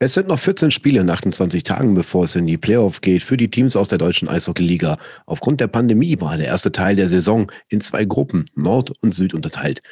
Es 0.00 0.14
sind 0.14 0.28
noch 0.28 0.38
14 0.38 0.70
Spiele 0.70 1.00
in 1.00 1.10
28 1.10 1.64
Tagen, 1.64 1.94
bevor 1.94 2.24
es 2.24 2.36
in 2.36 2.46
die 2.46 2.56
Playoff 2.56 3.00
geht 3.00 3.24
für 3.24 3.36
die 3.36 3.50
Teams 3.50 3.74
aus 3.74 3.88
der 3.88 3.98
deutschen 3.98 4.28
Eishockey-Liga. 4.28 4.96
Aufgrund 5.26 5.60
der 5.60 5.66
Pandemie 5.66 6.20
war 6.20 6.36
der 6.36 6.46
erste 6.46 6.70
Teil 6.70 6.94
der 6.94 7.08
Saison 7.08 7.50
in 7.68 7.80
zwei 7.80 8.04
Gruppen, 8.04 8.48
Nord 8.54 8.92
und 9.02 9.12
Süd, 9.12 9.34
unterteilt. 9.34 9.82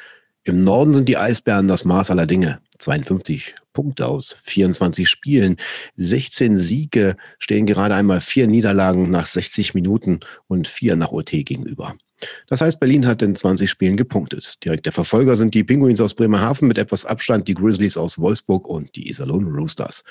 Im 0.45 0.63
Norden 0.63 0.93
sind 0.93 1.09
die 1.09 1.17
Eisbären 1.17 1.67
das 1.67 1.83
Maß 1.83 2.09
aller 2.09 2.25
Dinge. 2.25 2.61
52 2.79 3.53
Punkte 3.73 4.07
aus 4.07 4.37
24 4.43 5.09
Spielen. 5.09 5.57
16 5.97 6.57
Siege 6.57 7.17
stehen 7.37 7.65
gerade 7.65 7.95
einmal 7.95 8.21
vier 8.21 8.47
Niederlagen 8.47 9.11
nach 9.11 9.25
60 9.25 9.73
Minuten 9.73 10.21
und 10.47 10.69
vier 10.69 10.95
nach 10.95 11.11
OT 11.11 11.31
gegenüber. 11.31 11.97
Das 12.47 12.61
heißt, 12.61 12.79
Berlin 12.79 13.05
hat 13.05 13.21
in 13.21 13.35
20 13.35 13.69
Spielen 13.69 13.97
gepunktet. 13.97 14.63
Direkt 14.63 14.85
der 14.85 14.93
Verfolger 14.93 15.35
sind 15.35 15.53
die 15.53 15.63
Pinguins 15.63 16.01
aus 16.01 16.13
Bremerhaven 16.13 16.67
mit 16.67 16.77
etwas 16.77 17.05
Abstand, 17.05 17.47
die 17.47 17.53
Grizzlies 17.53 17.97
aus 17.97 18.17
Wolfsburg 18.17 18.67
und 18.67 18.95
die 18.95 19.09
Iserlohn 19.09 19.45
Roosters. 19.45 20.03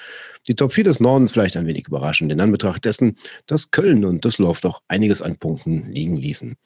Die 0.47 0.55
Top 0.55 0.73
4 0.73 0.85
des 0.85 1.01
Nordens 1.01 1.33
vielleicht 1.33 1.57
ein 1.57 1.67
wenig 1.67 1.89
überraschend, 1.89 2.31
in 2.31 2.41
Anbetracht 2.41 2.85
dessen, 2.85 3.17
dass 3.47 3.71
Köln 3.71 4.05
und 4.05 4.25
Düsseldorf 4.25 4.61
doch 4.61 4.83
einiges 4.89 5.23
an 5.23 5.37
Punkten 5.37 5.91
liegen 5.91 6.17
ließen. 6.17 6.57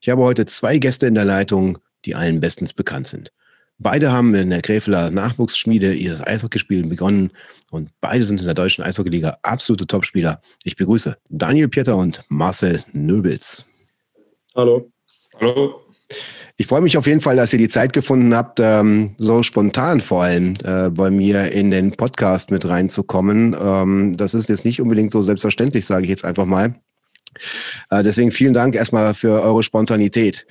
Ich 0.00 0.08
habe 0.08 0.22
heute 0.22 0.46
zwei 0.46 0.78
Gäste 0.78 1.06
in 1.06 1.14
der 1.14 1.24
Leitung, 1.24 1.78
die 2.04 2.14
allen 2.14 2.40
bestens 2.40 2.72
bekannt 2.72 3.08
sind. 3.08 3.32
Beide 3.78 4.12
haben 4.12 4.34
in 4.34 4.50
der 4.50 4.62
Gräfeler 4.62 5.10
Nachwuchsschmiede 5.10 5.94
ihr 5.94 6.26
Eishockeyspielen 6.26 6.88
begonnen 6.88 7.32
und 7.70 7.90
beide 8.00 8.24
sind 8.24 8.38
in 8.38 8.46
der 8.46 8.54
deutschen 8.54 8.84
Eishockeyliga 8.84 9.38
absolute 9.42 9.86
Topspieler. 9.86 10.40
Ich 10.62 10.76
begrüße 10.76 11.16
Daniel 11.28 11.68
Pieter 11.68 11.96
und 11.96 12.22
Marcel 12.28 12.84
Nöbels. 12.92 13.64
Hallo. 14.54 14.88
Hallo. 15.40 15.80
Ich 16.56 16.68
freue 16.68 16.80
mich 16.80 16.96
auf 16.96 17.08
jeden 17.08 17.20
Fall, 17.20 17.34
dass 17.34 17.52
ihr 17.52 17.58
die 17.58 17.68
Zeit 17.68 17.92
gefunden 17.92 18.36
habt, 18.36 18.60
ähm, 18.60 19.16
so 19.18 19.42
spontan 19.42 20.00
vor 20.00 20.22
allem 20.22 20.54
äh, 20.62 20.90
bei 20.90 21.10
mir 21.10 21.50
in 21.50 21.72
den 21.72 21.90
Podcast 21.96 22.52
mit 22.52 22.68
reinzukommen. 22.68 23.56
Ähm, 23.60 24.16
das 24.16 24.32
ist 24.34 24.48
jetzt 24.48 24.64
nicht 24.64 24.80
unbedingt 24.80 25.10
so 25.10 25.22
selbstverständlich, 25.22 25.86
sage 25.86 26.04
ich 26.04 26.10
jetzt 26.10 26.24
einfach 26.24 26.44
mal. 26.44 26.76
Äh, 27.90 28.04
deswegen 28.04 28.30
vielen 28.30 28.54
Dank 28.54 28.76
erstmal 28.76 29.14
für 29.14 29.42
eure 29.42 29.64
Spontanität. 29.64 30.46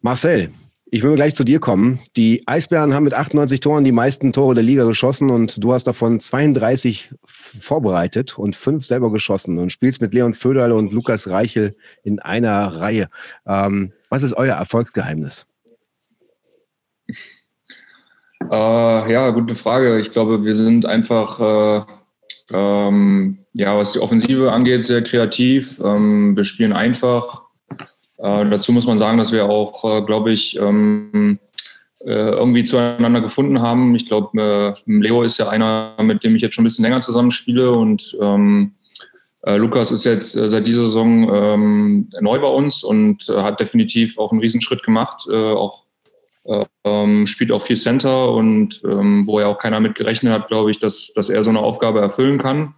Marcel, 0.00 0.50
ich 0.94 1.02
will 1.02 1.14
gleich 1.14 1.34
zu 1.34 1.42
dir 1.42 1.58
kommen. 1.58 2.00
Die 2.18 2.46
Eisbären 2.46 2.92
haben 2.92 3.04
mit 3.04 3.14
98 3.14 3.60
Toren 3.60 3.82
die 3.82 3.92
meisten 3.92 4.34
Tore 4.34 4.54
der 4.54 4.62
Liga 4.62 4.84
geschossen 4.84 5.30
und 5.30 5.64
du 5.64 5.72
hast 5.72 5.84
davon 5.84 6.20
32 6.20 7.08
vorbereitet 7.26 8.38
und 8.38 8.56
fünf 8.56 8.84
selber 8.84 9.10
geschossen 9.10 9.58
und 9.58 9.72
spielst 9.72 10.02
mit 10.02 10.12
Leon 10.12 10.34
Föderl 10.34 10.72
und 10.72 10.92
Lukas 10.92 11.30
Reichel 11.30 11.74
in 12.04 12.18
einer 12.18 12.66
Reihe. 12.66 13.08
Ähm, 13.46 13.92
was 14.10 14.22
ist 14.22 14.34
euer 14.34 14.54
Erfolgsgeheimnis? 14.54 15.46
Äh, 17.08 17.14
ja, 18.50 19.30
gute 19.30 19.54
Frage. 19.54 19.98
Ich 19.98 20.10
glaube, 20.10 20.44
wir 20.44 20.52
sind 20.52 20.84
einfach, 20.84 21.40
äh, 21.40 21.84
ähm, 22.52 23.38
ja, 23.54 23.78
was 23.78 23.94
die 23.94 23.98
Offensive 23.98 24.52
angeht, 24.52 24.84
sehr 24.84 25.02
kreativ. 25.02 25.80
Ähm, 25.82 26.36
wir 26.36 26.44
spielen 26.44 26.74
einfach 26.74 27.41
äh, 28.22 28.48
dazu 28.48 28.72
muss 28.72 28.86
man 28.86 28.98
sagen, 28.98 29.18
dass 29.18 29.32
wir 29.32 29.46
auch, 29.46 29.84
äh, 29.84 30.02
glaube 30.02 30.30
ich, 30.30 30.56
ähm, 30.58 31.40
äh, 32.04 32.30
irgendwie 32.30 32.62
zueinander 32.62 33.20
gefunden 33.20 33.60
haben. 33.60 33.94
Ich 33.96 34.06
glaube, 34.06 34.76
äh, 34.86 34.90
Leo 34.90 35.22
ist 35.22 35.38
ja 35.38 35.48
einer, 35.48 35.94
mit 36.00 36.22
dem 36.22 36.36
ich 36.36 36.42
jetzt 36.42 36.54
schon 36.54 36.62
ein 36.62 36.66
bisschen 36.66 36.84
länger 36.84 37.00
zusammenspiele 37.00 37.72
und 37.72 38.16
ähm, 38.20 38.74
äh, 39.42 39.56
Lukas 39.56 39.90
ist 39.90 40.04
jetzt 40.04 40.32
seit 40.32 40.66
dieser 40.68 40.82
Saison 40.82 41.34
ähm, 41.34 42.10
neu 42.20 42.38
bei 42.38 42.46
uns 42.46 42.84
und 42.84 43.24
hat 43.28 43.58
definitiv 43.58 44.18
auch 44.18 44.30
einen 44.30 44.40
Riesenschritt 44.40 44.84
gemacht, 44.84 45.28
auch 45.28 45.84
ähm, 46.84 47.26
spielt 47.26 47.52
auch 47.52 47.62
viel 47.62 47.76
Center 47.76 48.32
und 48.32 48.82
ähm, 48.84 49.26
wo 49.26 49.40
ja 49.40 49.46
auch 49.46 49.58
keiner 49.58 49.78
mit 49.78 49.94
gerechnet 49.94 50.32
hat, 50.32 50.48
glaube 50.48 50.72
ich, 50.72 50.80
dass, 50.80 51.12
dass 51.14 51.28
er 51.28 51.42
so 51.42 51.50
eine 51.50 51.60
Aufgabe 51.60 52.00
erfüllen 52.00 52.38
kann. 52.38 52.74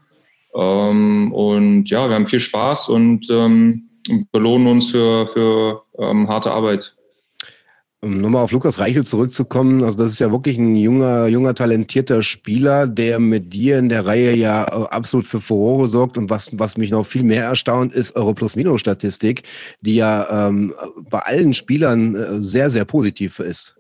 Ähm, 0.55 1.33
und 1.33 1.89
ja, 1.89 2.09
wir 2.09 2.15
haben 2.15 2.27
viel 2.27 2.41
Spaß 2.41 2.91
und 2.91 3.29
ähm, 3.31 3.89
belohnen 4.33 4.67
uns 4.67 4.91
für, 4.91 5.27
für 5.27 5.83
ähm, 5.99 6.29
harte 6.29 6.51
Arbeit. 6.51 6.95
Um 8.05 8.21
nochmal 8.21 8.45
auf 8.45 8.53
Lukas 8.53 8.79
Reichel 8.81 9.07
zurückzukommen, 9.07 9.83
also 9.83 9.97
das 9.97 10.13
ist 10.13 10.19
ja 10.19 10.31
wirklich 10.31 10.59
ein 10.59 10.77
junger, 10.77 11.27
junger, 11.27 11.55
talentierter 11.55 12.21
Spieler, 12.21 12.87
der 12.87 13.19
mit 13.19 13.55
dir 13.55 13.79
in 13.79 13.89
der 13.89 14.05
Reihe 14.05 14.37
ja 14.37 14.65
äh, 14.65 14.89
absolut 14.91 15.27
für 15.27 15.41
Furore 15.41 15.89
sorgt. 15.89 16.19
Und 16.19 16.29
was, 16.29 16.51
was 16.53 16.77
mich 16.77 16.91
noch 16.91 17.07
viel 17.07 17.23
mehr 17.23 17.45
erstaunt, 17.45 17.95
ist 17.95 18.15
eure 18.15 18.35
Plus-Minus-Statistik, 18.35 19.45
die 19.81 19.95
ja 19.95 20.49
ähm, 20.49 20.75
bei 21.09 21.21
allen 21.21 21.55
Spielern 21.55 22.15
äh, 22.15 22.43
sehr, 22.43 22.69
sehr 22.69 22.85
positiv 22.85 23.39
ist. 23.39 23.75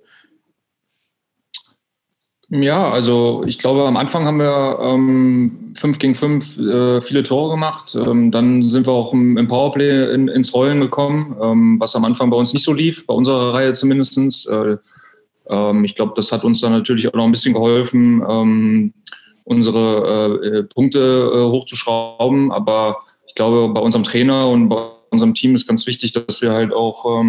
Ja, 2.62 2.88
also 2.88 3.42
ich 3.46 3.58
glaube, 3.58 3.84
am 3.84 3.96
Anfang 3.96 4.26
haben 4.26 4.38
wir 4.38 4.78
ähm, 4.80 5.72
5 5.74 5.98
gegen 5.98 6.14
5 6.14 6.56
äh, 6.56 7.00
viele 7.00 7.24
Tore 7.24 7.50
gemacht. 7.50 7.96
Ähm, 7.96 8.30
dann 8.30 8.62
sind 8.62 8.86
wir 8.86 8.92
auch 8.92 9.12
im, 9.12 9.36
im 9.36 9.48
Powerplay 9.48 10.14
in, 10.14 10.28
ins 10.28 10.54
Rollen 10.54 10.80
gekommen, 10.80 11.34
ähm, 11.42 11.80
was 11.80 11.96
am 11.96 12.04
Anfang 12.04 12.30
bei 12.30 12.36
uns 12.36 12.52
nicht 12.52 12.62
so 12.62 12.72
lief, 12.72 13.06
bei 13.08 13.14
unserer 13.14 13.54
Reihe 13.54 13.72
zumindest. 13.72 14.48
Äh, 14.48 14.76
ähm, 15.48 15.84
ich 15.84 15.96
glaube, 15.96 16.12
das 16.14 16.30
hat 16.30 16.44
uns 16.44 16.60
dann 16.60 16.70
natürlich 16.70 17.08
auch 17.08 17.14
noch 17.14 17.24
ein 17.24 17.32
bisschen 17.32 17.54
geholfen, 17.54 18.22
ähm, 18.28 18.94
unsere 19.42 20.38
äh, 20.44 20.62
Punkte 20.62 21.32
äh, 21.34 21.50
hochzuschrauben. 21.50 22.52
Aber 22.52 22.98
ich 23.26 23.34
glaube, 23.34 23.68
bei 23.74 23.80
unserem 23.80 24.04
Trainer 24.04 24.46
und 24.46 24.68
bei 24.68 24.80
unserem 25.10 25.34
Team 25.34 25.56
ist 25.56 25.66
ganz 25.66 25.88
wichtig, 25.88 26.12
dass 26.12 26.40
wir 26.40 26.52
halt 26.52 26.72
auch 26.72 27.20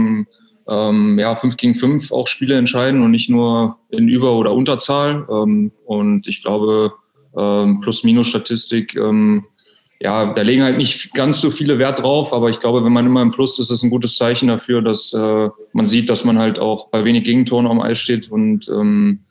ähm, 0.68 1.20
ja, 1.20 1.36
5 1.36 1.58
gegen 1.58 1.74
5 1.74 2.12
auch 2.12 2.28
Spiele 2.28 2.58
entscheiden 2.58 3.02
und 3.04 3.12
nicht 3.12 3.30
nur 3.30 3.78
in 3.90 4.08
Über- 4.08 4.34
oder 4.34 4.54
Unterzahl. 4.54 5.28
Ähm, 5.30 5.72
und 5.86 6.28
ich 6.28 6.42
glaube, 6.42 6.94
ähm, 7.38 7.82
Plus-Minus-Statistik, 7.82 8.96
ähm, 8.96 9.46
ja, 10.00 10.34
da 10.34 10.42
legen 10.42 10.64
halt 10.64 10.78
nicht 10.78 11.14
ganz 11.14 11.40
so 11.40 11.50
viele 11.50 11.80
Wert 11.80 12.00
drauf, 12.00 12.34
aber 12.34 12.50
ich 12.50 12.60
glaube, 12.60 12.84
wenn 12.84 12.92
man 12.92 13.06
immer 13.06 13.22
im 13.22 13.32
Plus 13.32 13.54
ist, 13.54 13.60
ist 13.60 13.72
das 13.72 13.84
ein 13.84 13.90
gutes 13.90 14.16
Zeichen 14.18 14.50
dafür, 14.50 14.82
dass 14.82 15.14
äh, 15.14 15.50
man 15.74 15.86
sieht, 15.86 16.10
dass 16.10 16.26
man 16.26 16.38
halt 16.38 16.60
auch 16.60 16.90
bei 16.90 17.06
wenig 17.06 17.24
Gegentoren 17.24 17.68
am 17.68 17.82
Eis 17.82 18.00
steht 18.00 18.30
und 18.30 18.68
ähm, 18.68 19.22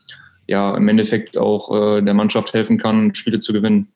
ja, 0.46 0.76
im 0.76 0.88
Endeffekt 0.88 1.36
auch 1.36 1.70
äh, 1.98 2.02
der 2.02 2.14
Mannschaft 2.14 2.54
helfen 2.54 2.78
kann, 2.78 3.14
Spiele 3.14 3.40
zu 3.40 3.52
gewinnen. 3.52 3.88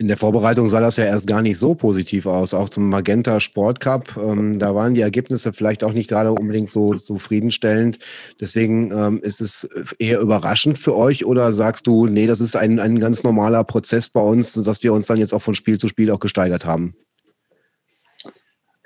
In 0.00 0.08
der 0.08 0.16
Vorbereitung 0.16 0.70
sah 0.70 0.80
das 0.80 0.96
ja 0.96 1.04
erst 1.04 1.26
gar 1.26 1.42
nicht 1.42 1.58
so 1.58 1.74
positiv 1.74 2.24
aus, 2.24 2.54
auch 2.54 2.70
zum 2.70 2.88
Magenta 2.88 3.38
Sport 3.38 3.80
Cup. 3.80 4.16
Ähm, 4.16 4.58
da 4.58 4.74
waren 4.74 4.94
die 4.94 5.02
Ergebnisse 5.02 5.52
vielleicht 5.52 5.84
auch 5.84 5.92
nicht 5.92 6.08
gerade 6.08 6.32
unbedingt 6.32 6.70
so 6.70 6.86
zufriedenstellend. 6.94 7.98
Deswegen 8.40 8.92
ähm, 8.92 9.20
ist 9.22 9.42
es 9.42 9.68
eher 9.98 10.20
überraschend 10.20 10.78
für 10.78 10.96
euch 10.96 11.26
oder 11.26 11.52
sagst 11.52 11.86
du, 11.86 12.06
nee, 12.06 12.26
das 12.26 12.40
ist 12.40 12.56
ein, 12.56 12.80
ein 12.80 12.98
ganz 12.98 13.22
normaler 13.24 13.62
Prozess 13.62 14.08
bei 14.08 14.22
uns, 14.22 14.54
dass 14.54 14.82
wir 14.82 14.94
uns 14.94 15.06
dann 15.06 15.18
jetzt 15.18 15.34
auch 15.34 15.42
von 15.42 15.52
Spiel 15.52 15.76
zu 15.76 15.86
Spiel 15.86 16.10
auch 16.10 16.20
gesteigert 16.20 16.64
haben? 16.64 16.94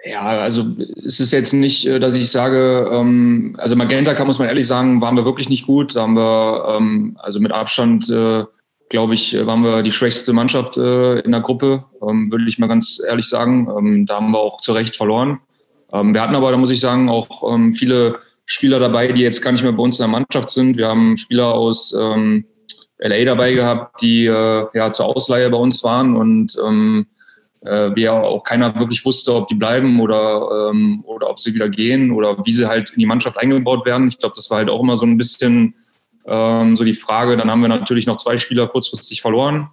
Ja, 0.05 0.23
also 0.23 0.67
es 1.07 1.21
ist 1.21 1.31
jetzt 1.31 1.53
nicht, 1.53 1.87
äh, 1.87 2.01
dass 2.01 2.17
ich 2.17 2.29
sage, 2.29 2.91
ähm, 2.93 3.55
also 3.61 3.77
Magenta 3.77 4.15
kann, 4.15 4.27
muss 4.27 4.41
man 4.41 4.49
ehrlich 4.49 4.67
sagen, 4.67 5.01
waren 5.01 5.15
wir 5.15 5.25
wirklich 5.25 5.49
nicht 5.49 5.65
gut. 5.65 5.95
Da 5.95 6.03
haben 6.03 6.17
wir 6.17 6.77
ähm, 6.77 7.17
also 7.21 7.39
mit 7.39 7.53
Abstand 7.53 8.11
äh, 8.11 8.43
glaube 8.95 9.15
ich, 9.15 9.35
waren 9.35 9.65
wir 9.65 9.83
die 9.83 9.91
schwächste 9.91 10.33
Mannschaft 10.33 10.77
äh, 10.77 11.19
in 11.19 11.33
der 11.33 11.41
Gruppe, 11.41 11.85
ähm, 12.01 12.31
würde 12.31 12.45
ich 12.47 12.61
mal 12.61 12.69
ganz 12.69 13.03
ehrlich 13.05 13.27
sagen. 13.27 13.69
Ähm, 13.77 14.07
da 14.07 14.19
haben 14.19 14.31
wir 14.31 14.39
auch 14.39 14.59
zu 14.59 14.73
Recht 14.73 14.95
verloren. 14.95 15.41
Ähm, 15.93 16.15
wir 16.15 16.23
hatten 16.23 16.37
aber, 16.37 16.53
da 16.53 16.57
muss 16.57 16.71
ich 16.71 16.79
sagen, 16.79 17.09
auch 17.09 17.53
ähm, 17.53 17.73
viele 17.73 18.21
Spieler 18.47 18.79
dabei, 18.79 19.11
die 19.11 19.23
jetzt 19.23 19.43
gar 19.43 19.51
nicht 19.51 19.65
mehr 19.65 19.73
bei 19.73 19.83
uns 19.83 19.99
in 19.99 20.05
der 20.05 20.21
Mannschaft 20.21 20.49
sind. 20.51 20.77
Wir 20.77 20.87
haben 20.87 21.17
Spieler 21.17 21.55
aus 21.55 21.93
ähm, 21.93 22.45
LA 22.99 23.25
dabei 23.25 23.55
gehabt, 23.55 24.01
die 24.01 24.27
äh, 24.27 24.67
ja 24.73 24.93
zur 24.93 25.07
Ausleihe 25.07 25.51
bei 25.51 25.59
uns 25.59 25.83
waren 25.83 26.15
und 26.15 26.57
ähm, 26.65 27.07
äh, 27.63 27.91
wir 27.97 28.13
auch 28.13 28.45
keiner 28.45 28.79
wirklich 28.79 29.05
wusste, 29.05 29.35
ob 29.35 29.49
die 29.49 29.57
bleiben 29.57 29.99
oder, 29.99 30.71
oder 31.03 31.31
ob 31.31 31.41
sie 31.41 31.53
wieder 31.53 31.69
gehen 31.69 32.13
oder 32.13 32.37
wie 32.45 32.53
sie 32.53 32.69
halt 32.69 32.91
in 32.91 33.01
die 33.01 33.07
Mannschaft 33.07 33.39
eingebaut 33.39 33.87
werden. 33.87 34.07
Ich 34.07 34.19
glaube, 34.19 34.37
das 34.37 34.51
war 34.51 34.59
halt 34.59 34.71
auch 34.71 34.81
immer 34.81 34.97
so 34.97 35.05
ein 35.05 35.19
bisschen 35.19 35.75
ähm, 36.27 36.77
so 36.77 36.85
die 36.85 36.95
Frage, 36.95 37.37
dann 37.37 37.51
haben 37.51 37.61
wir 37.61 37.69
natürlich 37.69 38.07
noch 38.07 38.17
zwei 38.17 38.39
Spieler 38.39 38.67
kurzfristig 38.67 39.21
verloren. 39.21 39.69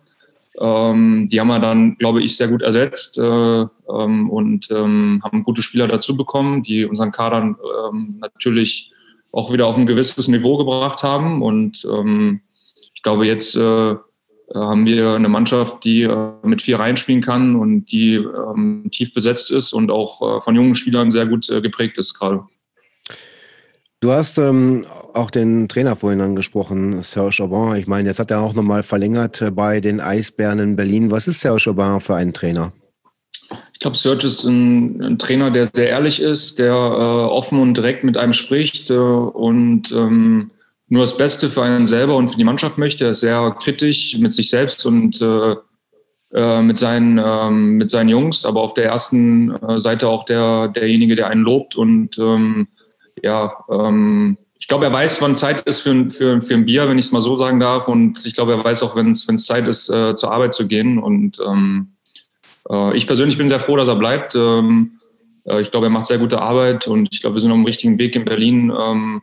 Ähm, 0.59 1.27
die 1.31 1.39
haben 1.39 1.47
wir 1.47 1.59
dann, 1.59 1.97
glaube 1.97 2.21
ich, 2.21 2.35
sehr 2.35 2.49
gut 2.49 2.61
ersetzt 2.61 3.17
äh, 3.17 3.21
ähm, 3.23 4.29
und 4.29 4.69
ähm, 4.71 5.21
haben 5.23 5.43
gute 5.43 5.63
Spieler 5.63 5.87
dazu 5.87 6.17
bekommen, 6.17 6.63
die 6.63 6.85
unseren 6.85 7.11
Kader 7.11 7.55
ähm, 7.89 8.17
natürlich 8.19 8.91
auch 9.31 9.51
wieder 9.51 9.67
auf 9.67 9.77
ein 9.77 9.85
gewisses 9.85 10.27
Niveau 10.27 10.57
gebracht 10.57 11.03
haben. 11.03 11.41
Und 11.41 11.87
ähm, 11.89 12.41
ich 12.93 13.01
glaube, 13.01 13.25
jetzt 13.25 13.55
äh, 13.55 13.95
haben 14.53 14.85
wir 14.85 15.13
eine 15.13 15.29
Mannschaft, 15.29 15.85
die 15.85 16.03
äh, 16.03 16.31
mit 16.43 16.61
vier 16.61 16.79
reinspielen 16.79 17.21
kann 17.21 17.55
und 17.55 17.85
die 17.85 18.21
tief 18.91 19.13
besetzt 19.13 19.51
ist 19.51 19.71
und 19.73 19.89
auch 19.89 20.37
äh, 20.37 20.41
von 20.41 20.55
jungen 20.55 20.75
Spielern 20.75 21.11
sehr 21.11 21.25
gut 21.25 21.49
äh, 21.49 21.61
geprägt 21.61 21.97
ist 21.97 22.13
gerade. 22.13 22.43
Du 24.01 24.11
hast 24.11 24.39
ähm, 24.39 24.83
auch 25.13 25.29
den 25.29 25.67
Trainer 25.67 25.95
vorhin 25.95 26.21
angesprochen, 26.21 27.03
Serge 27.03 27.43
Aubin. 27.43 27.79
Ich 27.79 27.85
meine, 27.85 28.09
jetzt 28.09 28.19
hat 28.19 28.31
er 28.31 28.41
auch 28.41 28.53
nochmal 28.53 28.81
verlängert 28.81 29.43
äh, 29.43 29.51
bei 29.51 29.79
den 29.79 29.99
Eisbären 29.99 30.57
in 30.57 30.75
Berlin. 30.75 31.11
Was 31.11 31.27
ist 31.27 31.39
Serge 31.39 31.69
Aubin 31.69 32.01
für 32.01 32.15
ein 32.15 32.33
Trainer? 32.33 32.73
Ich 33.73 33.79
glaube, 33.79 33.95
Serge 33.95 34.25
ist 34.25 34.43
ein, 34.43 35.03
ein, 35.03 35.19
Trainer, 35.19 35.51
der 35.51 35.67
sehr 35.67 35.89
ehrlich 35.89 36.19
ist, 36.19 36.57
der 36.57 36.73
äh, 36.73 37.29
offen 37.31 37.61
und 37.61 37.77
direkt 37.77 38.03
mit 38.03 38.17
einem 38.17 38.33
spricht 38.33 38.89
äh, 38.89 38.95
und 38.95 39.91
ähm, 39.91 40.49
nur 40.87 41.03
das 41.03 41.15
Beste 41.15 41.51
für 41.51 41.61
einen 41.61 41.85
selber 41.85 42.15
und 42.15 42.29
für 42.29 42.37
die 42.37 42.43
Mannschaft 42.43 42.79
möchte. 42.79 43.03
Er 43.03 43.11
ist 43.11 43.19
sehr 43.19 43.55
kritisch 43.59 44.17
mit 44.17 44.33
sich 44.33 44.49
selbst 44.49 44.83
und 44.83 45.21
äh, 45.21 45.55
äh, 46.33 46.61
mit, 46.63 46.79
seinen, 46.79 47.19
ähm, 47.23 47.77
mit 47.77 47.91
seinen 47.91 48.09
Jungs, 48.09 48.45
aber 48.45 48.61
auf 48.61 48.73
der 48.73 48.85
ersten 48.85 49.51
äh, 49.63 49.79
Seite 49.79 50.09
auch 50.09 50.25
der, 50.25 50.69
derjenige, 50.69 51.15
der 51.15 51.27
einen 51.27 51.43
lobt. 51.43 51.75
Und 51.75 52.17
ähm, 52.17 52.67
ja, 53.21 53.63
ähm, 53.69 54.37
ich 54.59 54.67
glaube, 54.67 54.85
er 54.85 54.93
weiß, 54.93 55.21
wann 55.21 55.35
Zeit 55.35 55.65
ist 55.65 55.81
für, 55.81 56.09
für, 56.09 56.41
für 56.41 56.53
ein 56.53 56.65
Bier, 56.65 56.87
wenn 56.87 56.99
ich 56.99 57.05
es 57.05 57.11
mal 57.11 57.21
so 57.21 57.35
sagen 57.35 57.59
darf. 57.59 57.87
Und 57.87 58.23
ich 58.25 58.35
glaube, 58.35 58.53
er 58.53 58.63
weiß 58.63 58.83
auch, 58.83 58.95
wenn 58.95 59.11
es 59.11 59.45
Zeit 59.45 59.67
ist, 59.67 59.89
äh, 59.89 60.13
zur 60.15 60.31
Arbeit 60.31 60.53
zu 60.53 60.67
gehen. 60.67 60.99
Und 60.99 61.39
ähm, 61.45 61.93
äh, 62.69 62.95
ich 62.95 63.07
persönlich 63.07 63.37
bin 63.37 63.49
sehr 63.49 63.59
froh, 63.59 63.75
dass 63.75 63.87
er 63.87 63.95
bleibt. 63.95 64.35
Ähm, 64.35 64.99
äh, 65.45 65.61
ich 65.61 65.71
glaube, 65.71 65.87
er 65.87 65.89
macht 65.89 66.05
sehr 66.05 66.19
gute 66.19 66.41
Arbeit 66.41 66.87
und 66.87 67.09
ich 67.11 67.21
glaube, 67.21 67.35
wir 67.35 67.41
sind 67.41 67.51
auf 67.51 67.57
dem 67.57 67.65
richtigen 67.65 67.97
Weg 67.97 68.15
in 68.15 68.25
Berlin. 68.25 68.71
Ähm, 68.77 69.21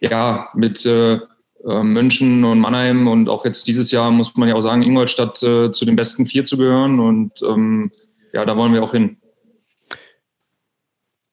ja, 0.00 0.48
mit 0.54 0.84
äh, 0.86 1.20
äh, 1.66 1.82
München 1.82 2.44
und 2.44 2.60
Mannheim 2.60 3.08
und 3.08 3.28
auch 3.28 3.44
jetzt 3.44 3.66
dieses 3.66 3.90
Jahr 3.90 4.10
muss 4.10 4.36
man 4.36 4.48
ja 4.48 4.54
auch 4.54 4.60
sagen, 4.60 4.82
Ingolstadt 4.82 5.42
äh, 5.42 5.72
zu 5.72 5.84
den 5.84 5.96
besten 5.96 6.26
vier 6.26 6.44
zu 6.44 6.56
gehören 6.56 7.00
und 7.00 7.32
ähm, 7.42 7.90
ja, 8.32 8.44
da 8.44 8.56
wollen 8.56 8.72
wir 8.72 8.82
auch 8.82 8.92
hin. 8.92 9.16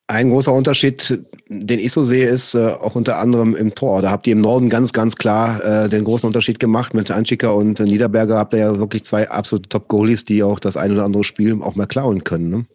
Ein 0.07 0.29
großer 0.29 0.53
Unterschied, 0.53 1.19
den 1.49 1.79
ich 1.79 1.91
so 1.91 2.05
sehe, 2.05 2.27
ist 2.27 2.53
äh, 2.53 2.67
auch 2.67 2.93
unter 2.93 3.17
anderem 3.17 3.55
im 3.55 3.73
Tor. 3.73 4.03
Da 4.03 4.11
habt 4.11 4.27
ihr 4.27 4.33
im 4.33 4.41
Norden 4.41 4.69
ganz, 4.69 4.93
ganz 4.93 5.15
klar 5.15 5.63
äh, 5.63 5.89
den 5.89 6.03
großen 6.03 6.27
Unterschied 6.27 6.59
gemacht. 6.59 6.93
Mit 6.93 7.09
Anschicker 7.09 7.55
und 7.55 7.79
Niederberger 7.79 8.37
habt 8.37 8.53
ihr 8.53 8.59
ja 8.59 8.77
wirklich 8.77 9.03
zwei 9.03 9.27
absolute 9.27 9.67
Top-Goalies, 9.67 10.23
die 10.23 10.43
auch 10.43 10.59
das 10.59 10.77
ein 10.77 10.91
oder 10.91 11.05
andere 11.05 11.23
Spiel 11.23 11.59
auch 11.63 11.73
mal 11.73 11.87
klauen 11.87 12.23
können. 12.23 12.49
Ne? 12.51 12.65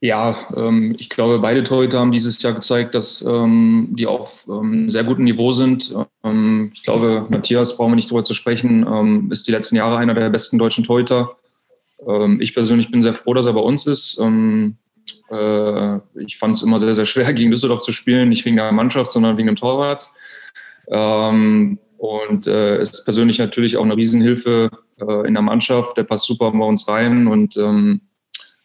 Ja, 0.00 0.36
ähm, 0.54 0.94
ich 0.98 1.08
glaube, 1.08 1.38
beide 1.38 1.62
Torhüter 1.62 2.00
haben 2.00 2.12
dieses 2.12 2.40
Jahr 2.42 2.52
gezeigt, 2.52 2.94
dass 2.94 3.22
ähm, 3.22 3.88
die 3.92 4.06
auf 4.06 4.46
ähm, 4.48 4.90
sehr 4.90 5.04
gutem 5.04 5.24
Niveau 5.24 5.52
sind. 5.52 5.94
Ähm, 6.22 6.70
ich 6.74 6.82
glaube, 6.82 7.26
Matthias, 7.30 7.76
brauchen 7.76 7.92
wir 7.92 7.96
nicht 7.96 8.10
drüber 8.10 8.24
zu 8.24 8.34
sprechen, 8.34 8.86
ähm, 8.86 9.28
ist 9.32 9.48
die 9.48 9.52
letzten 9.52 9.74
Jahre 9.76 9.96
einer 9.96 10.14
der 10.14 10.28
besten 10.28 10.58
deutschen 10.58 10.84
Torhüter. 10.84 11.30
Ähm, 12.06 12.40
ich 12.42 12.54
persönlich 12.54 12.90
bin 12.90 13.00
sehr 13.00 13.14
froh, 13.14 13.32
dass 13.32 13.46
er 13.46 13.54
bei 13.54 13.60
uns 13.60 13.86
ist. 13.86 14.20
Äh, 15.30 15.96
ich 16.20 16.38
fand 16.38 16.56
es 16.56 16.62
immer 16.62 16.78
sehr, 16.78 16.94
sehr 16.94 17.04
schwer, 17.04 17.32
gegen 17.34 17.50
Düsseldorf 17.50 17.82
zu 17.82 17.92
spielen, 17.92 18.28
nicht 18.28 18.44
wegen 18.44 18.56
der 18.56 18.72
Mannschaft, 18.72 19.10
sondern 19.10 19.36
wegen 19.36 19.48
dem 19.48 19.56
Torwart. 19.56 20.08
und 20.86 22.46
äh, 22.46 22.80
ist 22.80 23.04
persönlich 23.04 23.38
natürlich 23.38 23.76
auch 23.76 23.84
eine 23.84 23.96
Riesenhilfe 23.96 24.70
äh, 25.00 25.26
in 25.26 25.34
der 25.34 25.42
Mannschaft. 25.42 25.96
Der 25.96 26.04
passt 26.04 26.26
super 26.26 26.50
bei 26.52 26.64
uns 26.64 26.88
rein 26.88 27.26
und 27.26 27.58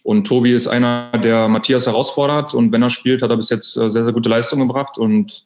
und 0.05 0.27
Tobi 0.27 0.51
ist 0.51 0.67
einer, 0.67 1.11
der 1.17 1.47
Matthias 1.47 1.87
herausfordert. 1.87 2.53
Und 2.53 2.73
wenn 2.73 2.81
er 2.81 2.89
spielt, 2.89 3.21
hat 3.21 3.29
er 3.29 3.37
bis 3.37 3.49
jetzt 3.49 3.71
sehr, 3.71 3.89
sehr 3.89 4.11
gute 4.11 4.27
Leistungen 4.27 4.67
gebracht. 4.67 4.97
Und 4.97 5.45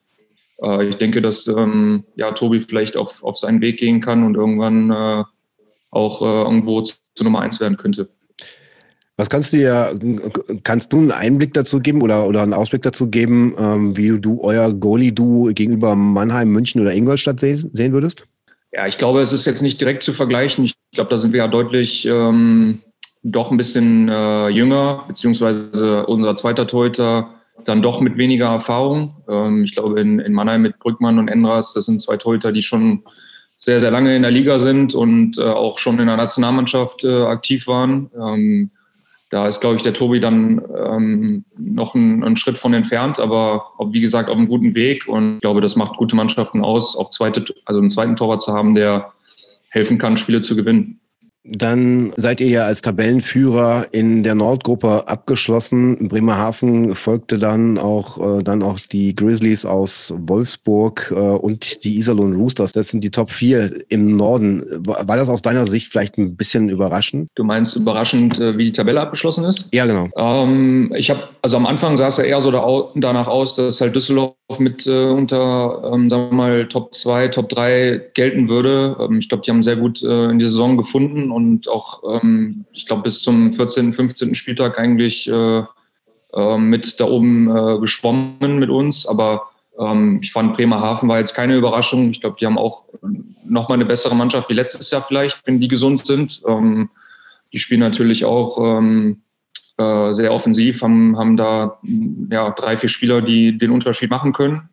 ich 0.82 0.96
denke, 0.96 1.22
dass 1.22 1.46
ähm, 1.46 2.06
ja, 2.16 2.32
Tobi 2.32 2.62
vielleicht 2.62 2.98
auf, 2.98 3.24
auf 3.24 3.38
seinen 3.38 3.62
Weg 3.62 3.78
gehen 3.78 4.02
kann 4.02 4.24
und 4.24 4.34
irgendwann 4.34 5.26
auch 5.92 6.22
irgendwo 6.24 6.82
zur 6.82 6.98
Nummer 7.22 7.42
eins 7.42 7.60
werden 7.60 7.78
könnte. 7.78 8.10
Was 9.20 9.32
kannst 9.32 9.52
du 9.52 9.58
dir, 9.58 10.00
kannst 10.64 10.94
du 10.94 11.00
einen 11.00 11.12
Einblick 11.12 11.56
dazu 11.56 11.80
geben 11.80 12.04
oder, 12.04 12.28
oder 12.28 12.44
einen 12.44 12.54
Ausblick 12.54 12.84
dazu 12.84 13.10
geben, 13.10 13.56
ähm, 13.58 13.98
wie 13.98 14.20
du 14.20 14.42
euer 14.42 14.72
Goalie-Duo 14.72 15.54
gegenüber 15.54 15.96
Mannheim, 15.96 16.50
München 16.50 16.82
oder 16.82 16.94
Ingolstadt 16.94 17.40
sehen, 17.40 17.68
sehen 17.74 17.94
würdest? 17.94 18.26
Ja, 18.72 18.86
ich 18.86 19.00
glaube, 19.00 19.22
es 19.22 19.34
ist 19.34 19.46
jetzt 19.46 19.64
nicht 19.64 19.82
direkt 19.82 20.04
zu 20.04 20.14
vergleichen. 20.14 20.66
Ich 20.66 20.76
glaube, 20.94 21.10
da 21.10 21.18
sind 21.18 21.34
wir 21.34 21.40
ja 21.40 21.48
deutlich 21.48 22.06
ähm, 22.06 22.84
doch 23.24 23.50
ein 23.50 23.58
bisschen 23.58 24.08
äh, 24.08 24.50
jünger, 24.50 25.06
beziehungsweise 25.08 26.06
unser 26.06 26.36
zweiter 26.36 26.68
Torhüter 26.68 27.32
dann 27.66 27.82
doch 27.82 28.02
mit 28.02 28.18
weniger 28.18 28.50
Erfahrung. 28.50 29.16
Ähm, 29.28 29.64
ich 29.64 29.74
glaube, 29.74 30.00
in, 30.00 30.20
in 30.20 30.34
Mannheim 30.34 30.62
mit 30.62 30.78
Brückmann 30.78 31.18
und 31.18 31.28
Endras, 31.28 31.74
das 31.74 31.86
sind 31.86 32.04
zwei 32.04 32.18
Torhüter, 32.18 32.52
die 32.52 32.62
schon 32.62 33.04
sehr, 33.56 33.80
sehr 33.80 33.90
lange 33.90 34.16
in 34.16 34.22
der 34.22 34.30
Liga 34.30 34.60
sind 34.60 34.94
und 34.94 35.40
äh, 35.40 35.42
auch 35.42 35.80
schon 35.80 35.98
in 35.98 36.06
der 36.06 36.18
Nationalmannschaft 36.18 37.04
äh, 37.04 37.24
aktiv 37.24 37.66
waren. 37.66 38.12
Ähm, 38.16 38.70
da 39.30 39.46
ist, 39.46 39.60
glaube 39.60 39.76
ich, 39.76 39.84
der 39.84 39.94
Tobi 39.94 40.20
dann 40.20 40.62
ähm, 40.76 41.46
noch 41.58 41.96
einen, 41.96 42.24
einen, 42.24 42.38
Schritt 42.38 42.58
von 42.58 42.74
entfernt, 42.74 43.20
aber 43.20 43.66
wie 43.92 44.00
gesagt 44.00 44.30
auf 44.30 44.38
einem 44.38 44.48
guten 44.48 44.74
Weg. 44.74 45.08
Und 45.08 45.36
ich 45.36 45.42
glaube, 45.42 45.60
das 45.60 45.76
macht 45.76 45.98
gute 45.98 46.16
Mannschaften 46.16 46.64
aus, 46.64 46.96
auch 46.96 47.10
zweite, 47.10 47.44
also 47.66 47.80
einen 47.80 47.90
zweiten 47.90 48.16
Torwart 48.16 48.42
zu 48.42 48.54
haben, 48.54 48.74
der 48.74 49.12
helfen 49.70 49.98
kann, 49.98 50.16
Spiele 50.16 50.42
zu 50.42 50.56
gewinnen. 50.56 51.02
Dann 51.50 52.14
seid 52.18 52.42
ihr 52.42 52.48
ja 52.48 52.66
als 52.66 52.82
Tabellenführer 52.82 53.88
in 53.92 54.24
der 54.24 54.36
Nordgruppe 54.36 55.08
abgeschlossen. 55.08 56.10
Bremerhaven 56.10 56.96
folgte 56.96 57.40
dann 57.40 57.78
auch, 57.78 58.40
äh, 58.40 58.44
dann 58.44 58.64
auch 58.64 58.80
die 58.80 59.16
Grizzlies 59.16 59.66
aus 59.66 60.14
Wolfsburg 60.18 61.14
äh, 61.16 61.16
und 61.16 61.84
die 61.84 61.98
Iserlohn 61.98 62.36
Roosters. 62.36 62.74
Das 62.74 62.90
sind 62.90 63.04
die 63.04 63.12
Top 63.12 63.32
4 63.32 63.86
im 63.90 64.16
Norden. 64.16 64.64
War 64.86 65.18
das 65.18 65.30
aus 65.30 65.42
deiner 65.42 65.66
Sicht 65.66 65.92
vielleicht 65.92 66.18
ein 66.18 66.36
bisschen 66.36 66.70
überraschend? 66.70 67.30
Du 67.36 67.44
meinst 67.44 67.76
überraschend, 67.76 68.40
äh, 68.40 68.58
wie 68.58 68.66
die 68.66 68.72
Tabelle 68.72 69.02
abgeschlossen 69.02 69.46
ist? 69.46 69.68
Ja, 69.72 69.86
genau. 69.86 70.10
Ähm, 70.18 70.94
ich 70.96 71.10
habe, 71.10 71.24
also 71.42 71.58
am 71.58 71.66
Anfang 71.66 71.98
sah 71.98 72.08
es 72.08 72.18
ja 72.18 72.26
eher 72.26 72.42
so 72.42 72.52
da, 72.52 72.66
danach 72.96 73.28
aus, 73.28 73.56
dass 73.56 73.80
halt 73.80 73.96
Düsseldorf 73.96 74.36
mit 74.60 74.88
äh, 74.88 75.10
unter, 75.10 75.92
ähm, 75.94 76.10
sagen 76.10 76.30
wir 76.30 76.36
mal, 76.36 76.68
Top 76.68 76.94
2, 76.94 77.30
Top 77.30 77.50
3 77.50 78.02
gelten 78.14 78.50
würde. 78.50 78.98
Ähm, 79.00 79.20
ich 79.20 79.30
glaube, 79.30 79.44
die 79.46 79.52
haben 79.52 79.64
sehr 79.64 79.76
gut 79.76 80.04
äh, 80.04 80.30
in 80.30 80.40
die 80.40 80.46
Saison 80.46 80.78
gefunden 80.78 81.32
und 81.38 81.70
auch, 81.70 82.02
ähm, 82.24 82.66
ich 82.74 82.88
glaube, 82.88 83.04
bis 83.04 83.22
zum 83.22 83.54
14., 83.54 83.94
15. 83.94 84.34
Spieltag 84.34 84.80
eigentlich 84.80 85.30
äh, 85.30 85.64
äh, 86.34 86.58
mit 86.58 87.00
da 87.00 87.06
oben 87.06 87.56
äh, 87.56 87.80
geschwommen 87.80 88.58
mit 88.58 88.72
uns. 88.72 89.06
Aber 89.06 89.52
ähm, 89.80 90.18
ich 90.24 90.32
fand 90.32 90.58
Bremerhaven 90.58 91.08
war 91.08 91.20
jetzt 91.20 91.36
keine 91.36 91.56
Überraschung. 91.56 92.10
Ich 92.10 92.22
glaube, 92.22 92.38
die 92.40 92.48
haben 92.48 92.58
auch 92.58 92.86
nochmal 93.46 93.78
eine 93.78 93.86
bessere 93.86 94.16
Mannschaft 94.16 94.50
wie 94.50 94.56
letztes 94.56 94.90
Jahr 94.90 95.04
vielleicht, 95.04 95.46
wenn 95.46 95.60
die 95.60 95.68
gesund 95.68 96.04
sind. 96.04 96.42
Ähm, 96.48 96.90
die 97.54 97.60
spielen 97.60 97.82
natürlich 97.82 98.26
auch 98.26 98.58
ähm, 98.58 99.22
äh, 99.78 100.12
sehr 100.12 100.34
offensiv, 100.34 100.82
haben, 100.82 101.20
haben 101.20 101.38
da 101.38 101.78
ja, 102.32 102.50
drei, 102.50 102.80
vier 102.80 102.90
Spieler, 102.90 103.22
die 103.22 103.60
den 103.60 103.70
Unterschied 103.70 104.10
machen 104.10 104.34
können. 104.34 104.70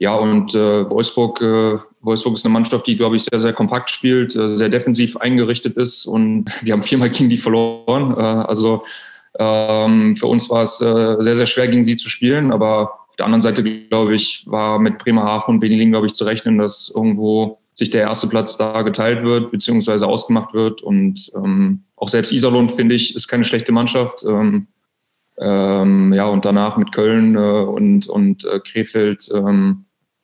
Ähm, 0.00 0.04
ja, 0.04 0.14
und 0.14 0.54
äh, 0.54 0.88
Wolfsburg, 0.88 1.40
äh, 1.42 1.78
Wolfsburg 2.00 2.34
ist 2.34 2.44
eine 2.44 2.52
Mannschaft, 2.52 2.86
die, 2.86 2.96
glaube 2.96 3.16
ich, 3.16 3.24
sehr, 3.24 3.40
sehr 3.40 3.52
kompakt 3.52 3.90
spielt, 3.90 4.34
äh, 4.34 4.56
sehr 4.56 4.70
defensiv 4.70 5.16
eingerichtet 5.18 5.76
ist 5.76 6.06
und 6.06 6.46
wir 6.62 6.72
haben 6.72 6.82
viermal 6.82 7.10
gegen 7.10 7.28
die 7.28 7.36
verloren. 7.36 8.14
Äh, 8.16 8.46
also 8.48 8.84
ähm, 9.38 10.16
für 10.16 10.26
uns 10.26 10.48
war 10.50 10.62
es 10.62 10.80
äh, 10.80 11.16
sehr, 11.20 11.34
sehr 11.34 11.46
schwer, 11.46 11.68
gegen 11.68 11.84
sie 11.84 11.96
zu 11.96 12.08
spielen, 12.08 12.50
aber 12.50 12.94
auf 13.10 13.16
der 13.16 13.26
anderen 13.26 13.42
Seite, 13.42 13.62
glaube 13.62 14.14
ich, 14.14 14.44
war 14.46 14.78
mit 14.78 14.98
Bremerhaven 14.98 15.54
und 15.54 15.60
Benilin, 15.60 15.90
glaube 15.90 16.06
ich, 16.06 16.14
zu 16.14 16.24
rechnen, 16.24 16.58
dass 16.58 16.92
irgendwo 16.94 17.58
sich 17.74 17.90
der 17.90 18.02
erste 18.02 18.28
Platz 18.28 18.56
da 18.56 18.82
geteilt 18.82 19.22
wird, 19.22 19.50
beziehungsweise 19.50 20.06
ausgemacht 20.06 20.52
wird. 20.54 20.82
Und 20.82 21.30
ähm, 21.36 21.84
auch 21.96 22.08
selbst 22.08 22.32
Iserlohn, 22.32 22.68
finde 22.68 22.94
ich, 22.94 23.14
ist 23.14 23.28
keine 23.28 23.44
schlechte 23.44 23.72
Mannschaft. 23.72 24.24
Ähm, 24.26 24.66
ähm, 25.38 26.12
ja, 26.12 26.26
und 26.26 26.44
danach 26.44 26.76
mit 26.76 26.92
Köln 26.92 27.36
äh, 27.36 27.38
und, 27.38 28.06
und 28.08 28.46
Krefeld 28.64 29.30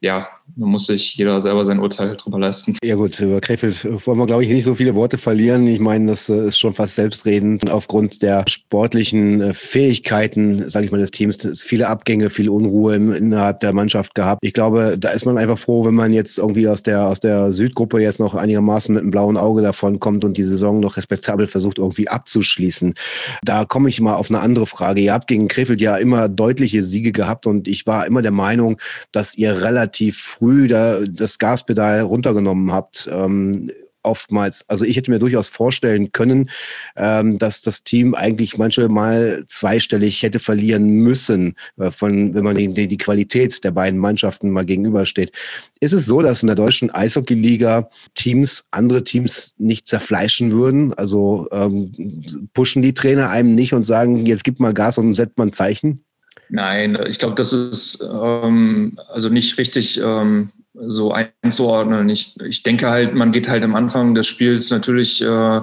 ähm, 0.07 0.27
ja, 0.27 0.29
da 0.55 0.65
muss 0.65 0.87
sich 0.87 1.15
jeder 1.17 1.41
selber 1.41 1.65
sein 1.65 1.81
Urteil 1.81 2.17
drüber 2.17 2.38
leisten. 2.38 2.76
Ja 2.83 2.95
gut, 2.95 3.21
über 3.21 3.41
Krefeld 3.41 3.85
wollen 4.07 4.19
wir, 4.19 4.26
glaube 4.26 4.45
ich, 4.45 4.50
nicht 4.50 4.65
so 4.65 4.75
viele 4.75 4.95
Worte 4.95 5.19
verlieren. 5.19 5.67
Ich 5.67 5.81
meine, 5.81 6.07
das 6.07 6.29
äh, 6.29 6.47
ist 6.47 6.59
schon 6.59 6.75
fast 6.75 6.95
selbstredend. 6.95 7.71
Aufgrund 7.71 8.23
der 8.23 8.45
sportlichen 8.49 9.41
äh, 9.41 9.55
Fähigkeiten, 9.55 10.69
sage 10.71 10.87
ich 10.87 10.93
mal, 10.93 10.99
des 10.99 11.11
Teams, 11.11 11.47
viele 11.62 11.88
Abgänge, 11.88 12.31
viel 12.31 12.49
Unruhe 12.49 12.95
innerhalb 12.95 13.61
der 13.61 13.73
Mannschaft 13.73 14.15
gehabt. 14.15 14.38
Ich 14.43 14.55
glaube, 14.55 14.97
da 14.99 15.11
ist 15.11 15.26
man 15.26 15.37
einfach 15.37 15.59
froh, 15.59 15.85
wenn 15.85 15.95
man 15.95 16.12
jetzt 16.12 16.38
irgendwie 16.38 16.69
aus 16.69 16.83
der, 16.83 17.07
aus 17.07 17.21
der 17.21 17.53
Südgruppe 17.53 18.00
jetzt 18.00 18.21
noch 18.21 18.35
einigermaßen 18.35 18.95
mit 18.95 19.03
einem 19.03 19.11
blauen 19.11 19.37
Auge 19.37 19.62
davon 19.62 20.00
kommt 20.00 20.25
und 20.25 20.37
die 20.38 20.43
Saison 20.45 20.81
noch 20.81 20.97
respektabel 20.97 21.49
versucht, 21.49 21.79
irgendwie 21.79 22.09
abzuschließen. 22.09 22.95
Da 23.43 23.65
komme 23.65 23.88
ich 23.88 24.00
mal 24.00 24.15
auf 24.15 24.31
eine 24.31 24.41
andere 24.41 24.67
Frage. 24.67 25.00
Ihr 25.00 25.12
habt 25.12 25.26
gegen 25.26 25.49
Krefeld 25.49 25.81
ja 25.81 25.97
immer 25.97 26.29
deutliche 26.29 26.85
Siege 26.85 27.12
gehabt 27.12 27.47
und 27.47 27.69
ich 27.69 27.87
war 27.87 28.07
immer 28.07 28.23
der 28.23 28.33
Meinung, 28.33 28.79
dass 29.12 29.37
ihr 29.37 29.61
relativ 29.61 30.36
früh 30.38 30.69
da 30.69 31.00
das 31.07 31.38
Gaspedal 31.38 32.00
runtergenommen 32.02 32.73
habt. 32.73 33.09
Ähm, 33.11 33.71
oftmals, 34.07 34.64
also 34.69 34.85
ich 34.85 34.97
hätte 34.97 35.11
mir 35.11 35.19
durchaus 35.19 35.49
vorstellen 35.49 36.12
können, 36.12 36.49
ähm, 36.97 37.38
dass 37.38 37.61
das 37.61 37.83
Team 37.83 38.14
eigentlich 38.14 38.57
manchmal 38.57 38.88
mal 38.88 39.45
zweistellig 39.49 40.23
hätte 40.23 40.38
verlieren 40.38 41.00
müssen, 41.00 41.57
äh, 41.76 41.90
von, 41.90 42.33
wenn 42.35 42.45
man 42.45 42.57
die, 42.57 42.87
die 42.87 42.99
Qualität 42.99 43.64
der 43.64 43.73
beiden 43.73 43.99
Mannschaften 43.99 44.50
mal 44.50 44.64
gegenübersteht. 44.64 45.33
Ist 45.81 45.93
es 45.93 46.07
so, 46.07 46.23
dass 46.23 46.43
in 46.43 46.47
der 46.47 46.57
deutschen 46.57 46.90
Eishockey-Liga 46.90 47.90
Teams 48.14 48.66
andere 48.71 49.02
Teams 49.02 49.55
nicht 49.59 49.88
zerfleischen 49.88 50.52
würden? 50.52 50.95
Also 50.95 51.49
ähm, 51.50 52.23
pushen 52.55 52.83
die 52.83 52.95
Trainer 52.95 53.31
einem 53.31 53.55
nicht 53.55 53.75
und 53.75 53.85
sagen, 53.85 54.25
jetzt 54.25 54.45
gib 54.45 54.61
mal 54.61 54.73
Gas 54.73 54.99
und 54.99 55.14
setzt 55.14 55.37
mal 55.37 55.49
ein 55.49 55.52
Zeichen? 55.52 56.06
Nein, 56.49 56.99
ich 57.09 57.19
glaube, 57.19 57.35
das 57.35 57.53
ist 57.53 58.00
ähm, 58.03 58.99
also 59.09 59.29
nicht 59.29 59.59
richtig 59.59 60.00
ähm, 60.00 60.50
so 60.75 61.12
einzuordnen. 61.12 62.09
Ich, 62.09 62.35
ich 62.41 62.62
denke 62.62 62.88
halt, 62.88 63.15
man 63.15 63.33
geht 63.33 63.49
halt 63.49 63.65
am 63.65 63.75
Anfang 63.75 64.15
des 64.15 64.26
Spiels 64.26 64.71
natürlich 64.71 65.23
äh, 65.23 65.61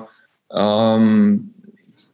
ähm, 0.52 1.54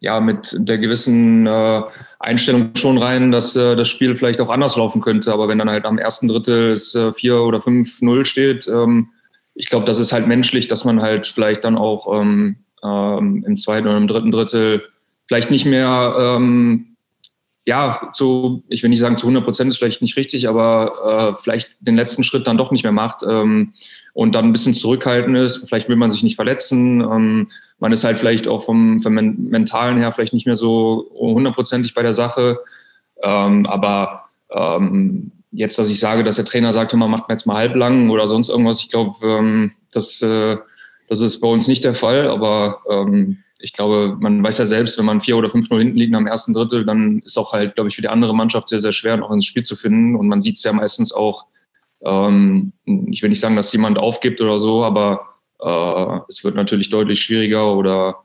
ja 0.01 0.19
mit 0.19 0.55
der 0.57 0.77
gewissen 0.77 1.47
äh, 1.47 1.81
Einstellung 2.19 2.71
schon 2.75 2.97
rein, 2.97 3.31
dass 3.31 3.55
äh, 3.55 3.75
das 3.75 3.87
Spiel 3.87 4.15
vielleicht 4.15 4.41
auch 4.41 4.49
anders 4.49 4.75
laufen 4.75 5.01
könnte. 5.01 5.33
Aber 5.33 5.47
wenn 5.47 5.57
dann 5.57 5.69
halt 5.69 5.85
am 5.85 5.97
ersten 5.97 6.27
Drittel 6.27 6.71
es 6.71 6.95
äh, 6.95 7.13
4 7.13 7.41
oder 7.41 7.59
5-0 7.59 8.25
steht, 8.25 8.67
ähm, 8.67 9.09
ich 9.55 9.69
glaube, 9.69 9.85
das 9.85 9.99
ist 9.99 10.13
halt 10.13 10.27
menschlich, 10.27 10.67
dass 10.67 10.85
man 10.85 11.01
halt 11.01 11.25
vielleicht 11.25 11.65
dann 11.65 11.77
auch 11.77 12.21
ähm, 12.21 12.57
ähm, 12.83 13.43
im 13.45 13.57
zweiten 13.57 13.87
oder 13.87 13.97
im 13.97 14.07
dritten 14.07 14.31
Drittel 14.31 14.83
vielleicht 15.27 15.51
nicht 15.51 15.65
mehr, 15.65 16.15
ähm, 16.17 16.88
ja, 17.69 18.09
zu, 18.13 18.63
ich 18.67 18.81
will 18.81 18.89
nicht 18.89 18.99
sagen 18.99 19.15
zu 19.15 19.27
100 19.27 19.43
Prozent 19.43 19.69
ist 19.69 19.77
vielleicht 19.77 20.01
nicht 20.01 20.17
richtig, 20.17 20.49
aber 20.49 21.35
äh, 21.37 21.39
vielleicht 21.39 21.75
den 21.79 21.95
letzten 21.95 22.23
Schritt 22.23 22.47
dann 22.47 22.57
doch 22.57 22.71
nicht 22.71 22.81
mehr 22.81 22.91
macht 22.91 23.21
ähm, 23.21 23.73
und 24.13 24.33
dann 24.33 24.45
ein 24.45 24.51
bisschen 24.51 24.73
zurückhaltend 24.73 25.37
ist. 25.37 25.67
Vielleicht 25.67 25.87
will 25.87 25.95
man 25.95 26.09
sich 26.09 26.23
nicht 26.23 26.35
verletzen. 26.35 27.01
Ähm, 27.01 27.47
man 27.77 27.91
ist 27.91 28.03
halt 28.03 28.17
vielleicht 28.17 28.47
auch 28.47 28.63
vom, 28.63 28.99
vom 28.99 29.13
Mentalen 29.13 29.99
her 29.99 30.11
vielleicht 30.11 30.33
nicht 30.33 30.47
mehr 30.47 30.55
so 30.55 31.11
hundertprozentig 31.13 31.93
bei 31.93 32.01
der 32.01 32.13
Sache. 32.13 32.57
Ähm, 33.21 33.67
aber 33.67 34.23
ähm, 34.49 35.31
jetzt, 35.51 35.77
dass 35.77 35.91
ich 35.91 35.99
sage, 35.99 36.23
dass 36.23 36.37
der 36.37 36.45
Trainer 36.45 36.73
sagt, 36.73 36.95
man 36.95 37.11
macht 37.11 37.29
jetzt 37.29 37.45
mal 37.45 37.55
halblang 37.55 38.09
oder 38.09 38.27
sonst 38.27 38.49
irgendwas, 38.49 38.81
ich 38.81 38.89
glaube, 38.89 39.15
ähm, 39.21 39.73
das, 39.91 40.23
äh, 40.23 40.57
das 41.07 41.21
ist 41.21 41.39
bei 41.39 41.47
uns 41.47 41.67
nicht 41.67 41.83
der 41.83 41.93
Fall. 41.93 42.29
Aber 42.29 42.79
ähm, 42.89 43.43
ich 43.59 43.73
glaube, 43.73 44.15
man 44.19 44.41
weiß 44.41 44.57
ja 44.57 44.65
selbst, 44.65 44.97
wenn 44.97 45.05
man 45.05 45.19
vier 45.19 45.37
oder 45.37 45.49
fünf 45.49 45.69
nur 45.69 45.79
hinten 45.79 45.97
liegt 45.97 46.15
am 46.15 46.27
ersten 46.27 46.53
Drittel, 46.53 46.85
dann 46.85 47.19
ist 47.19 47.37
auch 47.37 47.51
halt, 47.51 47.75
glaube 47.75 47.89
ich, 47.89 47.95
für 47.95 48.01
die 48.01 48.07
andere 48.07 48.33
Mannschaft 48.33 48.69
sehr, 48.69 48.79
sehr 48.79 48.93
schwer, 48.93 49.17
noch 49.17 49.31
ins 49.31 49.45
Spiel 49.45 49.63
zu 49.63 49.75
finden. 49.75 50.15
Und 50.15 50.27
man 50.27 50.39
sieht 50.39 50.55
es 50.55 50.63
ja 50.63 50.71
meistens 50.71 51.11
auch, 51.11 51.45
ähm, 52.03 52.71
ich 52.85 53.21
will 53.21 53.29
nicht 53.29 53.41
sagen, 53.41 53.57
dass 53.57 53.73
jemand 53.73 53.99
aufgibt 53.99 54.39
oder 54.39 54.59
so, 54.59 54.85
aber 54.85 55.35
äh, 55.61 56.19
es 56.29 56.43
wird 56.45 56.55
natürlich 56.55 56.89
deutlich 56.89 57.21
schwieriger 57.21 57.75
oder 57.75 58.23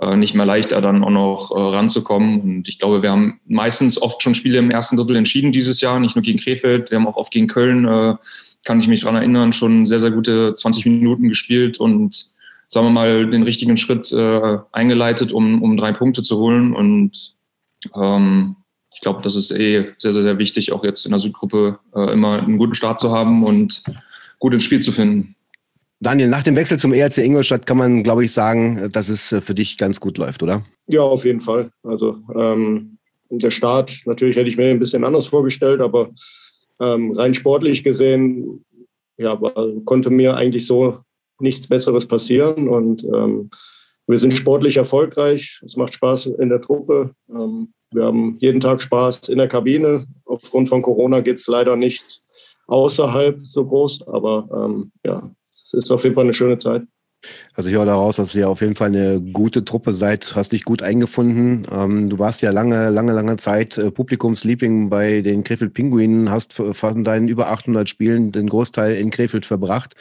äh, 0.00 0.16
nicht 0.16 0.34
mehr 0.34 0.44
leichter, 0.44 0.82
dann 0.82 1.02
auch 1.02 1.10
noch 1.10 1.50
äh, 1.50 1.58
ranzukommen. 1.58 2.40
Und 2.40 2.68
ich 2.68 2.78
glaube, 2.78 3.02
wir 3.02 3.10
haben 3.10 3.40
meistens 3.46 4.00
oft 4.00 4.22
schon 4.22 4.34
Spiele 4.34 4.58
im 4.58 4.70
ersten 4.70 4.98
Drittel 4.98 5.16
entschieden 5.16 5.52
dieses 5.52 5.80
Jahr, 5.80 5.98
nicht 5.98 6.14
nur 6.14 6.22
gegen 6.22 6.38
Krefeld, 6.38 6.90
wir 6.90 6.98
haben 6.98 7.08
auch 7.08 7.16
oft 7.16 7.32
gegen 7.32 7.46
Köln, 7.46 7.86
äh, 7.86 8.16
kann 8.66 8.80
ich 8.80 8.88
mich 8.88 9.00
daran 9.00 9.16
erinnern, 9.16 9.54
schon 9.54 9.86
sehr, 9.86 10.00
sehr 10.00 10.10
gute 10.10 10.54
20 10.54 10.84
Minuten 10.86 11.28
gespielt 11.28 11.80
und 11.80 12.33
sagen 12.74 12.88
wir 12.88 12.90
mal, 12.90 13.30
den 13.30 13.44
richtigen 13.44 13.76
Schritt 13.76 14.12
äh, 14.12 14.58
eingeleitet, 14.72 15.30
um, 15.30 15.62
um 15.62 15.76
drei 15.76 15.92
Punkte 15.92 16.22
zu 16.22 16.38
holen. 16.38 16.74
Und 16.74 17.36
ähm, 17.94 18.56
ich 18.92 19.00
glaube, 19.00 19.22
das 19.22 19.36
ist 19.36 19.52
eh 19.52 19.92
sehr, 19.98 20.12
sehr, 20.12 20.24
sehr 20.24 20.38
wichtig, 20.38 20.72
auch 20.72 20.82
jetzt 20.82 21.06
in 21.06 21.12
der 21.12 21.20
Südgruppe 21.20 21.78
äh, 21.94 22.12
immer 22.12 22.42
einen 22.42 22.58
guten 22.58 22.74
Start 22.74 22.98
zu 22.98 23.12
haben 23.12 23.44
und 23.44 23.84
gut 24.40 24.52
ins 24.52 24.64
Spiel 24.64 24.80
zu 24.80 24.90
finden. 24.90 25.36
Daniel, 26.00 26.28
nach 26.28 26.42
dem 26.42 26.56
Wechsel 26.56 26.78
zum 26.78 26.92
ERC 26.92 27.18
Ingolstadt 27.18 27.64
kann 27.64 27.78
man, 27.78 28.02
glaube 28.02 28.24
ich, 28.24 28.32
sagen, 28.32 28.90
dass 28.92 29.08
es 29.08 29.30
äh, 29.30 29.40
für 29.40 29.54
dich 29.54 29.78
ganz 29.78 30.00
gut 30.00 30.18
läuft, 30.18 30.42
oder? 30.42 30.64
Ja, 30.88 31.02
auf 31.02 31.24
jeden 31.24 31.40
Fall. 31.40 31.70
Also 31.84 32.18
ähm, 32.34 32.98
der 33.30 33.52
Start, 33.52 34.00
natürlich 34.04 34.34
hätte 34.34 34.48
ich 34.48 34.56
mir 34.56 34.66
ein 34.66 34.80
bisschen 34.80 35.04
anders 35.04 35.28
vorgestellt, 35.28 35.80
aber 35.80 36.10
ähm, 36.80 37.12
rein 37.12 37.34
sportlich 37.34 37.84
gesehen, 37.84 38.64
ja, 39.16 39.40
konnte 39.84 40.10
mir 40.10 40.36
eigentlich 40.36 40.66
so 40.66 41.03
nichts 41.40 41.68
Besseres 41.68 42.06
passieren. 42.06 42.68
Und 42.68 43.04
ähm, 43.04 43.50
wir 44.06 44.18
sind 44.18 44.34
sportlich 44.34 44.76
erfolgreich. 44.76 45.60
Es 45.64 45.76
macht 45.76 45.94
Spaß 45.94 46.26
in 46.26 46.48
der 46.48 46.60
Truppe. 46.60 47.14
Ähm, 47.28 47.72
wir 47.90 48.04
haben 48.04 48.36
jeden 48.40 48.60
Tag 48.60 48.82
Spaß 48.82 49.28
in 49.28 49.38
der 49.38 49.48
Kabine. 49.48 50.06
Aufgrund 50.24 50.68
von 50.68 50.82
Corona 50.82 51.20
geht 51.20 51.38
es 51.38 51.46
leider 51.46 51.76
nicht 51.76 52.22
außerhalb 52.66 53.40
so 53.40 53.64
groß, 53.66 54.08
aber 54.08 54.48
ähm, 54.52 54.92
ja, 55.04 55.30
ist 55.72 55.90
auf 55.92 56.02
jeden 56.04 56.14
Fall 56.14 56.24
eine 56.24 56.34
schöne 56.34 56.58
Zeit. 56.58 56.82
Also 57.54 57.70
ich 57.70 57.76
höre 57.76 57.86
daraus, 57.86 58.16
dass 58.16 58.34
ihr 58.34 58.48
auf 58.48 58.60
jeden 58.60 58.74
Fall 58.74 58.88
eine 58.88 59.20
gute 59.20 59.64
Truppe 59.64 59.92
seid, 59.92 60.34
hast 60.34 60.52
dich 60.52 60.64
gut 60.64 60.82
eingefunden. 60.82 61.66
Ähm, 61.70 62.10
du 62.10 62.18
warst 62.18 62.42
ja 62.42 62.50
lange, 62.50 62.90
lange, 62.90 63.12
lange 63.12 63.36
Zeit 63.36 63.78
äh, 63.78 63.90
Publikumsliebling 63.90 64.90
bei 64.90 65.22
den 65.22 65.44
Krefeld 65.44 65.72
Pinguinen, 65.72 66.30
hast 66.30 66.52
von 66.52 67.04
deinen 67.04 67.28
über 67.28 67.48
800 67.48 67.88
Spielen 67.88 68.32
den 68.32 68.48
Großteil 68.48 68.96
in 68.96 69.10
Krefeld 69.10 69.46
verbracht. 69.46 69.94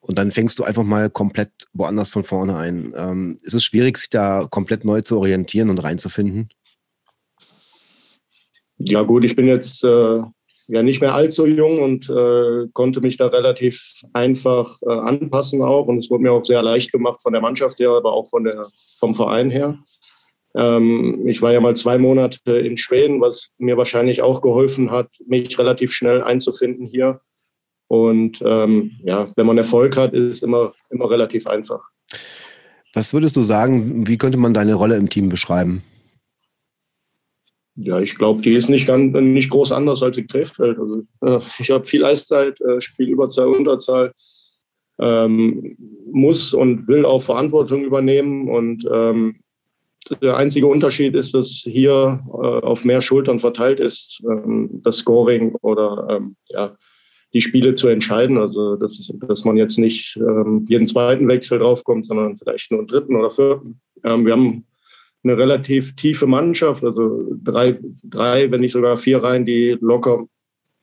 Und 0.00 0.18
dann 0.18 0.30
fängst 0.30 0.58
du 0.58 0.64
einfach 0.64 0.84
mal 0.84 1.10
komplett 1.10 1.50
woanders 1.72 2.12
von 2.12 2.24
vorne 2.24 2.56
ein. 2.56 2.94
Ähm, 2.96 3.40
ist 3.42 3.54
es 3.54 3.64
schwierig, 3.64 3.98
sich 3.98 4.10
da 4.10 4.46
komplett 4.48 4.84
neu 4.84 5.02
zu 5.02 5.18
orientieren 5.18 5.70
und 5.70 5.78
reinzufinden? 5.78 6.48
Ja 8.78 9.02
gut, 9.02 9.24
ich 9.24 9.34
bin 9.34 9.48
jetzt 9.48 9.82
äh, 9.82 10.22
ja 10.68 10.82
nicht 10.82 11.00
mehr 11.00 11.14
allzu 11.14 11.46
jung 11.46 11.82
und 11.82 12.08
äh, 12.08 12.68
konnte 12.72 13.00
mich 13.00 13.16
da 13.16 13.26
relativ 13.26 14.00
einfach 14.12 14.76
äh, 14.82 14.92
anpassen 14.92 15.62
auch. 15.62 15.86
Und 15.86 15.98
es 15.98 16.10
wurde 16.10 16.22
mir 16.22 16.32
auch 16.32 16.44
sehr 16.44 16.62
leicht 16.62 16.92
gemacht 16.92 17.20
von 17.20 17.32
der 17.32 17.42
Mannschaft 17.42 17.78
her, 17.80 17.90
aber 17.90 18.12
auch 18.12 18.28
von 18.28 18.44
der, 18.44 18.68
vom 18.98 19.14
Verein 19.14 19.50
her. 19.50 19.78
Ähm, 20.54 21.26
ich 21.26 21.42
war 21.42 21.52
ja 21.52 21.60
mal 21.60 21.76
zwei 21.76 21.98
Monate 21.98 22.56
in 22.58 22.76
Schweden, 22.76 23.20
was 23.20 23.50
mir 23.58 23.76
wahrscheinlich 23.76 24.22
auch 24.22 24.42
geholfen 24.42 24.90
hat, 24.90 25.08
mich 25.26 25.58
relativ 25.58 25.92
schnell 25.92 26.22
einzufinden 26.22 26.86
hier. 26.86 27.20
Und 27.88 28.42
ähm, 28.44 28.92
ja, 29.02 29.28
wenn 29.34 29.46
man 29.46 29.58
Erfolg 29.58 29.96
hat, 29.96 30.12
ist 30.12 30.36
es 30.36 30.42
immer, 30.42 30.70
immer 30.90 31.10
relativ 31.10 31.46
einfach. 31.46 31.80
Was 32.94 33.12
würdest 33.12 33.36
du 33.36 33.42
sagen, 33.42 34.06
wie 34.06 34.18
könnte 34.18 34.38
man 34.38 34.54
deine 34.54 34.74
Rolle 34.74 34.96
im 34.96 35.08
Team 35.08 35.28
beschreiben? 35.28 35.82
Ja, 37.76 38.00
ich 38.00 38.16
glaube, 38.16 38.42
die 38.42 38.54
ist 38.54 38.68
nicht, 38.68 38.86
ganz, 38.86 39.14
nicht 39.14 39.50
groß 39.50 39.72
anders 39.72 40.02
als 40.02 40.18
in 40.18 40.26
Krefeld. 40.26 40.78
Also, 40.78 41.02
äh, 41.22 41.40
ich 41.58 41.70
habe 41.70 41.84
viel 41.84 42.04
Eiszeit, 42.04 42.60
äh, 42.60 42.80
spiele 42.80 43.12
Überzahl, 43.12 43.46
Unterzahl, 43.46 44.12
ähm, 44.98 45.76
muss 46.10 46.52
und 46.52 46.88
will 46.88 47.04
auch 47.04 47.22
Verantwortung 47.22 47.84
übernehmen. 47.84 48.48
Und 48.48 48.84
ähm, 48.92 49.36
der 50.22 50.36
einzige 50.36 50.66
Unterschied 50.66 51.14
ist, 51.14 51.34
dass 51.34 51.48
hier 51.48 52.20
äh, 52.26 52.66
auf 52.66 52.84
mehr 52.84 53.00
Schultern 53.00 53.38
verteilt 53.38 53.78
ist, 53.78 54.20
ähm, 54.28 54.80
das 54.82 54.96
Scoring 54.96 55.54
oder 55.60 56.08
ähm, 56.10 56.36
ja, 56.48 56.76
die 57.34 57.40
Spiele 57.40 57.74
zu 57.74 57.88
entscheiden. 57.88 58.38
Also, 58.38 58.76
dass, 58.76 59.12
dass 59.28 59.44
man 59.44 59.56
jetzt 59.56 59.78
nicht 59.78 60.16
ähm, 60.16 60.66
jeden 60.68 60.86
zweiten 60.86 61.28
Wechsel 61.28 61.58
draufkommt, 61.58 62.06
sondern 62.06 62.36
vielleicht 62.36 62.70
nur 62.70 62.80
einen 62.80 62.88
dritten 62.88 63.16
oder 63.16 63.30
vierten. 63.30 63.80
Ähm, 64.04 64.24
wir 64.24 64.32
haben 64.32 64.64
eine 65.24 65.36
relativ 65.36 65.96
tiefe 65.96 66.26
Mannschaft, 66.26 66.84
also 66.84 67.24
drei, 67.42 67.78
drei, 68.04 68.50
wenn 68.50 68.60
nicht 68.60 68.72
sogar 68.72 68.96
vier 68.96 69.22
Reihen, 69.22 69.44
die 69.44 69.76
locker 69.80 70.26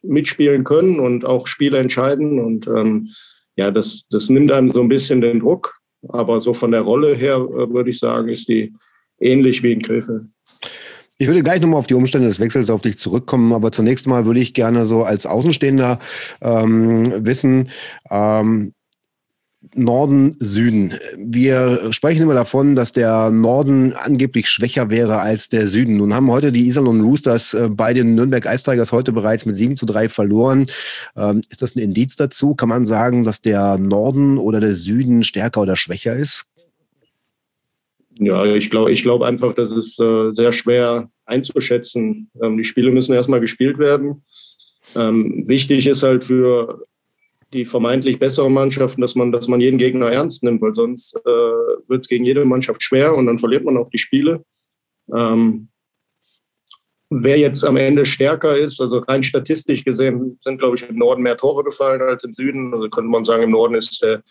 mitspielen 0.03 0.63
können 0.63 0.99
und 0.99 1.25
auch 1.25 1.47
Spiele 1.47 1.79
entscheiden. 1.79 2.39
Und 2.39 2.67
ähm, 2.67 3.09
ja, 3.55 3.71
das, 3.71 4.05
das 4.09 4.29
nimmt 4.29 4.51
einem 4.51 4.69
so 4.69 4.81
ein 4.81 4.89
bisschen 4.89 5.21
den 5.21 5.39
Druck. 5.39 5.79
Aber 6.09 6.39
so 6.39 6.53
von 6.53 6.71
der 6.71 6.81
Rolle 6.81 7.15
her 7.15 7.35
äh, 7.37 7.73
würde 7.73 7.89
ich 7.89 7.99
sagen, 7.99 8.29
ist 8.29 8.47
die 8.47 8.73
ähnlich 9.19 9.63
wie 9.63 9.71
in 9.71 9.81
Krefeld. 9.81 10.25
Ich 11.17 11.27
würde 11.27 11.43
gleich 11.43 11.61
nochmal 11.61 11.79
auf 11.79 11.87
die 11.87 11.93
Umstände 11.93 12.27
des 12.27 12.41
Wechsels 12.41 12.69
auf 12.69 12.81
dich 12.81 12.97
zurückkommen, 12.97 13.53
aber 13.53 13.71
zunächst 13.71 14.05
mal 14.05 14.25
würde 14.25 14.41
ich 14.41 14.53
gerne 14.53 14.85
so 14.85 15.03
als 15.03 15.25
Außenstehender 15.25 15.99
ähm, 16.41 17.25
wissen, 17.25 17.69
ähm, 18.09 18.73
Norden, 19.73 20.35
Süden. 20.39 20.93
Wir 21.17 21.91
sprechen 21.91 22.21
immer 22.21 22.33
davon, 22.33 22.75
dass 22.75 22.91
der 22.91 23.29
Norden 23.29 23.93
angeblich 23.93 24.49
schwächer 24.49 24.89
wäre 24.89 25.19
als 25.19 25.49
der 25.49 25.67
Süden. 25.67 25.97
Nun 25.97 26.13
haben 26.13 26.29
heute 26.29 26.51
die 26.51 26.67
Iserlohn 26.67 27.01
Roosters 27.01 27.53
äh, 27.53 27.69
bei 27.69 27.93
den 27.93 28.15
Nürnberg 28.15 28.45
Eistreigers 28.45 28.91
heute 28.91 29.11
bereits 29.11 29.45
mit 29.45 29.55
7 29.55 29.77
zu 29.77 29.85
3 29.85 30.09
verloren. 30.09 30.67
Ähm, 31.15 31.41
ist 31.49 31.61
das 31.61 31.75
ein 31.75 31.79
Indiz 31.79 32.15
dazu? 32.17 32.55
Kann 32.55 32.69
man 32.69 32.85
sagen, 32.85 33.23
dass 33.23 33.41
der 33.41 33.77
Norden 33.77 34.37
oder 34.37 34.59
der 34.59 34.75
Süden 34.75 35.23
stärker 35.23 35.61
oder 35.61 35.77
schwächer 35.77 36.15
ist? 36.15 36.45
Ja, 38.17 38.45
ich 38.45 38.69
glaube 38.69 38.91
ich 38.91 39.03
glaub 39.03 39.21
einfach, 39.21 39.53
das 39.53 39.71
ist 39.71 39.99
äh, 39.99 40.31
sehr 40.31 40.51
schwer 40.51 41.09
einzuschätzen. 41.25 42.29
Ähm, 42.41 42.57
die 42.57 42.63
Spiele 42.63 42.91
müssen 42.91 43.13
erstmal 43.13 43.41
gespielt 43.41 43.77
werden. 43.77 44.23
Ähm, 44.95 45.43
wichtig 45.47 45.87
ist 45.87 46.03
halt 46.03 46.23
für 46.23 46.85
die 47.51 47.65
vermeintlich 47.65 48.19
besseren 48.19 48.53
Mannschaften, 48.53 49.01
dass 49.01 49.15
man, 49.15 49.31
dass 49.31 49.47
man 49.47 49.61
jeden 49.61 49.77
Gegner 49.77 50.11
ernst 50.11 50.43
nimmt, 50.43 50.61
weil 50.61 50.73
sonst 50.73 51.15
äh, 51.15 51.29
wird 51.29 52.01
es 52.01 52.07
gegen 52.07 52.25
jede 52.25 52.45
Mannschaft 52.45 52.83
schwer 52.83 53.15
und 53.15 53.27
dann 53.27 53.39
verliert 53.39 53.63
man 53.63 53.77
auch 53.77 53.89
die 53.89 53.97
Spiele. 53.97 54.43
Ähm, 55.13 55.69
wer 57.09 57.37
jetzt 57.37 57.63
am 57.63 57.77
Ende 57.77 58.05
stärker 58.05 58.57
ist, 58.57 58.81
also 58.81 58.99
rein 58.99 59.23
statistisch 59.23 59.83
gesehen, 59.83 60.37
sind, 60.41 60.57
glaube 60.57 60.75
ich, 60.75 60.87
im 60.87 60.97
Norden 60.97 61.21
mehr 61.21 61.37
Tore 61.37 61.63
gefallen 61.63 62.01
als 62.01 62.23
im 62.23 62.33
Süden. 62.33 62.73
Also 62.73 62.89
könnte 62.89 63.09
man 63.09 63.23
sagen, 63.23 63.43
im 63.43 63.51
Norden 63.51 63.75
ist, 63.75 64.01
der, 64.01 64.23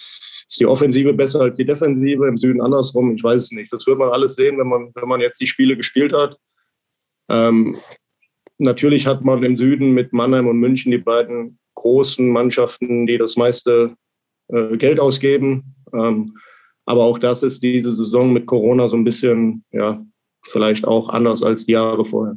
ist 0.47 0.61
die 0.61 0.67
Offensive 0.67 1.13
besser 1.13 1.41
als 1.43 1.57
die 1.57 1.65
Defensive, 1.65 2.27
im 2.27 2.39
Süden 2.39 2.61
andersrum. 2.61 3.15
Ich 3.15 3.25
weiß 3.25 3.43
es 3.43 3.53
nicht. 3.53 3.73
Das 3.73 3.87
wird 3.87 3.99
man 3.99 4.11
alles 4.11 4.35
sehen, 4.35 4.59
wenn 4.59 4.69
man, 4.69 4.91
wenn 4.95 5.09
man 5.09 5.21
jetzt 5.21 5.41
die 5.41 5.47
Spiele 5.47 5.77
gespielt 5.77 6.13
hat. 6.13 6.39
Ähm, 7.29 7.77
natürlich 8.59 9.07
hat 9.07 9.25
man 9.25 9.43
im 9.43 9.57
Süden 9.57 9.93
mit 9.93 10.13
Mannheim 10.13 10.47
und 10.47 10.59
München 10.59 10.93
die 10.93 10.99
beiden 10.99 11.59
großen 11.75 12.29
Mannschaften, 12.29 13.07
die 13.07 13.19
das 13.19 13.37
meiste 13.37 13.97
äh, 14.49 14.77
Geld 14.77 15.01
ausgeben. 15.01 15.75
Ähm, 15.93 16.37
aber 16.87 17.05
auch 17.05 17.19
das 17.19 17.43
ist 17.43 17.63
diese 17.63 17.93
Saison 17.93 18.33
mit 18.33 18.47
Corona 18.47 18.89
so 18.89 18.97
ein 18.97 19.05
bisschen, 19.05 19.65
ja, 19.73 20.05
vielleicht 20.45 20.87
auch 20.87 21.09
anders 21.09 21.43
als 21.43 21.67
die 21.67 21.73
Jahre 21.73 22.05
vorher. 22.05 22.37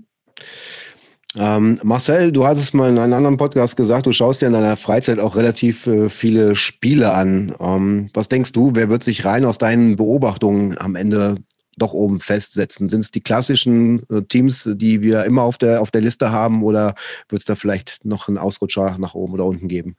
Ähm, 1.40 1.80
Marcel, 1.84 2.32
du 2.32 2.48
hast 2.48 2.58
es 2.58 2.74
mal 2.74 2.90
in 2.90 2.98
einem 2.98 3.14
anderen 3.14 3.38
Podcast 3.38 3.78
gesagt, 3.78 4.08
du 4.08 4.12
schaust 4.12 4.42
dir 4.42 4.48
in 4.48 4.54
deiner 4.54 4.76
Freizeit 4.76 5.20
auch 5.20 5.36
relativ 5.36 5.86
äh, 5.86 6.10
viele 6.10 6.56
Spiele 6.56 7.14
an. 7.14 7.54
Ähm, 7.60 8.10
was 8.14 8.28
denkst 8.28 8.54
du, 8.54 8.72
wer 8.74 8.90
wird 8.90 9.04
sich 9.04 9.24
rein 9.24 9.46
aus 9.46 9.60
deinen 9.60 9.98
Beobachtungen 9.98 10.78
am 10.80 10.96
Ende 10.96 11.36
doch 11.78 11.94
oben 11.94 12.20
festsetzen? 12.20 12.90
Sind 12.90 13.02
es 13.02 13.12
die 13.12 13.22
klassischen 13.22 14.02
äh, 14.10 14.24
Teams, 14.24 14.68
die 14.74 15.02
wir 15.02 15.26
immer 15.26 15.44
auf 15.44 15.60
der, 15.60 15.82
auf 15.82 15.92
der 15.92 16.02
Liste 16.02 16.32
haben 16.32 16.64
oder 16.64 16.96
wird 17.30 17.42
es 17.42 17.46
da 17.46 17.54
vielleicht 17.54 18.04
noch 18.04 18.28
einen 18.28 18.40
Ausrutscher 18.40 18.96
nach 18.98 19.14
oben 19.14 19.34
oder 19.34 19.46
unten 19.46 19.68
geben? 19.68 19.96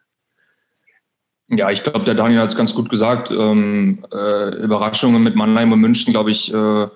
Ja, 1.51 1.71
ich 1.71 1.85
glaube, 1.85 2.05
der 2.05 2.15
Daniel 2.15 2.41
hat 2.41 2.51
es 2.51 2.57
ganz 2.57 2.75
gut 2.75 2.91
gesagt. 2.91 3.31
Ähm, 3.31 4.05
äh, 4.13 4.57
Überraschungen 4.57 5.23
mit 5.23 5.37
Mannheim 5.37 5.73
und 5.73 5.81
München, 5.81 6.13
glaube 6.13 6.33
ich, 6.33 6.53
äh, 6.53 6.89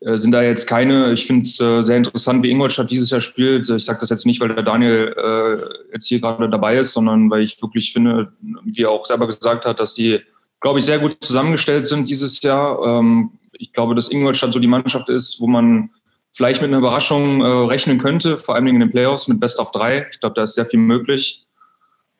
sind 0.00 0.32
da 0.32 0.42
jetzt 0.42 0.66
keine. 0.66 1.12
Ich 1.12 1.26
finde 1.26 1.42
es 1.42 1.58
äh, 1.60 1.82
sehr 1.82 1.96
interessant, 1.96 2.42
wie 2.42 2.50
Ingolstadt 2.50 2.90
dieses 2.90 3.10
Jahr 3.10 3.20
spielt. 3.20 3.68
Ich 3.68 3.84
sage 3.84 4.00
das 4.00 4.10
jetzt 4.10 4.26
nicht, 4.26 4.40
weil 4.40 4.54
der 4.54 4.62
Daniel 4.62 5.14
äh, 5.16 5.92
jetzt 5.92 6.06
hier 6.06 6.20
gerade 6.20 6.50
dabei 6.50 6.78
ist, 6.78 6.92
sondern 6.92 7.30
weil 7.30 7.42
ich 7.42 7.60
wirklich 7.62 7.92
finde, 7.92 8.32
wie 8.64 8.82
er 8.82 8.90
auch 8.90 9.06
selber 9.06 9.26
gesagt 9.26 9.64
hat, 9.64 9.80
dass 9.80 9.94
die, 9.94 10.20
glaube 10.60 10.80
ich, 10.80 10.84
sehr 10.84 10.98
gut 10.98 11.16
zusammengestellt 11.20 11.86
sind 11.86 12.08
dieses 12.08 12.42
Jahr. 12.42 12.84
Ähm, 12.84 13.30
ich 13.52 13.72
glaube, 13.72 13.94
dass 13.94 14.10
Ingolstadt 14.10 14.52
so 14.52 14.58
die 14.58 14.66
Mannschaft 14.66 15.08
ist, 15.08 15.40
wo 15.40 15.46
man 15.46 15.90
vielleicht 16.32 16.60
mit 16.60 16.68
einer 16.68 16.78
Überraschung 16.78 17.40
äh, 17.40 17.46
rechnen 17.46 17.98
könnte, 17.98 18.38
vor 18.38 18.54
allem 18.54 18.66
in 18.66 18.78
den 18.78 18.90
Playoffs 18.90 19.28
mit 19.28 19.40
Best 19.40 19.58
of 19.58 19.72
drei. 19.72 20.06
Ich 20.12 20.20
glaube, 20.20 20.34
da 20.34 20.42
ist 20.42 20.54
sehr 20.54 20.66
viel 20.66 20.80
möglich. 20.80 21.46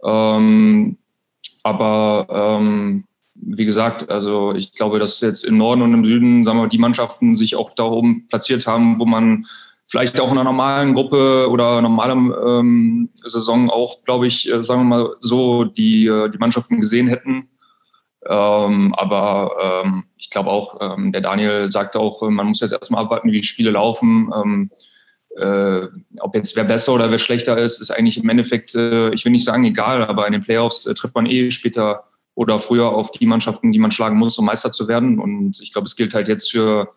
Ähm, 0.03 0.97
aber 1.63 2.27
ähm, 2.31 3.05
wie 3.41 3.65
gesagt, 3.65 4.11
also 4.11 4.55
ich 4.55 4.73
glaube, 4.73 4.99
dass 4.99 5.21
jetzt 5.21 5.45
im 5.45 5.57
Norden 5.57 5.83
und 5.83 5.95
im 5.95 6.05
Süden, 6.05 6.45
sagen 6.45 6.59
wir, 6.59 6.69
die 6.69 6.79
Mannschaften 6.79 7.37
sich 7.37 7.57
auch 7.57 7.71
da 7.75 7.85
oben 7.85 8.27
platziert 8.29 8.67
haben, 8.67 8.99
wo 8.99 9.05
man 9.05 9.47
vielleicht 9.89 10.21
auch 10.21 10.27
in 10.27 10.33
einer 10.33 10.45
normalen 10.45 10.95
Gruppe 10.95 11.49
oder 11.51 11.81
normalen 11.81 12.33
ähm, 12.45 13.09
Saison 13.25 13.71
auch, 13.71 14.03
glaube 14.05 14.27
ich, 14.27 14.51
äh, 14.51 14.65
sagen 14.65 14.83
wir 14.83 14.97
mal 14.97 15.15
so, 15.21 15.65
die, 15.65 16.07
äh, 16.07 16.29
die 16.31 16.39
Mannschaften 16.39 16.81
gesehen 16.81 17.09
hätten. 17.09 17.49
Ähm, 18.29 18.93
aber 18.95 19.85
ähm, 19.85 20.05
ich 20.17 20.31
glaube 20.31 20.51
auch, 20.51 20.79
ähm, 20.81 21.13
der 21.13 21.21
Daniel 21.21 21.69
sagt 21.69 21.97
auch, 21.97 22.23
äh, 22.23 22.31
man 22.31 22.47
muss 22.47 22.61
jetzt 22.61 22.73
erstmal 22.73 23.05
abwarten, 23.05 23.31
wie 23.31 23.41
die 23.41 23.47
Spiele 23.47 23.71
laufen. 23.71 24.33
Ähm, 24.35 24.71
äh, 25.37 25.87
ob 26.19 26.35
jetzt 26.35 26.57
wer 26.57 26.65
besser 26.65 26.95
oder 26.95 27.11
wer 27.11 27.19
schlechter 27.19 27.57
ist, 27.59 27.81
ist 27.81 27.91
eigentlich 27.91 28.19
im 28.19 28.29
Endeffekt, 28.29 28.75
äh, 28.75 29.11
ich 29.11 29.25
will 29.25 29.33
nicht 29.33 29.45
sagen 29.45 29.65
egal, 29.65 30.05
aber 30.05 30.27
in 30.27 30.33
den 30.33 30.43
Playoffs 30.43 30.87
äh, 30.87 30.95
trifft 30.95 31.15
man 31.15 31.27
eh 31.27 31.51
später 31.51 32.05
oder 32.37 32.61
früher 32.61 32.91
auf 32.91 33.11
die 33.11 33.27
Mannschaften, 33.27 33.73
die 33.73 33.79
man 33.79 33.91
schlagen 33.91 34.19
muss, 34.19 34.39
um 34.39 34.45
Meister 34.45 34.71
zu 34.71 34.87
werden. 34.87 35.19
Und 35.19 35.59
ich 35.61 35.73
glaube, 35.73 35.87
es 35.87 35.97
gilt 35.97 36.13
halt 36.13 36.29
jetzt 36.29 36.51
für, 36.51 36.93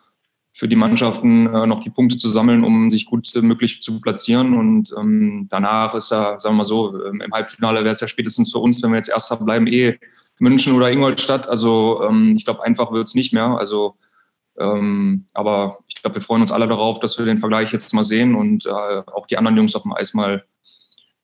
für 0.51 0.67
die 0.67 0.75
Mannschaften 0.75 1.47
äh, 1.47 1.65
noch 1.65 1.79
die 1.79 1.89
Punkte 1.89 2.17
zu 2.17 2.27
sammeln, 2.29 2.65
um 2.65 2.91
sich 2.91 3.05
gut 3.05 3.33
äh, 3.33 3.41
möglich 3.41 3.81
zu 3.81 4.01
platzieren. 4.01 4.57
Und 4.57 4.93
ähm, 4.99 5.47
danach 5.49 5.95
ist 5.95 6.11
ja, 6.11 6.37
sagen 6.37 6.55
wir 6.55 6.57
mal 6.57 6.63
so, 6.65 7.05
ähm, 7.05 7.21
im 7.21 7.31
Halbfinale 7.31 7.79
wäre 7.79 7.91
es 7.91 8.01
ja 8.01 8.07
spätestens 8.07 8.51
für 8.51 8.59
uns, 8.59 8.83
wenn 8.83 8.91
wir 8.91 8.97
jetzt 8.97 9.09
Erster 9.09 9.37
bleiben, 9.37 9.65
eh 9.67 9.97
München 10.39 10.73
oder 10.73 10.91
Ingolstadt. 10.91 11.47
Also 11.47 12.03
ähm, 12.03 12.35
ich 12.37 12.43
glaube, 12.43 12.63
einfach 12.65 12.91
wird 12.91 13.07
es 13.07 13.15
nicht 13.15 13.31
mehr. 13.31 13.57
Also 13.57 13.95
ähm, 14.59 15.25
aber 15.33 15.79
ich 15.87 16.01
glaube, 16.01 16.15
wir 16.15 16.21
freuen 16.21 16.41
uns 16.41 16.51
alle 16.51 16.67
darauf, 16.67 16.99
dass 16.99 17.17
wir 17.17 17.25
den 17.25 17.37
Vergleich 17.37 17.71
jetzt 17.71 17.93
mal 17.93 18.03
sehen 18.03 18.35
und 18.35 18.65
äh, 18.65 18.69
auch 18.69 19.25
die 19.25 19.37
anderen 19.37 19.55
Jungs 19.55 19.73
auf 19.73 19.83
dem 19.83 19.93
Eis 19.93 20.13
mal 20.13 20.43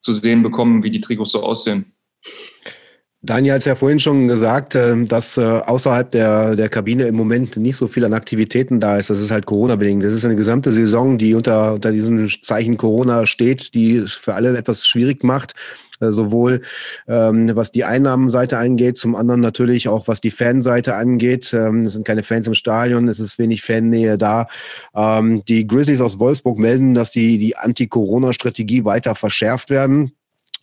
zu 0.00 0.14
sehen 0.14 0.42
bekommen, 0.42 0.82
wie 0.82 0.90
die 0.90 1.02
Trikots 1.02 1.32
so 1.32 1.42
aussehen. 1.42 1.92
Daniel 3.22 3.54
hat 3.54 3.64
ja 3.64 3.74
vorhin 3.74 3.98
schon 3.98 4.28
gesagt, 4.28 4.76
ähm, 4.76 5.06
dass 5.06 5.36
äh, 5.36 5.42
außerhalb 5.42 6.10
der, 6.12 6.54
der 6.54 6.68
Kabine 6.68 7.04
im 7.04 7.16
Moment 7.16 7.56
nicht 7.56 7.76
so 7.76 7.88
viel 7.88 8.04
an 8.04 8.12
Aktivitäten 8.12 8.78
da 8.78 8.98
ist. 8.98 9.10
Das 9.10 9.20
ist 9.20 9.30
halt 9.30 9.46
Corona-bedingt. 9.46 10.02
Das 10.02 10.12
ist 10.12 10.24
eine 10.24 10.36
gesamte 10.36 10.72
Saison, 10.72 11.18
die 11.18 11.34
unter, 11.34 11.74
unter 11.74 11.90
diesem 11.90 12.28
Zeichen 12.42 12.76
Corona 12.76 13.26
steht, 13.26 13.74
die 13.74 13.96
es 13.96 14.12
für 14.12 14.34
alle 14.34 14.56
etwas 14.56 14.86
schwierig 14.86 15.24
macht. 15.24 15.54
Äh, 16.00 16.12
sowohl 16.12 16.62
ähm, 17.08 17.54
was 17.56 17.72
die 17.72 17.84
Einnahmenseite 17.84 18.58
angeht, 18.58 18.98
zum 18.98 19.16
anderen 19.16 19.40
natürlich 19.40 19.88
auch 19.88 20.08
was 20.08 20.20
die 20.20 20.30
Fanseite 20.30 20.94
angeht. 20.94 21.52
Ähm, 21.54 21.78
es 21.78 21.94
sind 21.94 22.06
keine 22.06 22.22
Fans 22.22 22.46
im 22.46 22.54
Stadion, 22.54 23.08
es 23.08 23.20
ist 23.20 23.38
wenig 23.38 23.62
Fannähe 23.62 24.18
da. 24.18 24.48
Ähm, 24.94 25.42
die 25.46 25.66
Grizzlies 25.66 26.00
aus 26.00 26.18
Wolfsburg 26.18 26.58
melden, 26.58 26.94
dass 26.94 27.12
sie 27.12 27.38
die 27.38 27.56
Anti-Corona-Strategie 27.56 28.84
weiter 28.84 29.14
verschärft 29.14 29.70
werden. 29.70 30.12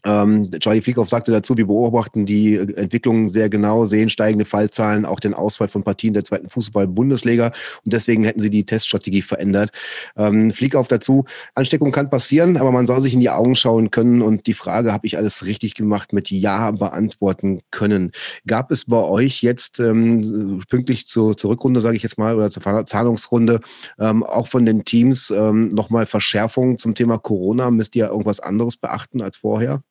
Ähm, 0.05 0.43
Charlie 0.59 0.81
Flickhoff 0.81 1.09
sagte 1.09 1.31
dazu, 1.31 1.57
wir 1.57 1.67
beobachten 1.67 2.25
die 2.25 2.55
äh, 2.55 2.73
Entwicklung 2.75 3.29
sehr 3.29 3.49
genau, 3.49 3.85
sehen 3.85 4.09
steigende 4.09 4.45
Fallzahlen, 4.45 5.05
auch 5.05 5.19
den 5.19 5.33
Ausfall 5.33 5.67
von 5.67 5.83
Partien 5.83 6.13
der 6.13 6.23
zweiten 6.23 6.49
Fußball-Bundesliga 6.49 7.47
und 7.85 7.93
deswegen 7.93 8.23
hätten 8.23 8.39
sie 8.39 8.49
die 8.49 8.65
Teststrategie 8.65 9.21
verändert. 9.21 9.71
Ähm, 10.17 10.51
Flickhoff 10.51 10.87
dazu, 10.87 11.25
Ansteckung 11.55 11.91
kann 11.91 12.09
passieren, 12.09 12.57
aber 12.57 12.71
man 12.71 12.87
soll 12.87 13.01
sich 13.01 13.13
in 13.13 13.19
die 13.19 13.29
Augen 13.29 13.55
schauen 13.55 13.91
können 13.91 14.21
und 14.21 14.47
die 14.47 14.53
Frage, 14.53 14.91
habe 14.91 15.07
ich 15.07 15.17
alles 15.17 15.45
richtig 15.45 15.75
gemacht, 15.75 16.13
mit 16.13 16.29
Ja 16.29 16.71
beantworten 16.71 17.61
können. 17.71 18.11
Gab 18.45 18.71
es 18.71 18.85
bei 18.85 19.01
euch 19.01 19.41
jetzt 19.41 19.79
ähm, 19.79 20.61
pünktlich 20.69 21.07
zur, 21.07 21.37
zur 21.37 21.51
Rückrunde, 21.51 21.81
sage 21.81 21.95
ich 21.95 22.03
jetzt 22.03 22.17
mal, 22.17 22.35
oder 22.35 22.49
zur 22.49 22.85
Zahlungsrunde, 22.85 23.61
ähm, 23.99 24.23
auch 24.23 24.47
von 24.47 24.65
den 24.65 24.83
Teams 24.85 25.31
ähm, 25.31 25.69
nochmal 25.69 26.05
Verschärfungen 26.05 26.77
zum 26.77 26.95
Thema 26.95 27.17
Corona? 27.17 27.71
Müsst 27.71 27.95
ihr 27.95 28.07
irgendwas 28.07 28.39
anderes 28.39 28.77
beachten 28.77 29.21
als 29.21 29.37
vorher? 29.37 29.81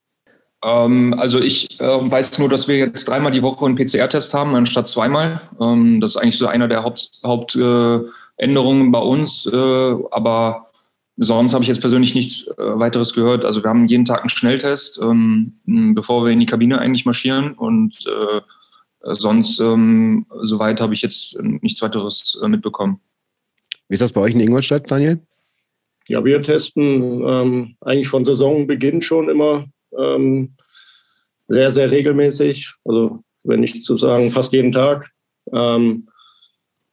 Ähm, 0.62 1.14
also 1.18 1.40
ich 1.40 1.80
äh, 1.80 1.84
weiß 1.84 2.38
nur, 2.38 2.48
dass 2.48 2.68
wir 2.68 2.76
jetzt 2.76 3.08
dreimal 3.08 3.32
die 3.32 3.42
Woche 3.42 3.64
einen 3.66 3.74
PCR-Test 3.74 4.32
haben, 4.34 4.54
anstatt 4.54 4.86
zweimal. 4.86 5.40
Ähm, 5.60 6.00
das 6.00 6.12
ist 6.12 6.16
eigentlich 6.16 6.38
so 6.38 6.46
einer 6.46 6.68
der 6.68 6.84
Hauptänderungen 6.84 7.22
Haupt, 7.24 7.56
äh, 8.38 8.90
bei 8.90 8.98
uns. 8.98 9.46
Äh, 9.46 9.94
aber 10.10 10.66
sonst 11.16 11.52
habe 11.52 11.64
ich 11.64 11.68
jetzt 11.68 11.80
persönlich 11.80 12.14
nichts 12.14 12.46
äh, 12.46 12.78
weiteres 12.78 13.12
gehört. 13.12 13.44
Also 13.44 13.62
wir 13.62 13.70
haben 13.70 13.86
jeden 13.86 14.04
Tag 14.04 14.20
einen 14.20 14.30
Schnelltest, 14.30 15.00
ähm, 15.02 15.54
bevor 15.66 16.24
wir 16.24 16.32
in 16.32 16.40
die 16.40 16.46
Kabine 16.46 16.78
eigentlich 16.78 17.04
marschieren. 17.04 17.54
Und 17.54 18.06
äh, 18.06 18.40
sonst, 19.14 19.58
ähm, 19.58 20.26
soweit 20.42 20.80
habe 20.80 20.94
ich 20.94 21.02
jetzt 21.02 21.40
nichts 21.42 21.82
weiteres 21.82 22.40
äh, 22.42 22.48
mitbekommen. 22.48 23.00
Wie 23.88 23.94
ist 23.94 24.00
das 24.00 24.12
bei 24.12 24.20
euch 24.20 24.34
in 24.34 24.40
Ingolstadt, 24.40 24.90
Daniel? 24.90 25.20
Ja, 26.08 26.24
wir 26.24 26.40
testen 26.42 27.22
ähm, 27.26 27.76
eigentlich 27.80 28.08
von 28.08 28.24
Saisonbeginn 28.24 29.02
schon 29.02 29.28
immer 29.28 29.66
ähm, 29.98 30.54
sehr, 31.48 31.72
sehr 31.72 31.90
regelmäßig. 31.90 32.74
Also, 32.84 33.22
wenn 33.44 33.60
nicht 33.60 33.82
zu 33.82 33.96
sagen, 33.96 34.30
fast 34.30 34.52
jeden 34.52 34.72
Tag. 34.72 35.10
Ähm, 35.52 36.08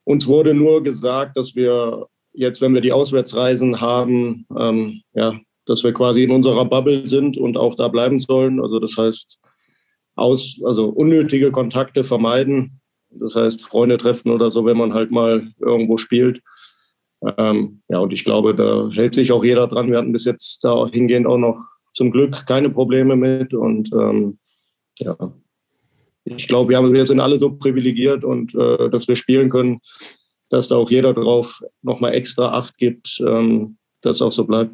uns 0.03 0.27
wurde 0.27 0.53
nur 0.53 0.83
gesagt, 0.83 1.37
dass 1.37 1.55
wir 1.55 2.07
jetzt, 2.33 2.61
wenn 2.61 2.73
wir 2.73 2.81
die 2.81 2.93
Auswärtsreisen 2.93 3.79
haben, 3.79 4.45
ähm, 4.57 5.01
ja, 5.13 5.39
dass 5.65 5.83
wir 5.83 5.93
quasi 5.93 6.23
in 6.23 6.31
unserer 6.31 6.65
Bubble 6.65 7.07
sind 7.07 7.37
und 7.37 7.57
auch 7.57 7.75
da 7.75 7.87
bleiben 7.87 8.17
sollen. 8.17 8.59
Also 8.59 8.79
das 8.79 8.97
heißt, 8.97 9.39
aus, 10.15 10.59
also 10.63 10.89
unnötige 10.89 11.51
Kontakte 11.51 12.03
vermeiden. 12.03 12.81
Das 13.11 13.35
heißt, 13.35 13.61
Freunde 13.61 13.97
treffen 13.97 14.31
oder 14.31 14.51
so, 14.51 14.65
wenn 14.65 14.77
man 14.77 14.93
halt 14.93 15.11
mal 15.11 15.51
irgendwo 15.59 15.97
spielt. 15.97 16.41
Ähm, 17.37 17.81
ja, 17.89 17.99
und 17.99 18.13
ich 18.13 18.23
glaube, 18.23 18.55
da 18.55 18.89
hält 18.93 19.13
sich 19.13 19.31
auch 19.31 19.43
jeder 19.43 19.67
dran. 19.67 19.91
Wir 19.91 19.97
hatten 19.97 20.13
bis 20.13 20.25
jetzt 20.25 20.63
da 20.63 20.87
hingehend 20.87 21.27
auch 21.27 21.37
noch 21.37 21.63
zum 21.91 22.11
Glück 22.11 22.45
keine 22.45 22.69
Probleme 22.69 23.15
mit. 23.15 23.53
Und 23.53 23.91
ähm, 23.93 24.39
ja, 24.97 25.15
ich 26.25 26.47
glaube, 26.47 26.69
wir, 26.69 26.93
wir 26.93 27.05
sind 27.05 27.19
alle 27.19 27.39
so 27.39 27.51
privilegiert 27.51 28.23
und 28.23 28.53
äh, 28.55 28.89
dass 28.89 29.07
wir 29.07 29.15
spielen 29.15 29.49
können, 29.49 29.79
dass 30.49 30.67
da 30.67 30.75
auch 30.75 30.89
jeder 30.89 31.13
drauf 31.13 31.61
nochmal 31.81 32.13
extra 32.13 32.49
Acht 32.49 32.77
gibt, 32.77 33.21
ähm, 33.25 33.77
dass 34.01 34.21
auch 34.21 34.31
so 34.31 34.45
bleibt. 34.45 34.71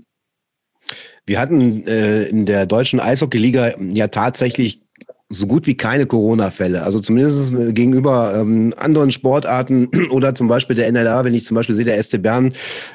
Wir 1.26 1.40
hatten 1.40 1.86
äh, 1.88 2.26
in 2.26 2.46
der 2.46 2.66
deutschen 2.66 3.00
Eishockey-Liga 3.00 3.80
ja 3.80 4.08
tatsächlich 4.08 4.82
so 5.30 5.48
gut 5.48 5.66
wie 5.66 5.76
keine 5.76 6.06
Corona-Fälle. 6.06 6.84
Also 6.84 7.00
zumindest 7.00 7.52
äh, 7.54 7.74
gegenüber 7.74 8.36
ähm, 8.36 8.74
anderen 8.78 9.12
Sportarten 9.12 9.90
oder 10.12 10.36
zum 10.36 10.48
Beispiel 10.48 10.76
der 10.76 10.92
NLA, 10.92 11.26
wenn 11.26 11.34
ich 11.34 11.46
zum 11.46 11.56
Beispiel 11.56 11.76
sehe, 11.76 11.86
der 11.86 12.02
SC 12.02 12.22
Bern, 12.22 12.54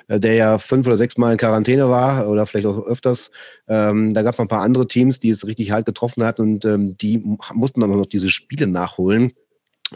äh, 0.08 0.20
der 0.20 0.34
ja 0.34 0.58
fünf 0.58 0.86
oder 0.86 0.96
sechs 0.96 1.16
Mal 1.16 1.32
in 1.32 1.38
Quarantäne 1.38 1.88
war 1.88 2.28
oder 2.28 2.46
vielleicht 2.46 2.66
auch 2.66 2.86
öfters, 2.86 3.30
ähm, 3.68 4.14
da 4.14 4.22
gab 4.22 4.32
es 4.32 4.38
noch 4.38 4.44
ein 4.44 4.48
paar 4.48 4.62
andere 4.62 4.86
Teams, 4.86 5.18
die 5.18 5.30
es 5.30 5.46
richtig 5.46 5.72
hart 5.72 5.86
getroffen 5.86 6.24
hat 6.24 6.38
und 6.38 6.64
ähm, 6.64 6.96
die 6.96 7.18
mussten 7.52 7.80
dann 7.80 7.90
noch 7.90 8.06
diese 8.06 8.30
Spiele 8.30 8.68
nachholen. 8.68 9.32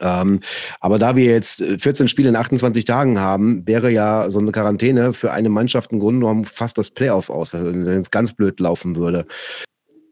Ähm, 0.01 0.41
aber 0.81 0.99
da 0.99 1.15
wir 1.15 1.27
jetzt 1.27 1.63
14 1.63 2.07
äh, 2.07 2.09
Spiele 2.09 2.29
in 2.29 2.37
28 2.37 2.85
Tagen 2.85 3.21
haben, 3.21 3.65
wäre 3.65 3.93
ja 3.93 4.29
so 4.29 4.41
eine 4.41 4.51
Quarantäne 4.51 5.13
für 5.13 5.31
eine 5.33 5.51
Mannschaft 5.51 5.93
im 5.93 6.01
Grunde 6.01 6.21
genommen 6.21 6.47
fast 6.47 6.79
das 6.79 6.91
Playoff 6.91 7.31
aus, 7.31 7.55
wenn 7.55 7.87
es 7.87 8.11
ganz 8.11 8.33
blöd 8.33 8.59
laufen 8.59 8.97
würde. 8.97 9.25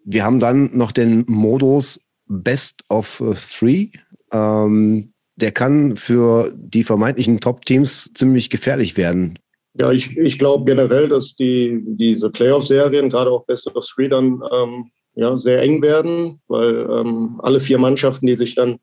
Wir 0.05 0.25
haben 0.25 0.39
dann 0.39 0.71
noch 0.77 0.93
den 0.93 1.25
Modus 1.27 2.01
Best 2.33 2.83
of 2.89 3.23
Three. 3.59 3.89
Ähm, 4.33 5.13
der 5.37 5.53
kann 5.53 5.97
für 5.97 6.53
die 6.55 6.85
vermeintlichen 6.85 7.41
Top-Teams 7.41 8.13
ziemlich 8.15 8.51
gefährlich 8.51 8.97
werden. 8.97 9.39
Ja, 9.75 9.91
ich, 9.91 10.17
ich 10.17 10.39
glaube 10.39 10.65
generell, 10.65 11.09
dass 11.09 11.35
die, 11.35 11.83
diese 11.85 12.31
Playoff-Serien, 12.31 13.09
gerade 13.09 13.31
auch 13.31 13.47
Best 13.47 13.75
of 13.75 13.87
Three, 13.87 14.09
dann 14.09 14.43
ähm, 14.53 14.91
ja, 15.15 15.39
sehr 15.39 15.63
eng 15.63 15.83
werden, 15.83 16.41
weil 16.49 16.87
ähm, 16.91 17.41
alle 17.43 17.61
vier 17.61 17.79
Mannschaften, 17.79 18.27
die 18.27 18.35
sich 18.35 18.55
dann 18.55 18.79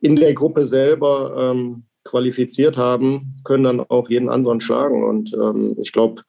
in 0.00 0.16
der 0.16 0.34
Gruppe 0.34 0.66
selber 0.66 1.52
ähm, 1.52 1.84
qualifiziert 2.04 2.76
haben, 2.76 3.36
können 3.44 3.64
dann 3.64 3.80
auch 3.80 4.08
jeden 4.08 4.28
anderen 4.28 4.60
schlagen. 4.60 5.04
Und 5.04 5.32
ähm, 5.34 5.76
ich 5.80 5.92
glaube, 5.92 6.22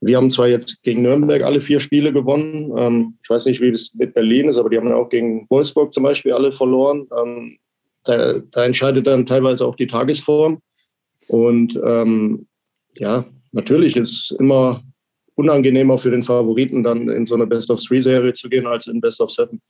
wir 0.00 0.16
haben 0.16 0.30
zwar 0.30 0.48
jetzt 0.48 0.82
gegen 0.82 1.02
Nürnberg 1.02 1.42
alle 1.42 1.60
vier 1.60 1.78
Spiele 1.78 2.12
gewonnen. 2.12 2.72
Ähm, 2.76 3.18
ich 3.22 3.28
weiß 3.28 3.44
nicht, 3.44 3.60
wie 3.60 3.68
es 3.68 3.94
mit 3.94 4.14
Berlin 4.14 4.48
ist, 4.48 4.56
aber 4.56 4.70
die 4.70 4.78
haben 4.78 4.90
auch 4.92 5.10
gegen 5.10 5.46
Wolfsburg 5.50 5.92
zum 5.92 6.04
Beispiel 6.04 6.32
alle 6.32 6.52
verloren. 6.52 7.06
Ähm, 7.18 7.58
da, 8.04 8.38
da, 8.38 8.64
entscheidet 8.64 9.06
dann 9.06 9.26
teilweise 9.26 9.66
auch 9.66 9.76
die 9.76 9.86
Tagesform. 9.86 10.62
Und 11.28 11.78
ähm, 11.84 12.46
ja, 12.96 13.26
natürlich 13.52 13.94
ist 13.96 14.34
immer 14.38 14.82
unangenehmer 15.34 15.98
für 15.98 16.10
den 16.10 16.22
Favoriten, 16.22 16.82
dann 16.82 17.08
in 17.10 17.26
so 17.26 17.34
eine 17.34 17.46
Best-of-Three-Serie 17.46 18.32
zu 18.32 18.48
gehen, 18.48 18.66
als 18.66 18.86
in 18.86 19.02
Best-of-Seven. 19.02 19.60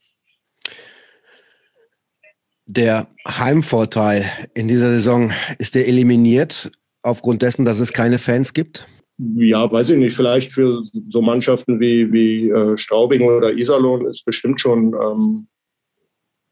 Der 2.67 3.07
Heimvorteil 3.27 4.25
in 4.53 4.69
dieser 4.69 4.91
Saison, 4.91 5.33
ist 5.59 5.75
der 5.75 5.89
eliminiert 5.89 6.71
aufgrund 7.01 7.41
dessen, 7.41 7.65
dass 7.65 7.81
es 7.81 7.91
keine 7.91 8.17
Fans 8.17 8.53
gibt? 8.53 8.87
Ja, 9.23 9.71
weiß 9.71 9.91
ich 9.91 9.97
nicht. 9.97 10.15
Vielleicht 10.15 10.51
für 10.51 10.83
so 11.09 11.21
Mannschaften 11.21 11.79
wie, 11.79 12.11
wie 12.11 12.49
äh, 12.49 12.75
Straubing 12.75 13.21
oder 13.23 13.53
Iserlohn 13.53 14.07
ist 14.07 14.25
bestimmt 14.25 14.59
schon, 14.59 14.95
ähm, 14.95 15.47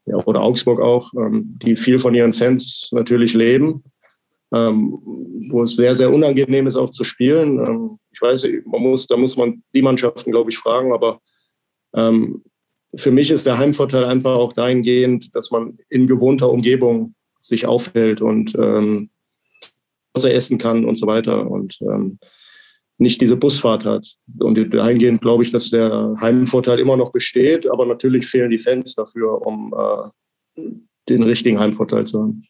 ja, 0.06 0.16
oder 0.24 0.40
Augsburg 0.40 0.80
auch, 0.80 1.12
ähm, 1.14 1.58
die 1.62 1.74
viel 1.74 1.98
von 1.98 2.14
ihren 2.14 2.32
Fans 2.32 2.88
natürlich 2.92 3.34
leben, 3.34 3.82
ähm, 4.54 4.98
wo 5.50 5.64
es 5.64 5.74
sehr, 5.74 5.96
sehr 5.96 6.12
unangenehm 6.12 6.68
ist 6.68 6.76
auch 6.76 6.90
zu 6.90 7.02
spielen. 7.02 7.58
Ähm, 7.58 7.98
ich 8.12 8.22
weiß, 8.22 8.46
man 8.66 8.82
muss, 8.82 9.06
da 9.08 9.16
muss 9.16 9.36
man 9.36 9.64
die 9.74 9.82
Mannschaften, 9.82 10.30
glaube 10.30 10.50
ich, 10.50 10.58
fragen, 10.58 10.92
aber 10.92 11.20
ähm, 11.96 12.44
für 12.94 13.10
mich 13.10 13.32
ist 13.32 13.46
der 13.46 13.58
Heimvorteil 13.58 14.04
einfach 14.04 14.36
auch 14.36 14.52
dahingehend, 14.52 15.34
dass 15.34 15.50
man 15.50 15.78
in 15.88 16.06
gewohnter 16.06 16.50
Umgebung 16.50 17.14
sich 17.42 17.66
aufhält 17.66 18.20
und 18.20 18.54
ähm, 18.54 19.10
essen 20.14 20.58
kann 20.58 20.84
und 20.84 20.96
so 20.96 21.06
weiter. 21.06 21.50
Und 21.50 21.78
ähm, 21.80 22.18
nicht 23.00 23.20
diese 23.20 23.36
Busfahrt 23.36 23.84
hat. 23.84 24.06
Und 24.38 24.74
dahingehend 24.74 25.22
glaube 25.22 25.42
ich, 25.42 25.50
dass 25.50 25.70
der 25.70 26.16
Heimvorteil 26.20 26.78
immer 26.78 26.96
noch 26.96 27.12
besteht, 27.12 27.68
aber 27.70 27.86
natürlich 27.86 28.26
fehlen 28.26 28.50
die 28.50 28.58
Fans 28.58 28.94
dafür, 28.94 29.44
um 29.46 29.74
äh, 30.56 30.62
den 31.08 31.22
richtigen 31.22 31.58
Heimvorteil 31.58 32.06
zu 32.06 32.20
haben. 32.20 32.44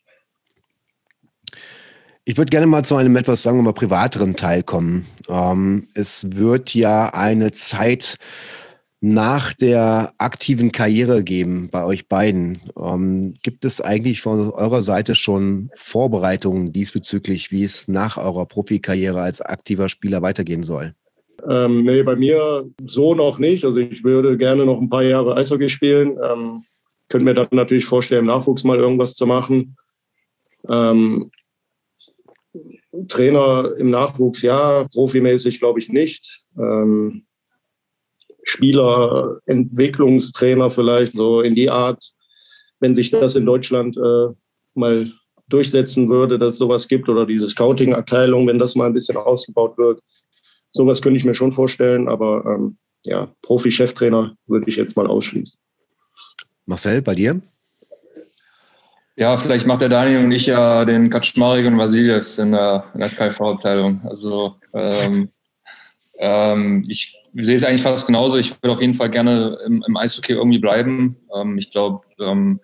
Ich 2.25 2.37
würde 2.37 2.51
gerne 2.51 2.67
mal 2.67 2.85
zu 2.85 2.97
einem 2.97 3.17
etwas, 3.17 3.43
sagen 3.43 3.59
wir 3.59 3.63
mal, 3.63 3.73
privateren 3.73 4.37
Teil 4.37 4.63
kommen. 4.63 5.07
Ähm, 5.29 5.89
es 5.95 6.37
wird 6.37 6.75
ja 6.75 7.09
eine 7.15 7.53
Zeit 7.53 8.17
nach 9.01 9.55
der 9.55 10.13
aktiven 10.19 10.73
Karriere 10.73 11.25
geben 11.25 11.71
bei 11.71 11.85
euch 11.85 12.07
beiden. 12.07 12.59
Ähm, 12.79 13.35
gibt 13.43 13.65
es 13.65 13.81
eigentlich 13.81 14.21
von 14.21 14.51
eurer 14.51 14.83
Seite 14.83 15.15
schon 15.15 15.71
Vorbereitungen 15.75 16.73
diesbezüglich, 16.73 17.51
wie 17.51 17.65
es 17.65 17.89
nach 17.89 18.19
eurer 18.19 18.45
Profikarriere 18.45 19.23
als 19.23 19.41
aktiver 19.41 19.89
Spieler 19.89 20.21
weitergehen 20.21 20.63
soll? 20.63 20.95
Ähm, 21.49 21.85
nee, 21.85 22.03
bei 22.03 22.17
mir 22.17 22.69
so 22.85 23.15
noch 23.15 23.39
nicht. 23.39 23.65
Also 23.65 23.79
ich 23.79 24.05
würde 24.05 24.37
gerne 24.37 24.67
noch 24.67 24.79
ein 24.79 24.91
paar 24.91 25.03
Jahre 25.03 25.35
Eishockey 25.35 25.71
spielen. 25.71 26.19
Ähm, 26.23 26.65
könnte 27.09 27.25
mir 27.25 27.35
dann 27.35 27.49
natürlich 27.53 27.87
vorstellen, 27.87 28.21
im 28.21 28.27
Nachwuchs 28.27 28.65
mal 28.65 28.79
irgendwas 28.79 29.15
zu 29.15 29.27
machen. 29.27 29.77
Ähm, 30.69 31.31
Trainer 33.09 33.73
im 33.79 33.89
Nachwuchs 33.89 34.43
ja, 34.43 34.87
profimäßig 34.93 35.59
glaube 35.59 35.79
ich 35.79 35.89
nicht. 35.89 36.43
Ähm, 36.59 37.25
Spielerentwicklungstrainer 38.42 40.70
vielleicht, 40.70 41.14
so 41.14 41.40
in 41.40 41.55
die 41.55 41.70
Art, 41.70 42.12
wenn 42.81 42.94
sich 42.94 43.11
das 43.11 43.37
in 43.37 43.46
Deutschland 43.46 43.96
äh, 43.96 44.29
mal 44.74 45.11
durchsetzen 45.48 46.09
würde, 46.09 46.38
dass 46.38 46.55
es 46.55 46.59
sowas 46.59 46.88
gibt 46.88 47.09
oder 47.09 47.26
diese 47.26 47.48
Scouting-Abteilung, 47.48 48.46
wenn 48.46 48.59
das 48.59 48.76
mal 48.76 48.87
ein 48.87 48.94
bisschen 48.94 49.16
ausgebaut 49.16 49.76
wird. 49.76 50.00
Sowas 50.72 51.03
könnte 51.03 51.18
ich 51.18 51.24
mir 51.24 51.35
schon 51.35 51.53
vorstellen, 51.53 52.09
aber 52.09 52.44
ähm, 52.46 52.79
ja, 53.05 53.29
Profi-Cheftrainer 53.42 54.37
würde 54.46 54.68
ich 54.68 54.76
jetzt 54.76 54.96
mal 54.96 55.07
ausschließen. 55.07 55.59
Marcel, 56.66 57.03
bei 57.03 57.14
dir? 57.14 57.40
Ja, 59.16 59.37
vielleicht 59.37 59.66
macht 59.66 59.83
der 59.83 59.88
Daniel 59.88 60.24
und 60.24 60.33
ich 60.33 60.46
ja 60.46 60.85
den 60.85 61.11
Kaczmarek 61.11 61.66
und 61.66 61.76
Vasilis 61.76 62.38
in 62.38 62.53
der, 62.53 62.85
in 62.94 63.00
der 63.00 63.11
KV-Abteilung. 63.11 64.00
Also 64.05 64.55
ähm, 64.72 65.31
ähm, 66.18 66.87
ich 66.88 67.19
sehe 67.35 67.57
es 67.57 67.64
eigentlich 67.64 67.83
fast 67.83 68.07
genauso. 68.07 68.37
Ich 68.37 68.51
würde 68.62 68.73
auf 68.73 68.81
jeden 68.81 68.95
Fall 68.95 69.11
gerne 69.11 69.59
im, 69.66 69.85
im 69.87 69.97
Eishockey 69.97 70.33
irgendwie 70.33 70.59
bleiben. 70.59 71.16
Ähm, 71.35 71.59
ich 71.59 71.71
glaube, 71.71 72.01
ähm, 72.21 72.61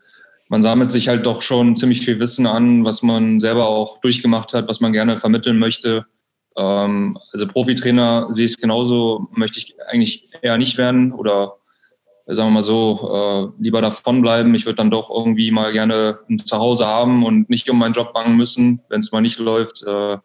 man 0.48 0.62
sammelt 0.62 0.92
sich 0.92 1.08
halt 1.08 1.26
doch 1.26 1.42
schon 1.42 1.76
ziemlich 1.76 2.02
viel 2.02 2.20
Wissen 2.20 2.46
an, 2.46 2.84
was 2.84 3.02
man 3.02 3.40
selber 3.40 3.66
auch 3.68 4.00
durchgemacht 4.00 4.54
hat, 4.54 4.68
was 4.68 4.80
man 4.80 4.92
gerne 4.92 5.18
vermitteln 5.18 5.58
möchte. 5.58 6.06
Ähm, 6.56 7.18
also 7.32 7.46
Profitrainer 7.46 8.28
sehe 8.30 8.44
ich 8.44 8.52
es 8.52 8.58
genauso, 8.58 9.28
möchte 9.32 9.58
ich 9.58 9.74
eigentlich 9.88 10.28
eher 10.42 10.58
nicht 10.58 10.78
werden 10.78 11.12
oder 11.12 11.56
sagen 12.28 12.48
wir 12.48 12.54
mal 12.54 12.62
so, 12.62 13.52
äh, 13.58 13.62
lieber 13.62 13.80
davon 13.80 14.20
bleiben. 14.20 14.54
Ich 14.54 14.66
würde 14.66 14.76
dann 14.76 14.90
doch 14.90 15.10
irgendwie 15.10 15.50
mal 15.52 15.72
gerne 15.72 16.18
ein 16.28 16.38
Zuhause 16.38 16.86
haben 16.86 17.24
und 17.24 17.48
nicht 17.48 17.70
um 17.70 17.78
meinen 17.78 17.94
Job 17.94 18.12
bangen 18.12 18.36
müssen, 18.36 18.80
wenn 18.88 19.00
es 19.00 19.12
mal 19.12 19.20
nicht 19.20 19.38
läuft. 19.38 19.84
Äh, 19.86 20.18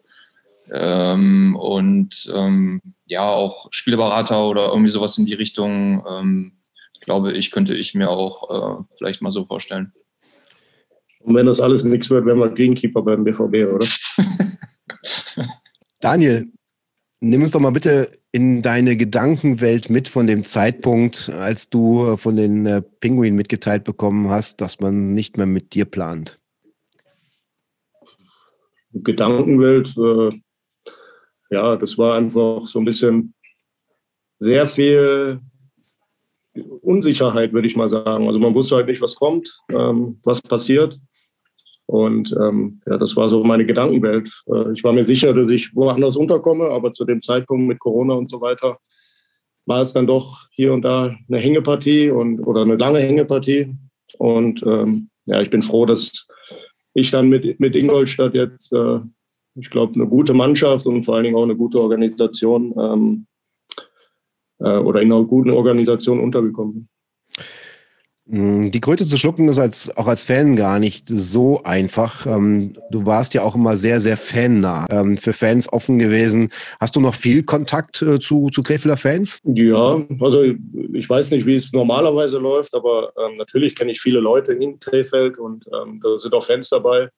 ähm, 0.70 1.56
und 1.56 2.32
ähm, 2.34 2.80
ja, 3.06 3.28
auch 3.28 3.68
Spielberater 3.70 4.46
oder 4.46 4.68
irgendwie 4.68 4.90
sowas 4.90 5.18
in 5.18 5.26
die 5.26 5.34
Richtung, 5.34 6.04
ähm, 6.08 6.52
glaube 7.00 7.32
ich, 7.32 7.50
könnte 7.50 7.74
ich 7.74 7.94
mir 7.94 8.10
auch 8.10 8.80
äh, 8.80 8.84
vielleicht 8.96 9.22
mal 9.22 9.30
so 9.30 9.44
vorstellen. 9.44 9.92
Und 11.20 11.34
wenn 11.34 11.46
das 11.46 11.60
alles 11.60 11.84
nichts 11.84 12.10
wird, 12.10 12.26
wären 12.26 12.38
wir 12.38 12.50
Greenkeeper 12.50 13.02
beim 13.02 13.24
BVB, 13.24 13.72
oder? 13.72 13.86
Daniel, 16.00 16.48
nimm 17.20 17.42
uns 17.42 17.52
doch 17.52 17.60
mal 17.60 17.70
bitte 17.70 18.10
in 18.32 18.62
deine 18.62 18.96
Gedankenwelt 18.96 19.90
mit 19.90 20.08
von 20.08 20.26
dem 20.26 20.44
Zeitpunkt, 20.44 21.28
als 21.28 21.70
du 21.70 22.16
von 22.16 22.36
den 22.36 22.66
äh, 22.66 22.82
Pinguinen 22.82 23.36
mitgeteilt 23.36 23.84
bekommen 23.84 24.30
hast, 24.30 24.60
dass 24.60 24.80
man 24.80 25.14
nicht 25.14 25.36
mehr 25.36 25.46
mit 25.46 25.74
dir 25.74 25.84
plant. 25.84 26.40
Gedankenwelt, 28.94 29.94
äh, 29.96 30.40
ja, 31.52 31.76
das 31.76 31.98
war 31.98 32.16
einfach 32.16 32.66
so 32.66 32.78
ein 32.78 32.86
bisschen 32.86 33.34
sehr 34.38 34.66
viel 34.66 35.40
Unsicherheit, 36.80 37.52
würde 37.52 37.68
ich 37.68 37.76
mal 37.76 37.90
sagen. 37.90 38.26
Also 38.26 38.38
man 38.38 38.54
wusste 38.54 38.76
halt 38.76 38.86
nicht, 38.86 39.02
was 39.02 39.14
kommt, 39.14 39.60
ähm, 39.70 40.18
was 40.24 40.40
passiert. 40.40 40.98
Und 41.86 42.34
ähm, 42.40 42.80
ja, 42.86 42.96
das 42.96 43.16
war 43.16 43.28
so 43.28 43.44
meine 43.44 43.66
Gedankenwelt. 43.66 44.30
Äh, 44.46 44.72
ich 44.72 44.82
war 44.82 44.94
mir 44.94 45.04
sicher, 45.04 45.34
dass 45.34 45.50
ich 45.50 45.74
woanders 45.76 46.16
unterkomme, 46.16 46.70
aber 46.70 46.90
zu 46.90 47.04
dem 47.04 47.20
Zeitpunkt 47.20 47.68
mit 47.68 47.78
Corona 47.78 48.14
und 48.14 48.30
so 48.30 48.40
weiter 48.40 48.78
war 49.66 49.82
es 49.82 49.92
dann 49.92 50.06
doch 50.06 50.48
hier 50.50 50.72
und 50.72 50.82
da 50.82 51.14
eine 51.28 51.38
Hängepartie 51.38 52.10
und 52.10 52.40
oder 52.40 52.62
eine 52.62 52.76
lange 52.76 53.00
Hängepartie. 53.00 53.74
Und 54.18 54.62
ähm, 54.66 55.10
ja, 55.26 55.42
ich 55.42 55.50
bin 55.50 55.62
froh, 55.62 55.84
dass 55.84 56.26
ich 56.94 57.10
dann 57.10 57.28
mit, 57.28 57.60
mit 57.60 57.76
Ingolstadt 57.76 58.34
jetzt 58.34 58.72
äh, 58.72 59.00
ich 59.54 59.70
glaube, 59.70 59.94
eine 59.94 60.06
gute 60.06 60.34
Mannschaft 60.34 60.86
und 60.86 61.02
vor 61.04 61.16
allen 61.16 61.24
Dingen 61.24 61.36
auch 61.36 61.42
eine 61.42 61.56
gute 61.56 61.80
Organisation 61.80 62.74
ähm, 62.78 63.26
äh, 64.58 64.78
oder 64.78 65.02
in 65.02 65.12
einer 65.12 65.24
guten 65.24 65.50
Organisation 65.50 66.20
untergekommen. 66.20 66.88
Mm, 68.24 68.70
die 68.70 68.80
Kröte 68.80 69.04
zu 69.04 69.18
schlucken 69.18 69.48
ist 69.48 69.58
als, 69.58 69.94
auch 69.96 70.06
als 70.06 70.24
Fan 70.24 70.54
gar 70.54 70.78
nicht 70.78 71.08
so 71.08 71.60
einfach. 71.64 72.24
Ähm, 72.24 72.74
du 72.90 73.04
warst 73.04 73.34
ja 73.34 73.42
auch 73.42 73.54
immer 73.54 73.76
sehr, 73.76 74.00
sehr 74.00 74.16
fannah, 74.16 74.86
ähm, 74.90 75.16
für 75.16 75.32
Fans 75.32 75.70
offen 75.72 75.98
gewesen. 75.98 76.50
Hast 76.80 76.94
du 76.94 77.00
noch 77.00 77.14
viel 77.14 77.42
Kontakt 77.42 78.00
äh, 78.00 78.20
zu, 78.20 78.48
zu 78.50 78.62
Krefelder 78.62 78.96
Fans? 78.96 79.38
Ja, 79.44 80.00
also 80.20 80.44
ich 80.44 81.10
weiß 81.10 81.32
nicht, 81.32 81.46
wie 81.46 81.56
es 81.56 81.72
normalerweise 81.72 82.38
läuft, 82.38 82.74
aber 82.74 83.12
ähm, 83.18 83.36
natürlich 83.36 83.74
kenne 83.74 83.92
ich 83.92 84.00
viele 84.00 84.20
Leute 84.20 84.52
in 84.52 84.78
Krefeld 84.78 85.36
und 85.36 85.66
ähm, 85.66 86.00
da 86.02 86.18
sind 86.18 86.32
auch 86.32 86.44
Fans 86.44 86.68
dabei. 86.70 87.10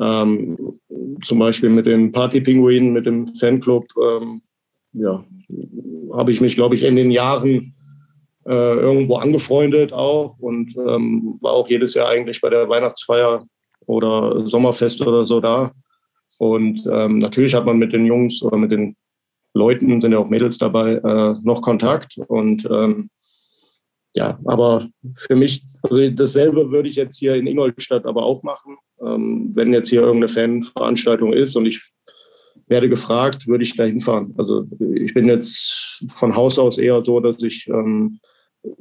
Ähm, 0.00 0.78
zum 1.22 1.38
Beispiel 1.38 1.68
mit 1.68 1.86
den 1.86 2.12
Partypinguinen, 2.12 2.92
mit 2.92 3.06
dem 3.06 3.26
Fanclub, 3.36 3.86
ähm, 4.02 4.42
ja, 4.94 5.24
habe 6.12 6.32
ich 6.32 6.40
mich, 6.40 6.54
glaube 6.54 6.74
ich, 6.74 6.84
in 6.84 6.96
den 6.96 7.10
Jahren 7.10 7.74
äh, 8.46 8.50
irgendwo 8.52 9.16
angefreundet 9.16 9.92
auch 9.92 10.38
und 10.38 10.76
ähm, 10.76 11.38
war 11.42 11.52
auch 11.52 11.68
jedes 11.68 11.94
Jahr 11.94 12.08
eigentlich 12.08 12.40
bei 12.40 12.50
der 12.50 12.68
Weihnachtsfeier 12.68 13.46
oder 13.86 14.48
Sommerfest 14.48 15.00
oder 15.02 15.24
so 15.24 15.40
da. 15.40 15.72
Und 16.38 16.84
ähm, 16.90 17.18
natürlich 17.18 17.54
hat 17.54 17.66
man 17.66 17.78
mit 17.78 17.92
den 17.92 18.06
Jungs 18.06 18.42
oder 18.42 18.56
mit 18.56 18.72
den 18.72 18.96
Leuten, 19.54 20.00
sind 20.00 20.12
ja 20.12 20.18
auch 20.18 20.28
Mädels 20.28 20.58
dabei, 20.58 20.94
äh, 20.94 21.34
noch 21.42 21.62
Kontakt. 21.62 22.16
Und 22.26 22.66
ähm, 22.70 23.10
ja, 24.14 24.38
aber 24.44 24.88
für 25.14 25.36
mich, 25.36 25.64
also 25.82 26.10
dasselbe 26.10 26.70
würde 26.70 26.88
ich 26.88 26.96
jetzt 26.96 27.18
hier 27.18 27.34
in 27.34 27.46
Ingolstadt 27.46 28.06
aber 28.06 28.24
auch 28.24 28.42
machen. 28.42 28.76
Ähm, 29.04 29.50
wenn 29.54 29.72
jetzt 29.72 29.90
hier 29.90 30.02
irgendeine 30.02 30.32
Fanveranstaltung 30.32 31.32
ist 31.32 31.56
und 31.56 31.66
ich 31.66 31.82
werde 32.68 32.88
gefragt, 32.88 33.46
würde 33.46 33.64
ich 33.64 33.76
da 33.76 33.84
hinfahren. 33.84 34.34
Also 34.38 34.64
ich 34.94 35.14
bin 35.14 35.28
jetzt 35.28 36.02
von 36.08 36.34
Haus 36.34 36.58
aus 36.58 36.78
eher 36.78 37.02
so, 37.02 37.20
dass 37.20 37.42
ich, 37.42 37.68
ähm, 37.68 38.20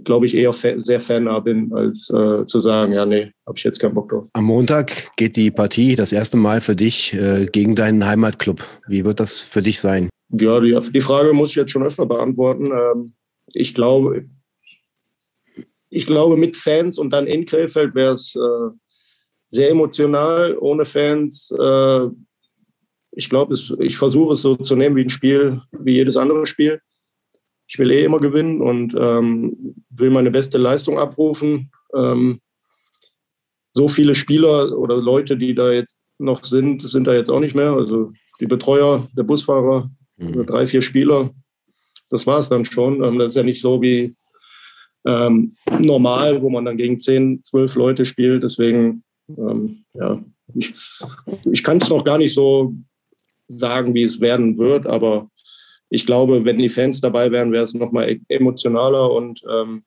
glaube 0.04 0.26
ich, 0.28 0.36
eher 0.36 0.54
fa 0.54 0.80
sehr 0.80 1.00
fannah 1.00 1.40
bin, 1.40 1.74
als 1.74 2.10
äh, 2.10 2.46
zu 2.46 2.62
sagen, 2.62 2.94
ja, 2.94 3.06
nee, 3.06 3.32
habe 3.46 3.58
ich 3.58 3.64
jetzt 3.64 3.80
keinen 3.80 3.96
Bock 3.96 4.10
drauf. 4.10 4.28
Am 4.34 4.46
Montag 4.46 5.12
geht 5.18 5.36
die 5.36 5.52
Partie 5.52 5.96
das 5.96 6.12
erste 6.12 6.38
Mal 6.38 6.62
für 6.62 6.76
dich 6.76 7.14
äh, 7.14 7.48
gegen 7.52 7.76
deinen 7.76 8.06
Heimatclub. 8.06 8.64
Wie 8.88 9.04
wird 9.04 9.20
das 9.20 9.42
für 9.42 9.62
dich 9.62 9.80
sein? 9.80 10.10
Ja, 10.30 10.60
die, 10.60 10.78
die 10.94 11.02
Frage 11.02 11.34
muss 11.34 11.50
ich 11.50 11.56
jetzt 11.56 11.72
schon 11.72 11.84
öfter 11.84 12.06
beantworten. 12.06 12.68
Ähm, 12.68 13.14
ich 13.54 13.74
glaube, 13.74 14.26
ich 15.90 16.06
glaube, 16.06 16.38
mit 16.38 16.56
Fans 16.56 16.98
und 16.98 17.10
dann 17.10 17.28
in 17.28 17.46
Krefeld 17.46 17.96
wäre 17.96 18.14
es 18.14 18.34
äh, 18.36 18.70
sehr 19.52 19.70
emotional. 19.70 20.58
Ohne 20.58 20.86
Fans 20.86 21.52
äh, 21.52 22.08
ich 23.12 23.30
glaube, 23.30 23.56
ich 23.80 23.98
versuche 23.98 24.34
es 24.34 24.42
so 24.42 24.56
zu 24.56 24.76
nehmen 24.76 24.96
wie 24.96 25.04
ein 25.04 25.10
Spiel, 25.10 25.62
wie 25.72 25.94
jedes 25.94 26.18
andere 26.18 26.46
Spiel. 26.46 26.82
Ich 27.68 27.78
will 27.78 27.92
eh 27.92 28.04
immer 28.04 28.20
gewinnen 28.20 28.62
und 28.62 28.96
ähm, 28.98 29.76
will 29.90 30.10
meine 30.10 30.32
beste 30.32 30.58
Leistung 30.58 30.98
abrufen. 30.98 31.72
Ähm, 31.94 32.42
so 33.74 33.88
viele 33.88 34.16
Spieler 34.16 34.78
oder 34.78 34.98
Leute, 34.98 35.38
die 35.38 35.54
da 35.54 35.72
jetzt 35.72 36.00
noch 36.18 36.44
sind, 36.44 36.82
sind 36.82 37.06
da 37.06 37.14
jetzt 37.14 37.30
auch 37.30 37.40
nicht 37.40 37.56
mehr. 37.56 37.72
Also 37.72 38.12
die 38.40 38.48
Betreuer, 38.48 39.08
der 39.16 39.24
Busfahrer, 39.24 39.90
mhm. 40.18 40.46
drei, 40.46 40.68
vier 40.68 40.82
Spieler, 40.82 41.32
das 42.10 42.28
war 42.28 42.40
es 42.40 42.50
dann 42.50 42.66
schon. 42.66 43.04
Ähm, 43.04 43.20
das 43.20 43.34
ist 43.34 43.38
ja 43.38 43.44
nicht 43.44 43.62
so 43.62 43.82
wie 43.82 44.16
ähm, 45.06 45.56
normal, 45.80 46.42
wo 46.42 46.50
man 46.50 46.66
dann 46.66 46.78
gegen 46.78 47.00
zehn, 47.00 47.42
zwölf 47.42 47.76
Leute 47.76 48.06
spielt. 48.06 48.44
Deswegen, 48.44 49.04
ähm, 49.38 49.86
ja, 49.94 50.24
ich, 50.56 50.74
ich 51.52 51.64
kann 51.64 51.78
es 51.78 51.90
noch 51.90 52.04
gar 52.04 52.18
nicht 52.18 52.34
so 52.34 52.74
sagen, 53.48 53.94
wie 53.94 54.04
es 54.04 54.20
werden 54.20 54.58
wird, 54.58 54.88
aber 54.88 55.30
ich 55.90 56.06
glaube, 56.06 56.46
wenn 56.46 56.58
die 56.58 56.70
Fans 56.70 57.02
dabei 57.02 57.32
wären, 57.32 57.52
wäre 57.52 57.66
es 57.66 57.74
nochmal 57.74 58.10
e-, 58.10 58.22
emotionaler 58.30 59.12
und 59.12 59.42
ähm, 59.50 59.84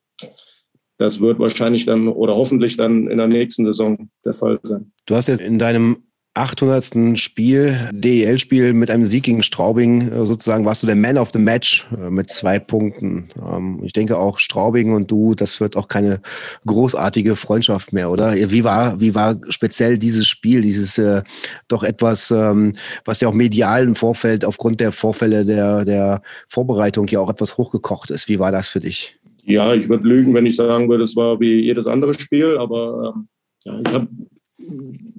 das 0.99 1.21
wird 1.21 1.39
wahrscheinlich 1.39 1.87
dann 1.87 2.09
oder 2.09 2.37
hoffentlich 2.37 2.77
dann 2.77 3.09
in 3.09 3.19
der 3.19 3.27
nächsten 3.27 3.65
Saison 3.65 4.11
der 4.25 4.35
Fall 4.35 4.61
sein. 4.63 4.93
Du 5.07 5.15
hast 5.17 5.29
jetzt 5.29 5.41
in 5.41 5.59
deinem 5.59 6.05
800. 6.35 7.19
Spiel, 7.19 7.79
DEL-Spiel 7.93 8.73
mit 8.73 8.91
einem 8.91 9.05
Sieg 9.05 9.23
gegen 9.25 9.45
Straubing, 9.45 10.11
äh, 10.11 10.27
sozusagen 10.27 10.65
warst 10.65 10.83
du 10.83 10.87
der 10.87 10.97
Man 10.97 11.17
of 11.17 11.31
the 11.33 11.39
Match 11.39 11.87
äh, 11.97 12.11
mit 12.11 12.29
zwei 12.31 12.59
Punkten. 12.59 13.29
Ähm, 13.41 13.81
ich 13.85 13.93
denke 13.93 14.19
auch 14.19 14.39
Straubing 14.39 14.93
und 14.93 15.11
du, 15.11 15.35
das 15.37 15.61
wird 15.61 15.77
auch 15.77 15.87
keine 15.87 16.21
großartige 16.67 17.37
Freundschaft 17.37 17.93
mehr, 17.93 18.11
oder? 18.11 18.35
Wie 18.35 18.65
war, 18.65 19.01
wie 19.01 19.15
war 19.15 19.37
speziell 19.49 19.97
dieses 19.97 20.27
Spiel, 20.27 20.63
dieses 20.63 20.99
äh, 20.99 21.23
doch 21.69 21.85
etwas, 21.85 22.33
ähm, 22.33 22.75
was 23.05 23.21
ja 23.21 23.29
auch 23.29 23.35
medial 23.35 23.85
im 23.85 23.95
Vorfeld 23.95 24.45
aufgrund 24.45 24.81
der 24.81 24.91
Vorfälle 24.91 25.45
der, 25.45 25.85
der 25.85 26.21
Vorbereitung 26.49 27.07
ja 27.07 27.21
auch 27.21 27.31
etwas 27.31 27.57
hochgekocht 27.57 28.11
ist. 28.11 28.29
Wie 28.29 28.41
war 28.41 28.51
das 28.51 28.69
für 28.69 28.81
dich? 28.81 29.17
Ja, 29.45 29.73
ich 29.75 29.89
würde 29.89 30.09
lügen, 30.09 30.35
wenn 30.35 30.47
ich 30.47 30.57
sagen 30.57 30.89
würde, 30.89 31.05
es 31.05 31.15
war 31.15 31.39
wie 31.39 31.61
jedes 31.61 31.87
andere 31.87 32.15
Spiel, 32.15 32.57
aber 32.59 33.15
ähm, 33.15 33.29
ja, 33.65 33.81
ich 33.87 33.95
habe 33.95 34.09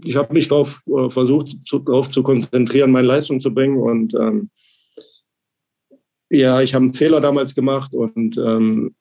ich 0.03 0.15
habe 0.15 0.34
mich 0.34 0.47
darauf 0.47 0.81
äh, 0.88 1.10
versucht, 1.10 1.63
zu, 1.63 1.79
darauf 1.79 2.10
zu 2.10 2.23
konzentrieren, 2.23 2.91
meine 2.91 3.08
Leistung 3.08 3.39
zu 3.39 3.53
bringen. 3.53 3.77
Und 3.77 4.13
ähm, 4.13 4.49
ja, 6.29 6.62
ich 6.62 6.73
habe 6.73 6.86
einen 6.86 6.93
Fehler 6.93 7.21
damals 7.21 7.55
gemacht 7.55 7.93
und 7.93 8.38
ähm, 8.38 8.95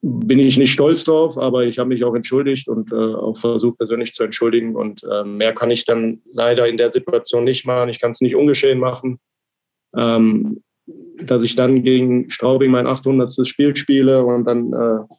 bin 0.00 0.38
ich 0.38 0.56
nicht 0.56 0.72
stolz 0.72 1.04
drauf, 1.04 1.36
aber 1.36 1.64
ich 1.64 1.78
habe 1.78 1.88
mich 1.88 2.04
auch 2.04 2.14
entschuldigt 2.14 2.68
und 2.68 2.92
äh, 2.92 2.94
auch 2.94 3.36
versucht, 3.36 3.78
persönlich 3.78 4.14
zu 4.14 4.22
entschuldigen. 4.22 4.76
Und 4.76 5.02
äh, 5.02 5.24
mehr 5.24 5.52
kann 5.52 5.70
ich 5.70 5.84
dann 5.84 6.22
leider 6.32 6.68
in 6.68 6.76
der 6.76 6.90
Situation 6.90 7.44
nicht 7.44 7.66
machen. 7.66 7.88
Ich 7.88 8.00
kann 8.00 8.12
es 8.12 8.20
nicht 8.20 8.36
ungeschehen 8.36 8.78
machen. 8.78 9.18
Ähm, 9.96 10.62
dass 11.20 11.42
ich 11.42 11.56
dann 11.56 11.82
gegen 11.82 12.30
Straubing 12.30 12.70
mein 12.70 12.86
800. 12.86 13.46
Spiel 13.46 13.76
spiele 13.76 14.24
und 14.24 14.44
dann 14.44 14.72
äh, 14.72 15.14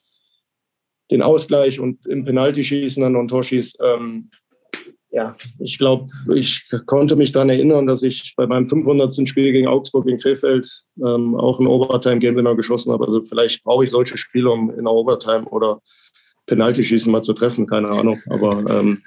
den 1.12 1.22
Ausgleich 1.22 1.80
und 1.80 2.06
im 2.08 2.26
Penalty-Schießen 2.26 3.02
dann 3.02 3.16
und 3.16 3.30
Tor 3.30 3.44
schießt, 3.44 3.80
ähm, 3.84 4.30
ja, 5.12 5.36
ich 5.60 5.78
glaube, 5.78 6.10
ich 6.36 6.70
konnte 6.86 7.16
mich 7.16 7.32
daran 7.32 7.50
erinnern, 7.50 7.88
dass 7.88 8.04
ich 8.04 8.34
bei 8.36 8.46
meinem 8.46 8.68
500. 8.68 9.28
Spiel 9.28 9.52
gegen 9.52 9.68
Augsburg 9.68 10.08
in 10.08 10.20
Krefeld 10.20 10.84
ähm, 10.98 11.36
auch 11.36 11.60
einen 11.60 11.68
Overtime-Game-Winner 11.68 12.56
geschossen 12.56 12.92
habe. 12.92 13.06
Also 13.06 13.24
vielleicht 13.24 13.64
brauche 13.64 13.84
ich 13.84 13.90
solche 13.90 14.18
Spiele, 14.18 14.52
um 14.52 14.70
in 14.70 14.84
der 14.84 14.94
Overtime 14.94 15.46
oder 15.46 15.82
Penalty-Schießen 16.46 17.12
mal 17.12 17.24
zu 17.24 17.34
treffen, 17.34 17.66
keine 17.66 17.90
Ahnung. 17.90 18.22
Aber 18.30 18.60
ähm, 18.70 19.02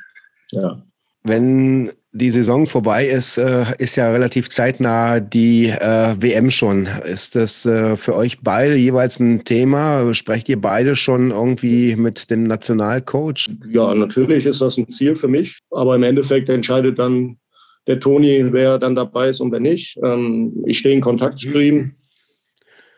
ja. 0.51 0.83
Wenn 1.23 1.91
die 2.15 2.31
Saison 2.31 2.67
vorbei 2.67 3.07
ist, 3.07 3.39
äh, 3.39 3.65
ist 3.79 3.97
ja 3.97 4.11
relativ 4.11 4.51
zeitnah 4.51 5.19
die 5.19 5.69
äh, 5.69 6.15
WM 6.19 6.51
schon. 6.51 6.87
Ist 7.05 7.35
das 7.35 7.65
äh, 7.65 7.97
für 7.97 8.15
euch 8.15 8.41
beide 8.43 8.77
jeweils 8.77 9.19
ein 9.19 9.45
Thema? 9.45 10.13
Sprecht 10.13 10.49
ihr 10.51 10.61
beide 10.61 10.95
schon 10.95 11.31
irgendwie 11.31 11.97
mit 11.97 12.31
dem 12.31 12.43
Nationalcoach? 12.45 13.51
Ja, 13.67 13.95
natürlich 13.95 14.45
ist 14.45 14.61
das 14.61 14.77
ein 14.77 14.89
Ziel 14.89 15.17
für 15.17 15.29
mich, 15.29 15.59
aber 15.71 15.97
im 15.97 16.03
Endeffekt 16.03 16.51
entscheidet 16.51 16.99
dann 16.99 17.39
der 17.87 17.99
Toni, 17.99 18.53
wer 18.53 18.79
dann 18.79 18.95
dabei 18.95 19.31
ist 19.31 19.41
und 19.41 19.51
wer 19.51 19.61
nicht. 19.61 19.99
Ähm, 20.05 20.63
ich 20.67 20.79
stehe 20.79 20.95
in 20.95 21.01
Kontakt 21.01 21.39
zu 21.39 21.59
ihm, 21.59 21.95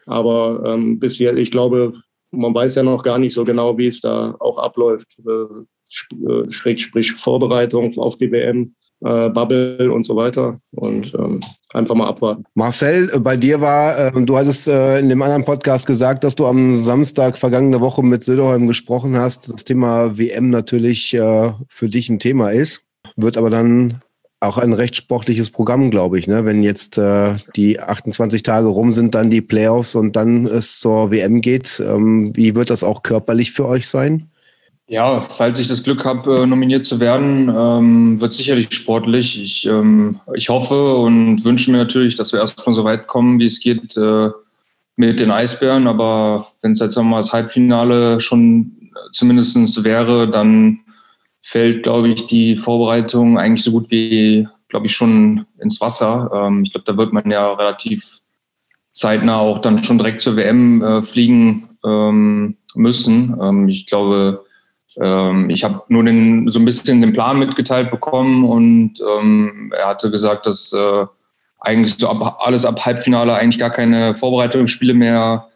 aber 0.07 0.63
ähm, 0.67 0.99
bis 0.99 1.21
jetzt, 1.21 1.39
ich 1.39 1.53
glaube, 1.53 1.95
man 2.33 2.53
weiß 2.53 2.75
ja 2.75 2.83
noch 2.83 3.05
gar 3.05 3.19
nicht 3.19 3.33
so 3.33 3.45
genau, 3.45 3.79
wie 3.79 3.87
es 3.87 4.01
da 4.01 4.35
auch 4.41 4.59
abläuft. 4.59 5.17
Äh, 5.21 6.51
Schrägstrich 6.51 7.13
Vorbereitung 7.13 7.97
auf 7.99 8.19
die 8.19 8.33
WM 8.33 8.75
äh, 9.05 9.29
Bubble 9.29 9.93
und 9.93 10.05
so 10.05 10.17
weiter. 10.17 10.59
Und 10.73 11.15
ähm, 11.15 11.41
einfach 11.73 11.95
mal 11.95 12.09
abwarten. 12.09 12.45
Marcel, 12.55 13.11
äh, 13.13 13.19
bei 13.19 13.37
dir 13.37 13.61
war, 13.61 13.99
äh, 13.99 14.25
du 14.25 14.37
hattest 14.37 14.67
äh, 14.67 14.99
in 14.99 15.09
dem 15.09 15.23
anderen 15.23 15.45
Podcast 15.45 15.87
gesagt, 15.87 16.25
dass 16.25 16.35
du 16.35 16.47
am 16.47 16.73
Samstag 16.73 17.37
vergangene 17.37 17.81
Woche 17.81 18.03
mit 18.03 18.25
Söderholm 18.25 18.67
gesprochen 18.67 19.17
hast. 19.17 19.53
Das 19.53 19.65
Thema 19.65 20.17
WM 20.19 20.51
natürlich 20.51 21.15
äh, 21.15 21.53
für 21.69 21.89
dich 21.89 22.09
ein 22.09 22.19
Thema 22.19 22.51
ist. 22.51 22.83
Wird 23.17 23.37
aber 23.37 23.51
dann 23.51 24.01
auch 24.41 24.59
ein 24.59 24.73
recht 24.73 24.97
sportliches 24.97 25.51
Programm, 25.51 25.91
glaube 25.91 26.19
ich. 26.19 26.27
Ne? 26.27 26.45
Wenn 26.45 26.63
jetzt 26.63 26.99
äh, 26.99 27.37
die 27.57 27.81
28 27.81 28.43
Tage 28.43 28.67
rum 28.67 28.93
sind, 28.93 29.15
dann 29.15 29.31
die 29.31 29.41
Playoffs 29.41 29.95
und 29.95 30.17
dann 30.17 30.47
es 30.47 30.79
zur 30.79 31.11
WM 31.11 31.41
geht. 31.41 31.83
Ähm, 31.85 32.37
wie 32.37 32.55
wird 32.55 32.71
das 32.71 32.85
auch 32.85 33.03
körperlich 33.03 33.53
für 33.53 33.67
euch 33.67 33.89
sein? 33.89 34.31
Ja, 34.87 35.23
falls 35.23 35.59
ich 35.61 35.69
das 35.69 35.83
Glück 35.83 36.05
habe, 36.05 36.43
äh, 36.43 36.47
nominiert 36.47 36.85
zu 36.85 37.01
werden, 37.01 37.49
ähm, 37.49 38.21
wird 38.21 38.35
sicherlich 38.35 38.73
sportlich. 38.75 39.41
Ich, 39.43 39.67
ähm, 39.67 40.21
ich 40.35 40.51
hoffe 40.51 40.97
und 40.97 41.43
wünsche 41.43 41.71
mir 41.71 41.79
natürlich, 41.79 42.17
dass 42.17 42.33
wir 42.33 42.41
erstmal 42.41 42.75
so 42.75 42.85
weit 42.85 43.07
kommen, 43.07 43.39
wie 43.39 43.47
es 43.47 43.61
geht 43.61 43.97
äh, 43.97 44.31
mit 44.97 45.21
den 45.21 45.31
Eisbären. 45.31 45.87
Aber 45.87 46.49
wenn 46.61 46.73
es 46.73 46.81
jetzt 46.81 46.97
nochmal 46.97 47.21
das 47.21 47.33
Halbfinale 47.33 48.21
schon 48.21 48.91
zumindest 49.13 49.85
wäre, 49.85 50.29
dann 50.29 50.81
fällt, 51.41 51.83
glaube 51.83 52.09
ich, 52.09 52.27
die 52.27 52.57
Vorbereitung 52.57 53.39
eigentlich 53.39 53.65
so 53.65 53.73
gut 53.73 53.91
wie, 53.91 54.47
glaube 54.69 54.87
ich, 54.87 54.95
schon 54.95 55.47
ins 55.61 55.81
Wasser. 55.81 56.31
Ähm, 56.35 56.63
ich 56.63 56.73
glaube, 56.73 56.85
da 56.85 56.99
wird 56.99 57.15
man 57.15 57.31
ja 57.31 57.53
relativ 57.55 58.21
zeitnah 58.91 59.39
auch 59.39 59.61
dann 59.61 59.83
schon 59.83 59.97
direkt 59.97 60.21
zur 60.21 60.37
WM 60.37 60.83
äh, 60.83 61.03
fliegen 61.03 61.71
ähm, 61.85 62.59
müssen. 62.75 63.35
Ähm, 63.41 63.69
ich 63.69 63.87
glaube, 63.87 64.45
ähm, 65.01 65.51
ich 65.51 65.65
habe 65.65 65.83
nur 65.89 66.05
den, 66.05 66.51
so 66.51 66.59
ein 66.59 66.65
bisschen 66.65 67.01
den 67.01 67.13
Plan 67.13 67.39
mitgeteilt 67.39 67.91
bekommen 67.91 68.45
und 68.45 68.95
ähm, 69.01 69.73
er 69.77 69.89
hatte 69.89 70.11
gesagt, 70.11 70.47
dass 70.47 70.73
äh, 70.73 71.07
eigentlich 71.61 71.95
so 71.95 72.09
ab, 72.09 72.39
alles 72.41 72.65
ab 72.65 72.85
Halbfinale 72.85 73.35
eigentlich 73.35 73.59
gar 73.59 73.71
keine 73.71 74.15
Vorbereitungsspiele 74.15 74.95
mehr 74.95 75.49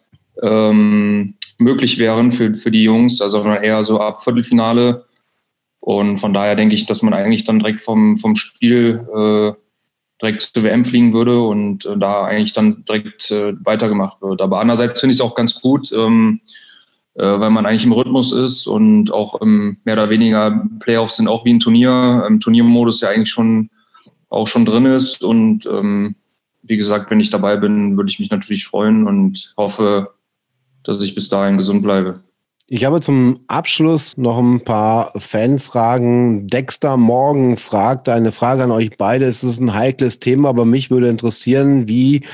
ähm, 0.42 1.35
möglich 1.59 1.98
wären 1.98 2.33
für, 2.33 2.55
für 2.55 2.70
die 2.70 2.85
Jungs, 2.85 3.20
also 3.20 3.44
eher 3.44 3.85
so 3.85 4.01
ab 4.01 4.22
Viertelfinale. 4.22 5.05
Und 5.81 6.18
von 6.18 6.33
daher 6.33 6.57
denke 6.57 6.74
ich, 6.74 6.87
dass 6.87 7.03
man 7.03 7.14
eigentlich 7.14 7.44
dann 7.44 7.59
direkt 7.59 7.81
vom, 7.81 8.16
vom 8.16 8.37
Spiel 8.37 9.07
äh, 9.14 9.53
direkt 10.20 10.40
zur 10.40 10.64
WM 10.64 10.85
fliegen 10.85 11.12
würde 11.12 11.40
und 11.40 11.87
äh, 11.87 11.96
da 11.96 12.24
eigentlich 12.24 12.53
dann 12.53 12.85
direkt 12.85 13.31
äh, 13.31 13.55
weitergemacht 13.64 14.20
wird. 14.20 14.40
Aber 14.42 14.61
andererseits 14.61 15.01
finde 15.01 15.12
ich 15.12 15.20
es 15.20 15.24
auch 15.24 15.35
ganz 15.35 15.61
gut. 15.61 15.92
Ähm, 15.92 16.40
äh, 16.42 16.48
weil 17.22 17.50
man 17.50 17.66
eigentlich 17.66 17.85
im 17.85 17.92
Rhythmus 17.92 18.33
ist 18.33 18.66
und 18.66 19.12
auch 19.12 19.40
im 19.40 19.78
mehr 19.85 19.94
oder 19.94 20.11
weniger 20.11 20.64
Playoffs 20.81 21.16
sind 21.16 21.28
auch 21.28 21.44
wie 21.44 21.54
ein 21.54 21.61
Turnier, 21.61 22.24
im 22.26 22.40
Turniermodus 22.40 23.00
ja 23.00 23.09
eigentlich 23.09 23.31
schon 23.31 23.70
auch 24.31 24.46
schon 24.46 24.64
drin 24.64 24.87
ist. 24.87 25.24
Und 25.24 25.66
ähm, 25.66 26.14
wie 26.62 26.76
gesagt, 26.76 27.11
wenn 27.11 27.20
ich 27.20 27.31
dabei 27.31 27.57
bin, 27.57 27.96
würde 27.96 28.11
ich 28.11 28.20
mich 28.20 28.31
natürlich 28.31 28.66
freuen 28.66 29.07
und 29.07 29.54
hoffe, 29.57 30.14
dass 30.85 31.02
ich 31.02 31.14
bis 31.14 31.28
dahin 31.28 31.57
gesund 31.57 31.83
bleibe. 31.83 32.20
Ich 32.70 32.85
habe 32.85 33.00
zum 33.00 33.38
Abschluss 33.46 34.18
noch 34.18 34.38
ein 34.38 34.61
paar 34.61 35.12
Fanfragen. 35.16 36.48
Dexter 36.48 36.98
Morgan 36.98 37.57
fragt 37.57 38.11
eine 38.11 38.31
Frage 38.31 38.64
an 38.64 38.70
euch 38.70 38.90
beide. 38.98 39.24
Es 39.24 39.42
ist 39.42 39.59
ein 39.59 39.72
heikles 39.72 40.20
Thema, 40.20 40.50
aber 40.50 40.66
mich 40.66 40.90
würde 40.90 41.09
interessieren, 41.09 41.88
wie 41.88 42.26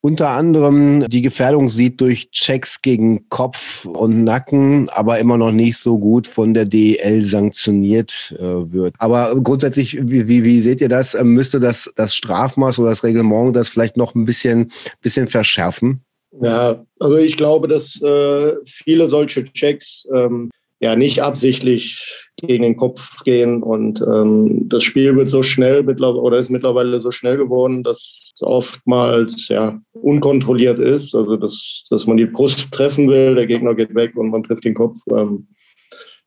unter 0.00 0.28
anderem 0.28 1.08
die 1.08 1.20
Gefährdung 1.20 1.68
sieht 1.68 2.00
durch 2.00 2.30
Checks 2.30 2.80
gegen 2.80 3.28
Kopf 3.28 3.84
und 3.84 4.22
Nacken, 4.22 4.88
aber 4.90 5.18
immer 5.18 5.36
noch 5.36 5.50
nicht 5.50 5.78
so 5.78 5.98
gut 5.98 6.28
von 6.28 6.54
der 6.54 6.64
DEL 6.64 7.24
sanktioniert 7.24 8.36
äh, 8.38 8.72
wird. 8.72 8.94
Aber 8.98 9.34
grundsätzlich, 9.42 9.98
wie, 10.00 10.28
wie, 10.28 10.44
wie 10.44 10.60
seht 10.60 10.80
ihr 10.80 10.88
das? 10.88 11.20
Müsste 11.24 11.58
das, 11.58 11.92
das 11.96 12.14
Strafmaß 12.14 12.78
oder 12.78 12.90
das 12.90 13.02
Reglement 13.02 13.56
das 13.56 13.68
vielleicht 13.68 13.96
noch 13.96 14.14
ein 14.14 14.26
bisschen, 14.26 14.70
bisschen 15.00 15.26
verschärfen? 15.26 16.04
Ja, 16.40 16.84
also 16.98 17.16
ich 17.18 17.36
glaube, 17.36 17.68
dass 17.68 18.00
äh, 18.00 18.54
viele 18.64 19.06
solche 19.08 19.44
Checks 19.44 20.08
ähm, 20.14 20.50
ja 20.80 20.96
nicht 20.96 21.22
absichtlich 21.22 22.24
gegen 22.36 22.62
den 22.62 22.76
Kopf 22.76 23.22
gehen 23.22 23.62
und 23.62 24.00
ähm, 24.00 24.68
das 24.68 24.82
Spiel 24.82 25.14
wird 25.14 25.30
so 25.30 25.42
schnell 25.42 25.88
oder 25.88 26.38
ist 26.38 26.50
mittlerweile 26.50 27.00
so 27.00 27.10
schnell 27.10 27.36
geworden, 27.36 27.82
dass 27.82 28.32
es 28.34 28.42
oftmals 28.42 29.48
ja 29.48 29.78
unkontrolliert 29.92 30.78
ist, 30.78 31.14
also 31.14 31.36
dass, 31.36 31.84
dass 31.90 32.06
man 32.06 32.16
die 32.16 32.26
Brust 32.26 32.72
treffen 32.72 33.08
will, 33.08 33.34
der 33.34 33.46
Gegner 33.46 33.74
geht 33.74 33.94
weg 33.94 34.16
und 34.16 34.30
man 34.30 34.42
trifft 34.42 34.64
den 34.64 34.74
Kopf. 34.74 34.96
Ähm, 35.10 35.48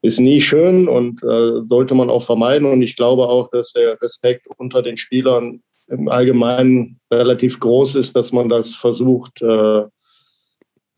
ist 0.05 0.19
nie 0.19 0.39
schön 0.39 0.87
und 0.87 1.23
äh, 1.23 1.65
sollte 1.67 1.95
man 1.95 2.11
auch 2.11 2.23
vermeiden. 2.23 2.71
Und 2.71 2.83
ich 2.83 2.95
glaube 2.95 3.27
auch, 3.27 3.49
dass 3.49 3.73
der 3.73 3.99
Respekt 4.01 4.45
unter 4.57 4.83
den 4.83 4.97
Spielern 4.97 5.61
im 5.87 6.09
Allgemeinen 6.09 6.99
relativ 7.11 7.59
groß 7.59 7.95
ist, 7.95 8.15
dass 8.15 8.31
man 8.31 8.49
das 8.49 8.75
versucht, 8.75 9.41
äh, 9.41 9.83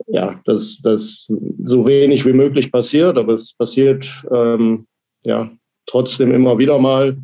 ja, 0.06 0.40
dass 0.46 0.80
das 0.82 1.28
so 1.64 1.88
wenig 1.88 2.26
wie 2.26 2.34
möglich 2.34 2.72
passiert, 2.72 3.18
aber 3.18 3.34
es 3.34 3.54
passiert 3.54 4.08
ähm, 4.32 4.88
ja 5.24 5.52
trotzdem 5.86 6.32
immer 6.32 6.58
wieder 6.58 6.78
mal. 6.80 7.18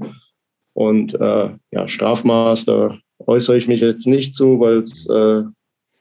Und 0.74 1.14
äh, 1.14 1.50
ja, 1.72 1.88
Strafmaß, 1.88 2.66
da 2.66 2.98
äußere 3.20 3.58
ich 3.58 3.68
mich 3.68 3.82
jetzt 3.82 4.08
nicht 4.08 4.34
zu, 4.34 4.60
weil 4.60 4.80
es 4.80 5.08
äh, 5.08 5.44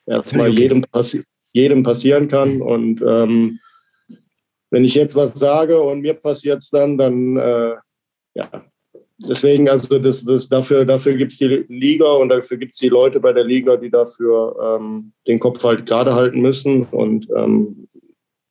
erstmal 0.07 0.49
jedem, 0.59 0.83
passi 0.83 1.25
jedem 1.53 1.83
passieren 1.83 2.29
kann. 2.29 2.63
Und 2.63 3.03
ähm, 3.03 3.61
wenn 4.71 4.85
ich 4.85 4.95
jetzt 4.95 5.15
was 5.15 5.35
sage 5.35 5.81
und 5.81 6.01
mir 6.01 6.15
passiert 6.15 6.59
es 6.59 6.71
dann, 6.71 6.97
dann 6.97 7.37
äh, 7.37 7.75
ja, 8.35 8.65
deswegen, 9.29 9.69
also 9.69 9.99
das, 9.99 10.25
das, 10.25 10.49
dafür, 10.49 10.85
dafür 10.85 11.15
gibt 11.15 11.33
es 11.33 11.39
die 11.39 11.65
Liga 11.69 12.11
und 12.13 12.29
dafür 12.29 12.57
gibt 12.57 12.75
es 12.75 12.79
die 12.79 12.89
Leute 12.89 13.21
bei 13.21 13.33
der 13.33 13.45
Liga, 13.45 13.77
die 13.77 13.91
dafür 13.91 14.79
ähm, 14.81 15.13
den 15.27 15.39
Kopf 15.39 15.63
halt 15.65 15.87
gerade 15.87 16.15
halten 16.15 16.41
müssen. 16.41 16.85
Und 16.85 17.29
ähm, 17.37 17.89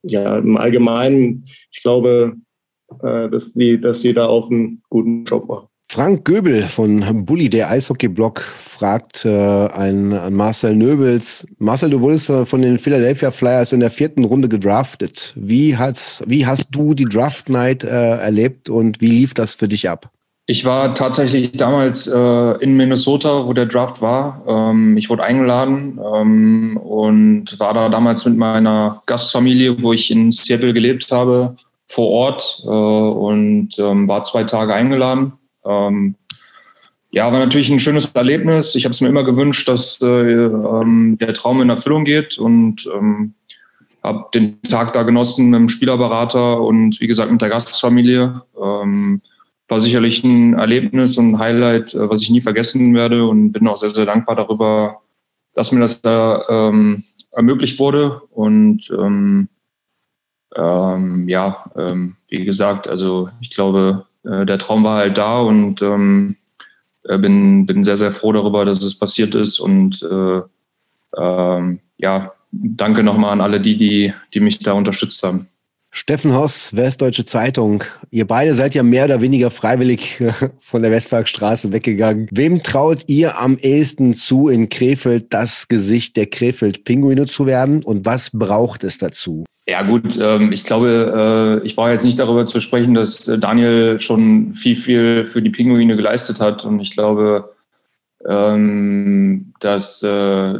ja, 0.04 0.38
im 0.38 0.58
Allgemeinen, 0.58 1.46
ich 1.72 1.82
glaube, 1.84 2.36
äh, 3.02 3.30
dass, 3.30 3.54
die, 3.54 3.80
dass 3.80 4.02
die 4.02 4.14
da 4.14 4.28
auch 4.28 4.50
einen 4.50 4.82
guten 4.90 5.26
Job 5.26 5.48
machen. 5.48 5.68
Frank 5.92 6.24
Göbel 6.24 6.64
von 6.64 7.26
Bully, 7.26 7.50
der 7.50 7.70
Eishockey-Blog, 7.70 8.40
fragt 8.40 9.26
äh, 9.26 9.30
ein, 9.30 10.14
an 10.14 10.34
Marcel 10.34 10.74
Nöbels. 10.74 11.46
Marcel, 11.58 11.90
du 11.90 12.00
wurdest 12.00 12.30
äh, 12.30 12.46
von 12.46 12.62
den 12.62 12.78
Philadelphia 12.80 13.30
Flyers 13.30 13.74
in 13.74 13.82
der 13.82 13.92
vierten 13.92 14.24
Runde 14.24 14.48
gedraftet. 14.48 15.34
Wie, 15.36 15.76
hast, 15.76 16.24
wie 16.28 16.46
hast 16.46 16.74
du 16.74 16.94
die 16.94 17.04
Draft 17.04 17.50
Night 17.50 17.84
äh, 17.84 17.90
erlebt 17.90 18.70
und 18.70 19.02
wie 19.02 19.08
lief 19.08 19.34
das 19.34 19.56
für 19.56 19.68
dich 19.68 19.90
ab? 19.90 20.10
Ich 20.52 20.66
war 20.66 20.94
tatsächlich 20.94 21.54
damals 21.54 22.08
äh, 22.08 22.64
in 22.64 22.76
Minnesota, 22.76 23.48
wo 23.48 23.54
der 23.54 23.68
Draft 23.68 24.02
war. 24.02 24.44
Ähm, 24.46 24.98
ich 24.98 25.10
wurde 25.10 25.24
eingeladen 25.24 25.98
ähm, 26.14 26.76
und 26.76 27.58
war 27.58 27.74
da 27.74 27.88
damals 27.88 28.26
mit 28.26 28.36
meiner 28.36 29.02
Gastfamilie, 29.06 29.82
wo 29.82 29.94
ich 29.94 30.12
in 30.12 30.30
Seattle 30.30 30.74
gelebt 30.74 31.10
habe, 31.10 31.56
vor 31.88 32.10
Ort 32.10 32.64
äh, 32.66 32.68
und 32.68 33.80
ähm, 33.80 34.10
war 34.10 34.24
zwei 34.24 34.44
Tage 34.44 34.74
eingeladen 34.74 35.32
ähm, 35.66 36.16
ja, 37.12 37.32
war 37.32 37.40
natürlich 37.40 37.70
ein 37.70 37.80
schönes 37.80 38.12
Erlebnis. 38.14 38.76
Ich 38.76 38.84
habe 38.84 38.92
es 38.92 39.00
mir 39.00 39.08
immer 39.08 39.24
gewünscht, 39.24 39.70
dass 39.70 40.02
äh, 40.02 40.06
ähm, 40.06 41.18
der 41.20 41.34
Traum 41.34 41.62
in 41.62 41.70
Erfüllung 41.70 42.04
geht 42.04 42.38
und 42.38 42.90
ähm, 42.94 43.36
habe 44.04 44.26
den 44.34 44.62
Tag 44.64 44.92
da 44.92 45.04
genossen 45.04 45.50
mit 45.50 45.60
dem 45.60 45.70
Spielerberater 45.70 46.60
und 46.60 47.00
wie 47.00 47.08
gesagt 47.08 47.32
mit 47.32 47.42
der 47.42 47.50
Gastfamilie. 47.50 48.42
Ähm, 48.62 49.22
war 49.72 49.80
sicherlich 49.80 50.24
ein 50.24 50.54
Erlebnis 50.54 51.18
und 51.18 51.32
ein 51.32 51.40
Highlight, 51.40 51.94
äh, 51.94 52.10
was 52.10 52.22
ich 52.22 52.30
nie 52.30 52.42
vergessen 52.42 52.94
werde 52.94 53.26
und 53.26 53.54
bin 53.54 53.68
auch 53.68 53.78
sehr, 53.78 53.90
sehr 53.90 54.06
dankbar 54.06 54.36
darüber, 54.36 55.02
dass 55.54 55.72
mir 55.72 55.80
das 55.80 56.02
da 56.02 56.44
ähm, 56.50 57.06
ermöglicht 57.32 57.80
wurde. 57.80 58.22
Und 58.32 58.92
ähm, 58.92 59.48
ähm, 60.56 61.30
ja, 61.30 61.72
ähm, 61.78 62.18
wie 62.28 62.44
gesagt, 62.44 62.90
also 62.90 63.30
ich 63.40 63.52
glaube, 63.52 64.06
äh, 64.26 64.46
der 64.46 64.60
Traum 64.60 64.84
war 64.84 64.98
halt 64.98 65.18
da 65.18 65.40
und 65.40 65.82
ähm, 65.82 66.36
äh, 67.04 67.18
bin, 67.18 67.66
bin 67.66 67.86
sehr, 67.86 67.96
sehr 67.96 68.12
froh 68.12 68.34
darüber, 68.34 68.66
dass 68.66 68.84
es 68.84 69.00
passiert 69.00 69.36
ist. 69.36 69.60
Und 69.60 70.04
äh, 70.04 70.42
ähm, 71.18 71.80
ja, 71.98 72.34
danke 72.52 73.04
nochmal 73.04 73.32
an 73.32 73.42
alle 73.42 73.62
die, 73.62 73.78
die, 73.78 74.14
die 74.34 74.42
mich 74.42 74.60
da 74.60 74.74
unterstützt 74.74 75.24
haben. 75.24 75.48
Steffen 75.94 76.34
Hoss, 76.34 76.74
Westdeutsche 76.74 77.26
Zeitung. 77.26 77.84
Ihr 78.12 78.26
beide 78.26 78.56
seid 78.56 78.74
ja 78.74 78.82
mehr 78.82 79.06
oder 79.06 79.20
weniger 79.20 79.52
freiwillig 79.52 80.24
von 80.60 80.82
der 80.82 80.92
Westparkstraße 80.92 81.74
weggegangen. 81.74 82.28
Wem 82.32 82.64
traut 82.64 83.04
ihr 83.08 83.38
am 83.38 83.58
ehesten 83.58 84.16
zu, 84.16 84.48
in 84.48 84.70
Krefeld 84.70 85.34
das 85.34 85.68
Gesicht 85.68 86.16
der 86.16 86.28
Krefeld-Pinguine 86.28 87.26
zu 87.26 87.46
werden? 87.46 87.84
Und 87.84 88.06
was 88.06 88.32
braucht 88.32 88.86
es 88.86 89.00
dazu? 89.00 89.44
Ja 89.68 89.84
gut, 89.84 90.18
ähm, 90.20 90.54
ich 90.54 90.64
glaube, 90.64 91.60
äh, 91.62 91.66
ich 91.66 91.76
brauche 91.76 91.92
jetzt 91.92 92.06
nicht 92.06 92.20
darüber 92.20 92.46
zu 92.46 92.62
sprechen, 92.62 92.94
dass 92.94 93.28
äh, 93.28 93.38
Daniel 93.38 94.00
schon 94.00 94.54
viel, 94.54 94.78
viel 94.78 95.28
für 95.28 95.42
die 95.42 95.50
Pinguine 95.50 95.98
geleistet 95.98 96.40
hat. 96.40 96.64
Und 96.64 96.80
ich 96.80 96.92
glaube, 96.92 97.54
ähm, 98.26 99.54
dass 99.60 100.04
äh, 100.04 100.56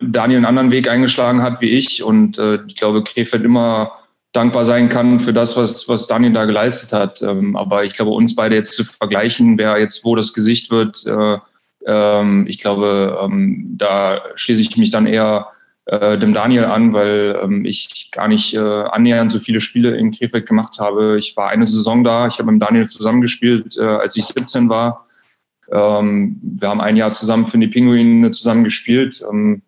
Daniel 0.00 0.38
einen 0.38 0.46
anderen 0.46 0.70
Weg 0.70 0.88
eingeschlagen 0.88 1.42
hat 1.42 1.60
wie 1.60 1.70
ich. 1.70 2.02
Und 2.02 2.40
ich 2.66 2.76
glaube, 2.76 3.04
Krefeld 3.04 3.44
immer 3.44 3.92
dankbar 4.32 4.64
sein 4.64 4.88
kann 4.88 5.20
für 5.20 5.32
das, 5.32 5.56
was, 5.56 5.88
was 5.88 6.06
Daniel 6.06 6.32
da 6.32 6.44
geleistet 6.46 6.92
hat. 6.92 7.22
Ähm, 7.22 7.54
aber 7.54 7.84
ich 7.84 7.94
glaube, 7.94 8.12
uns 8.12 8.34
beide 8.34 8.54
jetzt 8.54 8.74
zu 8.74 8.84
vergleichen, 8.84 9.58
wer 9.58 9.78
jetzt 9.78 10.04
wo 10.04 10.16
das 10.16 10.32
Gesicht 10.32 10.70
wird, 10.70 11.04
ich 12.46 12.58
glaube, 12.58 13.28
da 13.76 14.20
schließe 14.36 14.60
ich 14.60 14.76
mich 14.76 14.90
dann 14.90 15.06
eher 15.06 15.48
äh, 15.86 16.16
dem 16.16 16.32
Daniel 16.32 16.66
an, 16.66 16.92
weil 16.92 17.38
ähm, 17.42 17.64
ich 17.64 18.10
gar 18.12 18.28
nicht 18.28 18.54
äh, 18.54 18.60
annähernd 18.60 19.32
so 19.32 19.40
viele 19.40 19.60
Spiele 19.60 19.96
in 19.96 20.12
Krefeld 20.12 20.46
gemacht 20.46 20.78
habe. 20.78 21.18
Ich 21.18 21.36
war 21.36 21.48
eine 21.48 21.66
Saison 21.66 22.04
da, 22.04 22.28
ich 22.28 22.38
habe 22.38 22.52
mit 22.52 22.62
Daniel 22.62 22.88
zusammengespielt, 22.88 23.76
äh, 23.76 23.84
als 23.84 24.16
ich 24.16 24.24
17 24.26 24.68
war. 24.68 25.01
Ähm, 25.72 26.38
wir 26.42 26.68
haben 26.68 26.80
ein 26.80 26.96
Jahr 26.96 27.12
zusammen 27.12 27.46
für 27.46 27.58
die 27.58 27.68
Pinguine 27.68 28.30
zusammen 28.30 28.64
gespielt. 28.64 29.24
Ähm, 29.28 29.62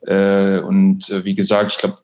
äh, 0.00 0.60
und 0.60 1.10
äh, 1.10 1.24
wie 1.24 1.34
gesagt, 1.34 1.72
ich 1.72 1.78
glaube, 1.78 1.98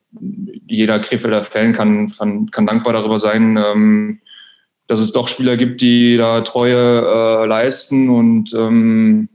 jeder 0.66 0.99
Krefelder 1.01 1.42
Fan 1.42 1.73
kann, 1.73 2.09
kann, 2.11 2.51
kann 2.51 2.66
dankbar 2.66 2.92
darüber 2.92 3.18
sein, 3.18 3.57
ähm, 3.57 4.21
dass 4.87 5.01
es 5.01 5.12
doch 5.12 5.29
Spieler 5.29 5.57
gibt, 5.57 5.81
die 5.81 6.16
da 6.16 6.42
Treue 6.42 7.01
äh, 7.01 7.47
leisten 7.47 8.11
und 8.11 8.53
ähm, 8.53 9.29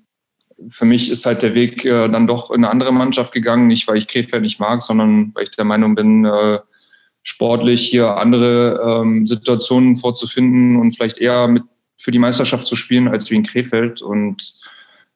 für 0.70 0.86
mich 0.86 1.10
ist 1.12 1.26
halt 1.26 1.44
der 1.44 1.54
Weg 1.54 1.86
äh, 1.86 2.10
dann 2.10 2.28
doch 2.28 2.52
in 2.52 2.64
eine 2.64 2.70
andere 2.70 2.92
Mannschaft 2.92 3.34
gegangen, 3.34 3.68
nicht 3.68 3.88
weil 3.88 3.98
ich 3.98 4.08
Krefeld 4.08 4.42
nicht 4.42 4.60
mag, 4.60 4.82
sondern 4.82 5.32
weil 5.36 5.44
ich 5.44 5.52
der 5.52 5.66
Meinung 5.66 5.96
bin, 5.96 6.26
äh, 6.26 6.60
sportlich 7.24 7.88
hier 7.88 8.18
andere 8.18 9.02
ähm, 9.02 9.28
Situationen 9.28 9.98
vorzufinden 9.98 10.78
und 10.78 10.94
vielleicht 10.94 11.18
eher 11.18 11.48
mit 11.48 11.64
für 11.98 12.12
die 12.12 12.20
Meisterschaft 12.20 12.68
zu 12.68 12.76
spielen 12.76 13.08
als 13.08 13.30
wie 13.32 13.36
in 13.36 13.44
Krefeld. 13.44 14.02
Und 14.02 14.54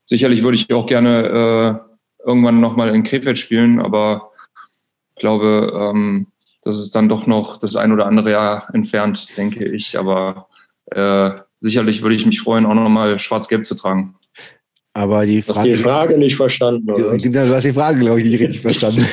sicherlich 0.05 0.43
würde 0.43 0.57
ich 0.57 0.71
auch 0.73 0.85
gerne 0.85 1.83
äh, 1.87 2.27
irgendwann 2.27 2.59
nochmal 2.59 2.93
in 2.93 3.03
Krefeld 3.03 3.37
spielen, 3.37 3.79
aber 3.79 4.31
ich 5.15 5.21
glaube, 5.21 5.71
ähm, 5.75 6.27
das 6.63 6.79
ist 6.79 6.95
dann 6.95 7.09
doch 7.09 7.27
noch 7.27 7.57
das 7.57 7.75
ein 7.75 7.91
oder 7.91 8.05
andere 8.05 8.31
Jahr 8.31 8.67
entfernt, 8.73 9.35
denke 9.37 9.65
ich. 9.65 9.97
Aber 9.97 10.47
äh, 10.87 11.31
sicherlich 11.59 12.01
würde 12.01 12.15
ich 12.15 12.25
mich 12.25 12.41
freuen, 12.41 12.65
auch 12.65 12.73
nochmal 12.73 13.17
schwarz-gelb 13.19 13.65
zu 13.65 13.75
tragen. 13.75 14.15
Aber 14.93 15.25
die 15.25 15.41
Frage. 15.41 15.53
Du 15.53 15.59
hast 15.59 15.77
die 15.77 15.83
Frage 15.83 16.17
nicht 16.17 16.35
verstanden, 16.35 16.91
oder? 16.91 17.17
Du 17.17 17.55
hast 17.55 17.63
die 17.63 17.71
Frage, 17.71 17.99
glaube 17.99 18.19
ich, 18.19 18.25
nicht 18.25 18.41
richtig 18.41 18.59
verstanden. 18.59 18.99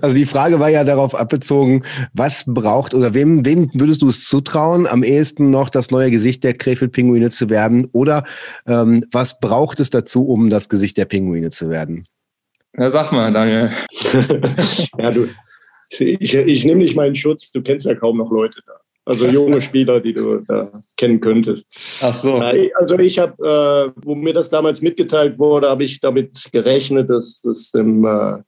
also 0.00 0.16
die 0.16 0.26
Frage 0.26 0.58
war 0.58 0.70
ja 0.70 0.82
darauf 0.82 1.14
abbezogen, 1.14 1.84
was 2.14 2.42
braucht 2.46 2.92
oder 2.92 3.14
wem, 3.14 3.44
wem 3.44 3.70
würdest 3.74 4.02
du 4.02 4.08
es 4.08 4.24
zutrauen, 4.24 4.88
am 4.88 5.04
ehesten 5.04 5.50
noch 5.50 5.68
das 5.68 5.92
neue 5.92 6.10
Gesicht 6.10 6.42
der 6.42 6.54
Krefeld-Pinguine 6.54 7.30
zu 7.30 7.48
werden? 7.48 7.86
Oder 7.92 8.24
ähm, 8.66 9.04
was 9.12 9.38
braucht 9.38 9.78
es 9.78 9.90
dazu, 9.90 10.26
um 10.26 10.50
das 10.50 10.68
Gesicht 10.68 10.96
der 10.96 11.04
Pinguine 11.04 11.50
zu 11.50 11.70
werden? 11.70 12.08
Na, 12.72 12.90
sag 12.90 13.12
mal, 13.12 13.32
Daniel. 13.32 13.70
ja, 14.98 15.12
du, 15.12 15.28
ich, 15.90 16.34
ich 16.34 16.64
nehme 16.64 16.80
nicht 16.80 16.96
meinen 16.96 17.14
Schutz, 17.14 17.52
du 17.52 17.62
kennst 17.62 17.86
ja 17.86 17.94
kaum 17.94 18.18
noch 18.18 18.32
Leute 18.32 18.58
da. 18.66 18.72
Also 19.10 19.26
junge 19.26 19.60
Spieler, 19.60 20.00
die 20.00 20.12
du 20.12 20.38
da 20.46 20.82
kennen 20.96 21.20
könntest. 21.20 21.66
Ach 22.00 22.14
so. 22.14 22.36
Also 22.36 22.98
ich 22.98 23.18
habe, 23.18 23.92
äh, 23.96 24.00
wo 24.04 24.14
mir 24.14 24.32
das 24.32 24.50
damals 24.50 24.80
mitgeteilt 24.80 25.38
wurde, 25.38 25.68
habe 25.68 25.82
ich 25.82 26.00
damit 26.00 26.48
gerechnet, 26.52 27.10
dass 27.10 27.40
das 27.40 27.72
dem, 27.72 28.04
äh, 28.04 28.38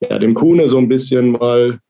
ja, 0.00 0.18
dem 0.18 0.34
Kuhne 0.34 0.68
so 0.68 0.78
ein 0.78 0.88
bisschen 0.88 1.32
mal, 1.32 1.80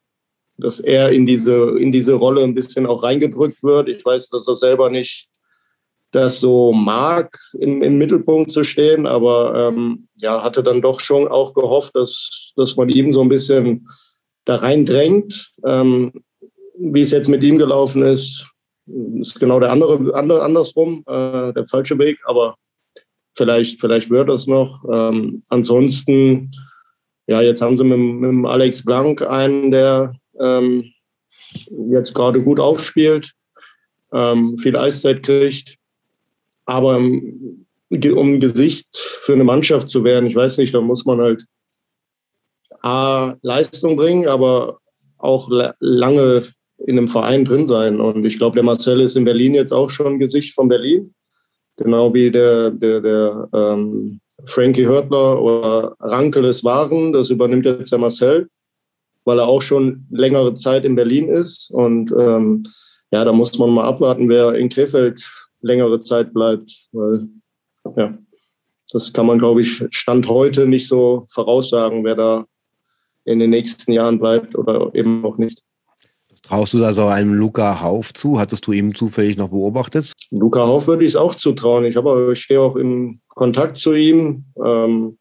dass 0.57 0.81
er 0.81 1.11
in 1.11 1.27
diese, 1.27 1.79
in 1.79 1.93
diese 1.93 2.15
Rolle 2.15 2.43
ein 2.43 2.55
bisschen 2.55 2.87
auch 2.87 3.03
reingedrückt 3.03 3.63
wird. 3.63 3.89
Ich 3.89 4.05
weiß, 4.05 4.31
dass 4.31 4.49
er 4.49 4.57
selber 4.57 4.89
nicht 4.89 5.29
das 6.11 6.41
so 6.41 6.73
mag, 6.73 7.39
im, 7.53 7.83
im 7.83 7.99
Mittelpunkt 7.99 8.51
zu 8.51 8.65
stehen, 8.65 9.07
aber 9.07 9.69
ähm, 9.69 10.09
ja, 10.21 10.43
hatte 10.43 10.63
dann 10.63 10.83
doch 10.83 11.01
schon 11.01 11.29
auch 11.29 11.53
gehofft, 11.53 11.95
dass, 11.95 12.53
dass 12.57 12.77
man 12.77 12.89
ihm 12.89 13.13
so 13.13 13.21
ein 13.21 13.29
bisschen 13.29 13.89
da 14.45 14.57
reindrängt. 14.57 15.53
Ähm, 15.65 16.13
wie 16.81 17.01
es 17.01 17.11
jetzt 17.11 17.29
mit 17.29 17.43
ihm 17.43 17.59
gelaufen 17.59 18.03
ist, 18.03 18.47
ist 19.21 19.39
genau 19.39 19.61
der 19.61 19.71
andere, 19.71 20.15
andere 20.15 20.43
andersrum, 20.43 21.05
äh, 21.07 21.53
der 21.53 21.67
falsche 21.67 21.99
Weg, 21.99 22.19
aber 22.25 22.57
vielleicht, 23.35 23.81
vielleicht 23.81 24.11
wird 24.11 24.29
es 24.31 24.47
noch. 24.47 24.85
Ähm, 24.91 25.43
ansonsten, 25.49 26.51
ja, 27.27 27.41
jetzt 27.43 27.63
haben 27.63 27.77
sie 27.77 27.85
mit, 27.85 27.99
mit 27.99 28.51
Alex 28.51 28.85
Blank 28.85 29.23
einen, 29.23 29.71
der 29.71 30.15
ähm, 30.41 30.93
jetzt 31.91 32.15
gerade 32.15 32.43
gut 32.43 32.59
aufspielt, 32.59 33.33
ähm, 34.13 34.59
viel 34.59 34.77
Eiszeit 34.77 35.23
kriegt, 35.23 35.77
aber 36.65 36.97
um 36.97 38.41
Gesicht 38.41 38.97
für 38.97 39.35
eine 39.35 39.45
Mannschaft 39.45 39.89
zu 39.89 40.05
werden, 40.05 40.27
ich 40.27 40.37
weiß 40.37 40.59
nicht, 40.59 40.75
da 40.75 40.81
muss 40.81 41.05
man 41.05 41.21
halt 41.21 41.45
A, 42.83 43.35
Leistung 43.43 43.97
bringen, 43.97 44.27
aber 44.27 44.79
auch 45.19 45.51
lange 45.81 46.55
in 46.87 46.99
einem 46.99 47.09
Verein 47.09 47.45
drin 47.45 47.67
sein. 47.67 48.01
Und 48.01 48.25
ich 48.25 48.39
glaube, 48.39 48.55
der 48.55 48.65
Marcel 48.65 49.01
ist 49.01 49.17
in 49.17 49.25
Berlin 49.25 49.55
jetzt 49.55 49.73
auch 49.73 49.91
schon 49.91 50.19
Gesicht 50.19 50.55
von 50.55 50.69
Berlin. 50.69 51.15
Genau 51.77 52.13
wie 52.13 52.31
der, 52.31 52.71
der, 52.71 53.01
der 53.01 53.49
ähm, 53.55 54.21
Frankie 54.47 54.87
Hörtler 54.87 55.41
oder 55.41 55.97
Rankel 56.01 56.45
es 56.45 56.65
waren. 56.65 57.13
Das 57.13 57.31
übernimmt 57.31 57.67
jetzt 57.67 57.93
der 57.93 57.99
Marcel, 57.99 58.49
weil 59.25 59.39
er 59.39 59.49
auch 59.49 59.63
schon 59.63 60.07
längere 60.11 60.55
Zeit 60.55 60.85
in 60.85 60.95
Berlin 60.95 61.29
ist. 61.29 61.71
Und 61.71 62.13
ähm, 62.19 62.65
ja, 63.11 63.25
da 63.25 63.33
muss 63.33 63.59
man 63.59 63.71
mal 63.71 63.85
abwarten, 63.85 64.29
wer 64.29 64.55
in 64.55 64.69
Krefeld 64.69 65.23
längere 65.63 66.01
Zeit 66.01 66.33
bleibt. 66.33 66.71
Weil, 66.93 67.29
ja, 67.97 68.17
das 68.93 69.13
kann 69.13 69.27
man, 69.27 69.39
glaube 69.39 69.63
ich, 69.63 69.85
Stand 69.91 70.29
heute 70.29 70.67
nicht 70.67 70.89
so 70.89 71.27
voraussagen, 71.31 72.05
wer 72.05 72.15
da 72.15 72.47
in 73.25 73.39
den 73.39 73.51
nächsten 73.51 73.93
Jahren 73.93 74.19
bleibt 74.19 74.57
oder 74.57 74.91
eben 74.95 75.25
auch 75.25 75.39
nicht. 75.39 75.63
Traust 76.51 76.75
du 76.75 76.81
da 76.81 76.93
so 76.93 77.07
einem 77.07 77.35
Luca 77.35 77.81
Hauf 77.81 78.13
zu? 78.13 78.41
Hattest 78.41 78.67
du 78.67 78.73
ihn 78.73 78.93
zufällig 78.93 79.37
noch 79.37 79.51
beobachtet? 79.51 80.13
Luca 80.33 80.67
Hauf 80.67 80.89
würde 80.89 81.05
ich 81.05 81.11
es 81.11 81.17
auch 81.17 81.37
zutrauen. 81.37 81.85
Ich, 81.85 81.95
habe, 81.95 82.31
ich 82.33 82.41
stehe 82.41 82.61
auch 82.61 82.75
in 82.75 83.21
Kontakt 83.29 83.77
zu 83.77 83.95
ihm, 83.95 84.47
ähm, 84.61 85.17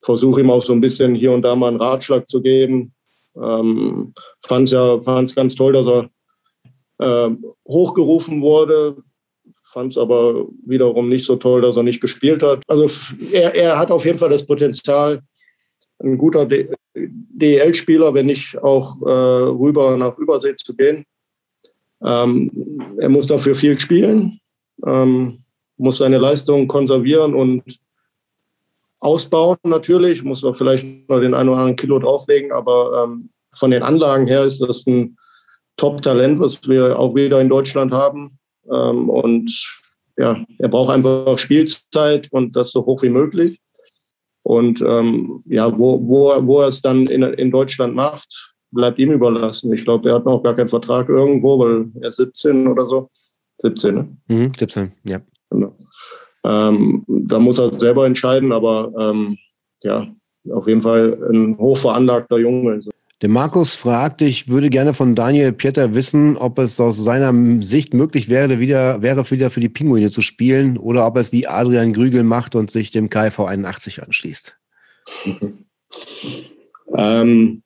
versuche 0.00 0.40
ihm 0.40 0.50
auch 0.50 0.64
so 0.64 0.72
ein 0.72 0.80
bisschen 0.80 1.14
hier 1.14 1.32
und 1.32 1.42
da 1.42 1.54
mal 1.54 1.68
einen 1.68 1.76
Ratschlag 1.76 2.26
zu 2.26 2.40
geben. 2.40 2.94
Ähm, 3.36 4.14
Fand 4.46 4.64
es 4.64 4.72
ja 4.72 4.98
fand's 5.02 5.34
ganz 5.34 5.54
toll, 5.56 5.74
dass 5.74 5.86
er 5.86 7.28
äh, 7.28 7.36
hochgerufen 7.68 8.40
wurde. 8.40 8.96
Fand 9.64 9.92
es 9.92 9.98
aber 9.98 10.46
wiederum 10.64 11.10
nicht 11.10 11.26
so 11.26 11.36
toll, 11.36 11.60
dass 11.60 11.76
er 11.76 11.82
nicht 11.82 12.00
gespielt 12.00 12.42
hat. 12.42 12.62
Also 12.66 12.88
er, 13.30 13.54
er 13.54 13.78
hat 13.78 13.90
auf 13.90 14.06
jeden 14.06 14.16
Fall 14.16 14.30
das 14.30 14.46
Potenzial, 14.46 15.20
ein 15.98 16.16
guter 16.16 16.46
DEL-Spieler, 17.08 18.14
wenn 18.14 18.26
nicht 18.26 18.58
auch 18.58 19.00
äh, 19.02 19.10
rüber 19.10 19.96
nach 19.96 20.18
Übersee 20.18 20.54
zu 20.54 20.74
gehen. 20.74 21.04
Ähm, 22.02 22.96
er 22.98 23.08
muss 23.08 23.26
dafür 23.26 23.54
viel 23.54 23.78
spielen, 23.78 24.40
ähm, 24.86 25.44
muss 25.76 25.98
seine 25.98 26.18
Leistung 26.18 26.66
konservieren 26.66 27.34
und 27.34 27.62
ausbauen 29.00 29.58
natürlich, 29.64 30.22
muss 30.22 30.44
auch 30.44 30.56
vielleicht 30.56 31.08
noch 31.08 31.20
den 31.20 31.34
einen 31.34 31.48
oder 31.48 31.58
anderen 31.58 31.76
Kilo 31.76 31.98
drauflegen, 31.98 32.52
aber 32.52 33.04
ähm, 33.04 33.30
von 33.52 33.70
den 33.70 33.82
Anlagen 33.82 34.26
her 34.26 34.44
ist 34.44 34.60
das 34.60 34.86
ein 34.86 35.16
Top-Talent, 35.76 36.40
was 36.40 36.68
wir 36.68 36.98
auch 36.98 37.14
wieder 37.14 37.40
in 37.40 37.48
Deutschland 37.48 37.92
haben. 37.92 38.38
Ähm, 38.70 39.08
und 39.08 39.50
ja, 40.16 40.44
er 40.58 40.68
braucht 40.68 40.90
einfach 40.90 41.38
Spielzeit 41.38 42.28
und 42.30 42.54
das 42.54 42.72
so 42.72 42.84
hoch 42.84 43.02
wie 43.02 43.08
möglich. 43.08 43.60
Und 44.50 44.80
ähm, 44.80 45.44
ja, 45.46 45.78
wo, 45.78 46.00
wo, 46.08 46.44
wo 46.44 46.60
er 46.60 46.66
es 46.66 46.82
dann 46.82 47.06
in, 47.06 47.22
in 47.22 47.52
Deutschland 47.52 47.94
macht, 47.94 48.52
bleibt 48.72 48.98
ihm 48.98 49.12
überlassen. 49.12 49.72
Ich 49.72 49.84
glaube, 49.84 50.08
er 50.08 50.16
hat 50.16 50.24
noch 50.24 50.42
gar 50.42 50.56
keinen 50.56 50.68
Vertrag 50.68 51.08
irgendwo, 51.08 51.56
weil 51.60 51.86
er 52.00 52.08
ist 52.08 52.16
17 52.16 52.66
oder 52.66 52.84
so. 52.84 53.08
17, 53.58 53.94
ne? 53.94 54.08
Mhm, 54.26 54.52
17, 54.58 54.90
ja. 55.04 55.20
Genau. 55.50 55.76
Ähm, 56.42 57.04
da 57.06 57.38
muss 57.38 57.60
er 57.60 57.72
selber 57.78 58.06
entscheiden, 58.06 58.50
aber 58.50 58.92
ähm, 58.98 59.38
ja, 59.84 60.08
auf 60.50 60.66
jeden 60.66 60.80
Fall 60.80 61.16
ein 61.32 61.56
hochveranlagter 61.56 62.38
Junge. 62.38 62.80
Der 63.22 63.28
Markus 63.28 63.76
fragt, 63.76 64.22
ich 64.22 64.48
würde 64.48 64.70
gerne 64.70 64.94
von 64.94 65.14
Daniel 65.14 65.52
Pieter 65.52 65.94
wissen, 65.94 66.38
ob 66.38 66.58
es 66.58 66.80
aus 66.80 66.96
seiner 66.96 67.62
Sicht 67.62 67.92
möglich 67.92 68.30
wäre, 68.30 68.60
wieder, 68.60 69.02
wäre 69.02 69.30
wieder 69.30 69.50
für 69.50 69.60
die 69.60 69.68
Pinguine 69.68 70.10
zu 70.10 70.22
spielen 70.22 70.78
oder 70.78 71.06
ob 71.06 71.16
er 71.16 71.20
es 71.20 71.32
wie 71.32 71.46
Adrian 71.46 71.92
Grügel 71.92 72.22
macht 72.22 72.54
und 72.54 72.70
sich 72.70 72.90
dem 72.90 73.10
KV 73.10 73.40
81 73.40 74.02
anschließt. 74.02 74.56
ähm, 76.96 77.62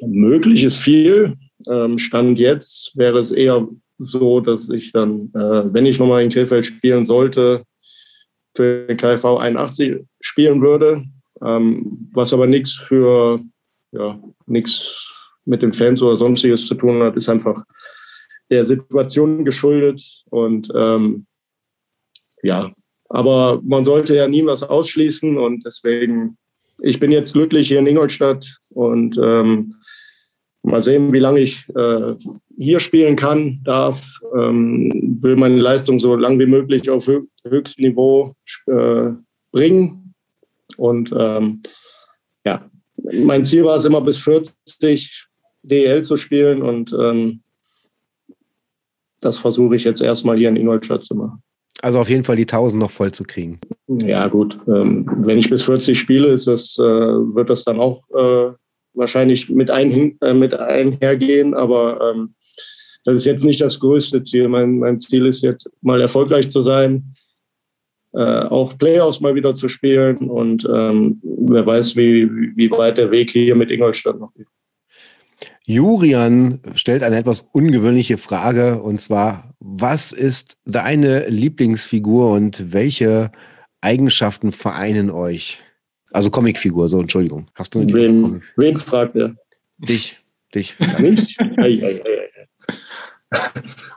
möglich 0.00 0.64
ist 0.64 0.78
viel. 0.78 1.36
Ähm, 1.68 1.98
Stand 1.98 2.38
jetzt 2.38 2.96
wäre 2.96 3.20
es 3.20 3.32
eher 3.32 3.68
so, 3.98 4.40
dass 4.40 4.70
ich 4.70 4.92
dann, 4.92 5.30
äh, 5.34 5.74
wenn 5.74 5.84
ich 5.84 5.98
nochmal 5.98 6.22
in 6.22 6.30
Krefeld 6.30 6.64
spielen 6.64 7.04
sollte, 7.04 7.64
für 8.56 8.86
den 8.86 8.96
KV 8.96 9.36
81 9.36 10.06
spielen 10.22 10.62
würde. 10.62 11.04
Ähm, 11.44 12.08
was 12.14 12.32
aber 12.32 12.46
nichts 12.46 12.72
für 12.72 13.42
ja, 13.92 14.18
nichts 14.46 15.12
mit 15.44 15.62
den 15.62 15.72
Fans 15.72 16.02
oder 16.02 16.16
sonstiges 16.16 16.66
zu 16.66 16.74
tun 16.74 17.02
hat, 17.02 17.16
ist 17.16 17.28
einfach 17.28 17.62
der 18.50 18.64
Situation 18.66 19.44
geschuldet. 19.44 20.02
Und 20.30 20.70
ähm, 20.74 21.26
ja, 22.42 22.72
aber 23.08 23.60
man 23.62 23.84
sollte 23.84 24.16
ja 24.16 24.28
nie 24.28 24.44
was 24.44 24.62
ausschließen 24.62 25.36
und 25.36 25.64
deswegen, 25.64 26.38
ich 26.80 26.98
bin 26.98 27.12
jetzt 27.12 27.32
glücklich 27.32 27.68
hier 27.68 27.78
in 27.78 27.86
Ingolstadt 27.86 28.58
und 28.70 29.18
ähm, 29.22 29.74
mal 30.62 30.82
sehen, 30.82 31.12
wie 31.12 31.18
lange 31.18 31.40
ich 31.40 31.68
äh, 31.76 32.14
hier 32.56 32.80
spielen 32.80 33.16
kann, 33.16 33.60
darf, 33.64 34.18
ähm, 34.36 35.18
will 35.20 35.36
meine 35.36 35.60
Leistung 35.60 35.98
so 35.98 36.16
lang 36.16 36.38
wie 36.38 36.46
möglich 36.46 36.88
auf 36.88 37.08
höchstem 37.44 37.84
Niveau 37.84 38.34
äh, 38.66 39.10
bringen 39.50 40.14
und 40.76 41.12
ähm, 41.16 41.62
ja, 42.44 42.70
mein 43.12 43.44
Ziel 43.44 43.64
war 43.64 43.76
es 43.76 43.84
immer 43.84 44.00
bis 44.00 44.18
40 44.18 45.26
DL 45.62 46.02
zu 46.02 46.16
spielen 46.16 46.62
und 46.62 46.92
ähm, 46.92 47.42
das 49.20 49.38
versuche 49.38 49.76
ich 49.76 49.84
jetzt 49.84 50.02
erstmal 50.02 50.36
hier 50.36 50.48
in 50.48 50.56
Ingolstadt 50.56 51.04
zu 51.04 51.14
machen. 51.14 51.42
Also 51.80 51.98
auf 51.98 52.08
jeden 52.08 52.24
Fall 52.24 52.36
die 52.36 52.42
1000 52.42 52.80
noch 52.80 52.90
voll 52.90 53.12
zu 53.12 53.24
kriegen. 53.24 53.60
Ja 53.88 54.28
gut, 54.28 54.58
ähm, 54.68 55.08
wenn 55.18 55.38
ich 55.38 55.48
bis 55.48 55.62
40 55.62 55.98
spiele, 55.98 56.28
ist 56.28 56.46
das, 56.46 56.76
äh, 56.78 56.82
wird 56.82 57.50
das 57.50 57.64
dann 57.64 57.80
auch 57.80 58.08
äh, 58.10 58.52
wahrscheinlich 58.94 59.48
mit, 59.48 59.70
ein, 59.70 60.16
äh, 60.20 60.34
mit 60.34 60.54
einhergehen, 60.54 61.54
aber 61.54 62.12
ähm, 62.14 62.34
das 63.04 63.16
ist 63.16 63.24
jetzt 63.24 63.44
nicht 63.44 63.60
das 63.60 63.80
größte 63.80 64.22
Ziel. 64.22 64.48
Mein, 64.48 64.78
mein 64.78 64.98
Ziel 64.98 65.26
ist 65.26 65.42
jetzt 65.42 65.68
mal 65.80 66.00
erfolgreich 66.00 66.50
zu 66.50 66.62
sein, 66.62 67.12
äh, 68.14 68.42
auch 68.42 68.76
Playoffs 68.76 69.20
mal 69.20 69.34
wieder 69.34 69.54
zu 69.54 69.68
spielen. 69.68 70.28
Und 70.28 70.64
ähm, 70.64 71.20
wer 71.22 71.64
weiß, 71.64 71.96
wie, 71.96 72.28
wie 72.56 72.70
weit 72.70 72.98
der 72.98 73.10
Weg 73.10 73.30
hier 73.30 73.54
mit 73.54 73.70
Ingolstadt 73.70 74.18
noch 74.18 74.32
geht. 74.34 74.46
Jurian 75.64 76.60
stellt 76.74 77.02
eine 77.02 77.16
etwas 77.16 77.48
ungewöhnliche 77.52 78.18
Frage 78.18 78.80
und 78.82 79.00
zwar, 79.00 79.54
was 79.60 80.12
ist 80.12 80.58
deine 80.64 81.28
Lieblingsfigur 81.28 82.32
und 82.32 82.72
welche 82.72 83.30
Eigenschaften 83.80 84.52
vereinen 84.52 85.10
euch? 85.10 85.60
Also 86.12 86.30
Comicfigur, 86.30 86.88
so 86.88 87.00
Entschuldigung. 87.00 87.46
Hast 87.54 87.74
du 87.74 87.80
eine 87.80 87.92
wen, 87.92 88.42
wen 88.56 88.76
fragt 88.76 89.16
er? 89.16 89.34
Dich. 89.78 90.18
Dich. 90.54 90.76
Mich? 90.98 91.36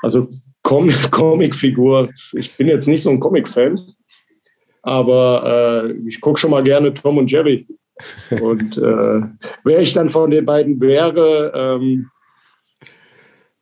also 0.02 0.30
Com 0.66 0.90
Comicfigur, 1.12 2.10
ich 2.34 2.56
bin 2.58 2.68
jetzt 2.68 2.88
nicht 2.88 3.04
so 3.04 3.12
ein 3.12 3.20
Comic-Fan, 3.20 3.80
aber 4.86 5.84
äh, 5.88 5.92
ich 6.08 6.22
gucke 6.22 6.40
schon 6.40 6.52
mal 6.52 6.64
gerne 6.64 6.94
Tom 6.94 7.18
und 7.18 7.32
Jerry. 7.32 7.68
Und 8.40 8.78
äh, 8.78 9.22
wer 9.64 9.80
ich 9.80 9.94
dann 9.94 10.10
von 10.10 10.30
den 10.30 10.46
beiden 10.46 10.80
wäre, 10.80 11.52
ähm, 11.56 12.10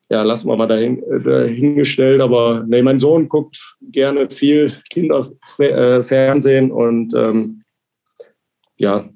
ja, 0.10 0.22
lassen 0.22 0.48
wir 0.48 0.58
mal 0.58 0.68
dahin, 0.68 1.02
äh, 1.04 1.22
dahingestellt. 1.22 2.20
Aber 2.20 2.66
nee, 2.68 2.82
mein 2.82 3.00
Sohn 3.00 3.30
guckt 3.30 3.58
gerne 3.82 4.30
viel 4.30 4.74
Kinderfernsehen 4.92 6.72
und 6.72 7.14
ähm, 7.14 7.64
ja, 8.76 9.08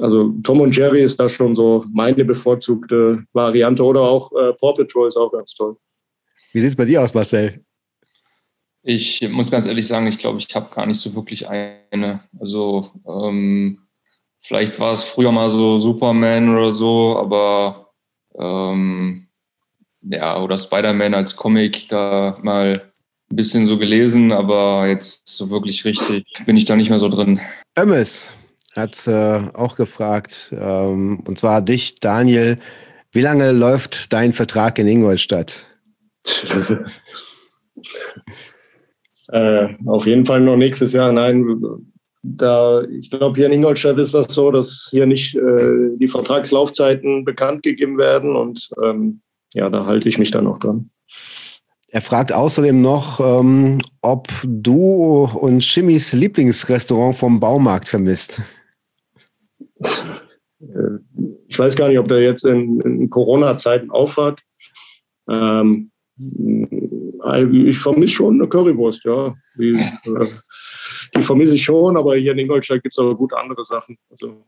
also 0.00 0.32
Tom 0.44 0.60
und 0.60 0.76
Jerry 0.76 1.02
ist 1.02 1.18
da 1.18 1.28
schon 1.28 1.56
so 1.56 1.84
meine 1.92 2.24
bevorzugte 2.24 3.24
Variante 3.32 3.82
oder 3.82 4.02
auch 4.02 4.30
äh, 4.32 4.52
Paw 4.52 4.74
Patrol 4.74 5.08
ist 5.08 5.16
auch 5.16 5.32
ganz 5.32 5.54
toll. 5.54 5.76
Wie 6.52 6.60
sieht 6.60 6.70
es 6.70 6.76
bei 6.76 6.84
dir 6.84 7.02
aus, 7.02 7.12
Marcel? 7.12 7.64
Ich 8.84 9.26
muss 9.28 9.50
ganz 9.50 9.66
ehrlich 9.66 9.86
sagen, 9.86 10.08
ich 10.08 10.18
glaube, 10.18 10.38
ich 10.38 10.54
habe 10.54 10.74
gar 10.74 10.86
nicht 10.86 11.00
so 11.00 11.14
wirklich 11.14 11.48
eine. 11.48 12.20
Also 12.40 12.90
ähm, 13.06 13.78
vielleicht 14.40 14.80
war 14.80 14.92
es 14.92 15.04
früher 15.04 15.30
mal 15.30 15.50
so 15.50 15.78
Superman 15.78 16.48
oder 16.48 16.72
so, 16.72 17.16
aber 17.16 17.92
ähm, 18.36 19.28
ja, 20.02 20.40
oder 20.40 20.58
Spider-Man 20.58 21.14
als 21.14 21.36
Comic 21.36 21.88
da 21.88 22.36
mal 22.42 22.92
ein 23.30 23.36
bisschen 23.36 23.66
so 23.66 23.78
gelesen, 23.78 24.32
aber 24.32 24.88
jetzt 24.88 25.28
so 25.28 25.48
wirklich 25.50 25.84
richtig 25.84 26.24
bin 26.44 26.56
ich 26.56 26.64
da 26.64 26.74
nicht 26.74 26.90
mehr 26.90 26.98
so 26.98 27.08
drin. 27.08 27.40
Ömmes 27.78 28.32
hat 28.74 29.06
äh, 29.06 29.48
auch 29.54 29.76
gefragt, 29.76 30.52
ähm, 30.52 31.22
und 31.26 31.38
zwar 31.38 31.62
dich, 31.62 32.00
Daniel, 32.00 32.58
wie 33.12 33.20
lange 33.20 33.52
läuft 33.52 34.12
dein 34.12 34.32
Vertrag 34.32 34.78
in 34.78 34.88
Ingolstadt? 34.88 35.66
Äh, 39.32 39.68
auf 39.86 40.06
jeden 40.06 40.26
Fall 40.26 40.40
noch 40.42 40.56
nächstes 40.56 40.92
Jahr. 40.92 41.10
Nein, 41.10 41.58
da, 42.22 42.82
ich 42.82 43.10
glaube, 43.10 43.36
hier 43.36 43.46
in 43.46 43.52
Ingolstadt 43.52 43.98
ist 43.98 44.12
das 44.12 44.26
so, 44.34 44.50
dass 44.50 44.88
hier 44.90 45.06
nicht 45.06 45.34
äh, 45.34 45.96
die 45.96 46.08
Vertragslaufzeiten 46.08 47.24
bekannt 47.24 47.62
gegeben 47.62 47.96
werden 47.96 48.36
und 48.36 48.68
ähm, 48.82 49.22
ja, 49.54 49.70
da 49.70 49.86
halte 49.86 50.08
ich 50.08 50.18
mich 50.18 50.30
dann 50.30 50.44
noch 50.44 50.58
dran. 50.58 50.90
Er 51.88 52.02
fragt 52.02 52.32
außerdem 52.32 52.80
noch, 52.80 53.20
ähm, 53.20 53.78
ob 54.02 54.28
du 54.44 55.28
und 55.34 55.60
Chimmys 55.60 56.12
Lieblingsrestaurant 56.12 57.16
vom 57.16 57.40
Baumarkt 57.40 57.88
vermisst. 57.88 58.42
Äh, 59.80 60.98
ich 61.48 61.58
weiß 61.58 61.74
gar 61.74 61.88
nicht, 61.88 61.98
ob 61.98 62.08
der 62.08 62.20
jetzt 62.20 62.44
in, 62.44 62.80
in 62.82 63.10
Corona-Zeiten 63.10 63.90
aufhat. 63.90 64.40
Ähm, 65.28 65.90
ich 67.52 67.78
vermisse 67.78 68.14
schon 68.14 68.34
eine 68.34 68.48
Currywurst, 68.48 69.04
ja. 69.04 69.34
Die, 69.58 69.74
äh, 69.74 70.26
die 71.14 71.22
vermisse 71.22 71.54
ich 71.54 71.64
schon, 71.64 71.96
aber 71.96 72.16
hier 72.16 72.32
in 72.32 72.38
Ingolstadt 72.38 72.82
gibt 72.82 72.94
es 72.94 72.98
aber 72.98 73.14
gut 73.14 73.32
andere 73.32 73.64
Sachen. 73.64 73.98
Also, 74.10 74.44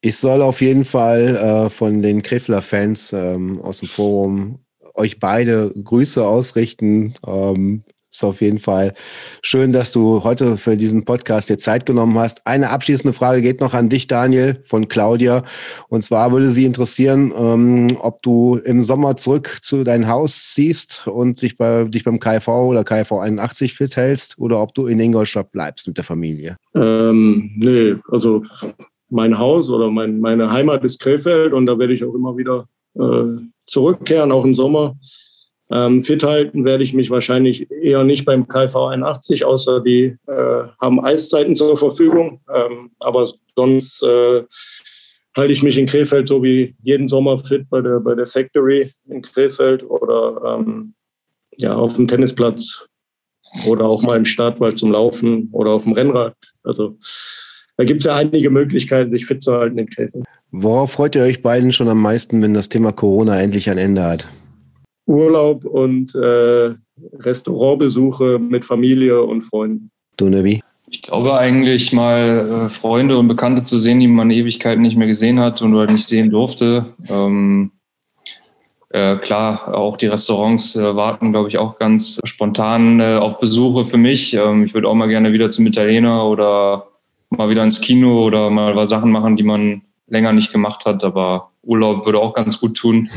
ich 0.00 0.16
soll 0.16 0.40
auf 0.42 0.60
jeden 0.60 0.84
Fall 0.84 1.36
äh, 1.36 1.70
von 1.70 2.00
den 2.00 2.22
Krefler-Fans 2.22 3.12
ähm, 3.12 3.60
aus 3.60 3.80
dem 3.80 3.88
Forum 3.88 4.60
euch 4.94 5.20
beide 5.20 5.72
Grüße 5.72 6.26
ausrichten. 6.26 7.14
Ähm, 7.26 7.84
ist 8.10 8.24
auf 8.24 8.40
jeden 8.40 8.58
Fall 8.58 8.94
schön, 9.42 9.72
dass 9.72 9.92
du 9.92 10.24
heute 10.24 10.56
für 10.56 10.76
diesen 10.76 11.04
Podcast 11.04 11.48
dir 11.48 11.58
Zeit 11.58 11.86
genommen 11.86 12.18
hast. 12.18 12.46
Eine 12.46 12.70
abschließende 12.70 13.12
Frage 13.12 13.40
geht 13.40 13.60
noch 13.60 13.72
an 13.72 13.88
dich, 13.88 14.06
Daniel, 14.06 14.60
von 14.64 14.88
Claudia. 14.88 15.44
Und 15.88 16.02
zwar 16.02 16.32
würde 16.32 16.48
sie 16.48 16.64
interessieren, 16.64 17.32
ähm, 17.36 17.96
ob 18.00 18.22
du 18.22 18.56
im 18.64 18.82
Sommer 18.82 19.16
zurück 19.16 19.60
zu 19.62 19.84
dein 19.84 20.08
Haus 20.08 20.52
ziehst 20.52 21.06
und 21.06 21.38
sich 21.38 21.56
bei, 21.56 21.84
dich 21.84 22.04
beim 22.04 22.18
KV 22.18 22.48
oder 22.48 22.84
KV 22.84 23.20
81 23.20 23.74
fit 23.74 23.96
hältst 23.96 24.38
oder 24.38 24.60
ob 24.60 24.74
du 24.74 24.86
in 24.86 24.98
Ingolstadt 24.98 25.52
bleibst 25.52 25.86
mit 25.86 25.96
der 25.96 26.04
Familie. 26.04 26.56
Ähm, 26.74 27.52
nee, 27.56 27.94
also 28.10 28.42
mein 29.08 29.38
Haus 29.38 29.70
oder 29.70 29.90
mein, 29.90 30.20
meine 30.20 30.50
Heimat 30.50 30.84
ist 30.84 31.00
Krefeld 31.00 31.52
und 31.52 31.66
da 31.66 31.78
werde 31.78 31.92
ich 31.92 32.04
auch 32.04 32.14
immer 32.14 32.36
wieder 32.36 32.66
äh, 32.94 33.40
zurückkehren, 33.66 34.32
auch 34.32 34.44
im 34.44 34.54
Sommer. 34.54 34.96
Ähm, 35.72 36.02
fit 36.02 36.22
halten 36.24 36.64
werde 36.64 36.82
ich 36.82 36.94
mich 36.94 37.10
wahrscheinlich 37.10 37.70
eher 37.70 38.02
nicht 38.02 38.24
beim 38.24 38.48
KV 38.48 38.88
81, 38.88 39.44
außer 39.44 39.80
die 39.80 40.16
äh, 40.26 40.62
haben 40.80 41.04
Eiszeiten 41.04 41.54
zur 41.54 41.78
Verfügung. 41.78 42.40
Ähm, 42.52 42.90
aber 42.98 43.30
sonst 43.56 44.02
äh, 44.02 44.42
halte 45.36 45.52
ich 45.52 45.62
mich 45.62 45.78
in 45.78 45.86
Krefeld 45.86 46.26
so 46.26 46.42
wie 46.42 46.74
jeden 46.82 47.06
Sommer 47.06 47.38
fit 47.38 47.68
bei 47.70 47.80
der, 47.80 48.00
bei 48.00 48.14
der 48.14 48.26
Factory 48.26 48.92
in 49.08 49.22
Krefeld 49.22 49.88
oder 49.88 50.58
ähm, 50.58 50.94
ja, 51.58 51.76
auf 51.76 51.94
dem 51.94 52.08
Tennisplatz 52.08 52.86
oder 53.66 53.84
auch 53.84 54.02
mal 54.02 54.16
im 54.16 54.24
Stadtwald 54.24 54.76
zum 54.76 54.92
Laufen 54.92 55.48
oder 55.52 55.70
auf 55.70 55.84
dem 55.84 55.92
Rennrad. 55.92 56.34
Also 56.64 56.96
da 57.76 57.84
gibt 57.84 58.00
es 58.00 58.06
ja 58.06 58.16
einige 58.16 58.50
Möglichkeiten, 58.50 59.10
sich 59.10 59.26
fit 59.26 59.40
zu 59.40 59.52
halten 59.52 59.78
in 59.78 59.88
Krefeld. 59.88 60.24
Worauf 60.50 60.92
freut 60.92 61.14
ihr 61.14 61.22
euch 61.22 61.42
beiden 61.42 61.72
schon 61.72 61.88
am 61.88 62.02
meisten, 62.02 62.42
wenn 62.42 62.54
das 62.54 62.68
Thema 62.68 62.90
Corona 62.92 63.40
endlich 63.40 63.70
ein 63.70 63.78
Ende 63.78 64.02
hat? 64.02 64.28
Urlaub 65.10 65.64
und 65.64 66.14
äh, 66.14 66.74
Restaurantbesuche 67.18 68.38
mit 68.38 68.64
Familie 68.64 69.22
und 69.22 69.42
Freunden. 69.42 69.90
Du, 70.16 70.28
Nabi? 70.28 70.62
Ich 70.88 71.02
glaube 71.02 71.36
eigentlich 71.36 71.92
mal 71.92 72.64
äh, 72.66 72.68
Freunde 72.68 73.18
und 73.18 73.28
Bekannte 73.28 73.62
zu 73.64 73.78
sehen, 73.78 74.00
die 74.00 74.08
man 74.08 74.30
Ewigkeiten 74.30 74.82
nicht 74.82 74.96
mehr 74.96 75.06
gesehen 75.06 75.40
hat 75.40 75.62
und 75.62 75.74
oder 75.74 75.90
nicht 75.90 76.08
sehen 76.08 76.30
durfte. 76.30 76.94
Ähm, 77.08 77.72
äh, 78.90 79.16
klar, 79.18 79.74
auch 79.74 79.96
die 79.96 80.06
Restaurants 80.06 80.74
äh, 80.76 80.96
warten, 80.96 81.32
glaube 81.32 81.48
ich, 81.48 81.58
auch 81.58 81.78
ganz 81.78 82.20
spontan 82.24 83.00
äh, 83.00 83.16
auf 83.16 83.38
Besuche 83.38 83.84
für 83.84 83.98
mich. 83.98 84.34
Ähm, 84.34 84.64
ich 84.64 84.74
würde 84.74 84.88
auch 84.88 84.94
mal 84.94 85.08
gerne 85.08 85.32
wieder 85.32 85.48
zum 85.48 85.66
Italiener 85.66 86.26
oder 86.26 86.88
mal 87.30 87.48
wieder 87.50 87.62
ins 87.62 87.80
Kino 87.80 88.24
oder 88.24 88.50
mal 88.50 88.74
was 88.74 88.90
Sachen 88.90 89.12
machen, 89.12 89.36
die 89.36 89.44
man 89.44 89.82
länger 90.08 90.32
nicht 90.32 90.52
gemacht 90.52 90.86
hat. 90.86 91.04
Aber 91.04 91.50
Urlaub 91.62 92.04
würde 92.04 92.18
auch 92.18 92.34
ganz 92.34 92.60
gut 92.60 92.76
tun. 92.76 93.08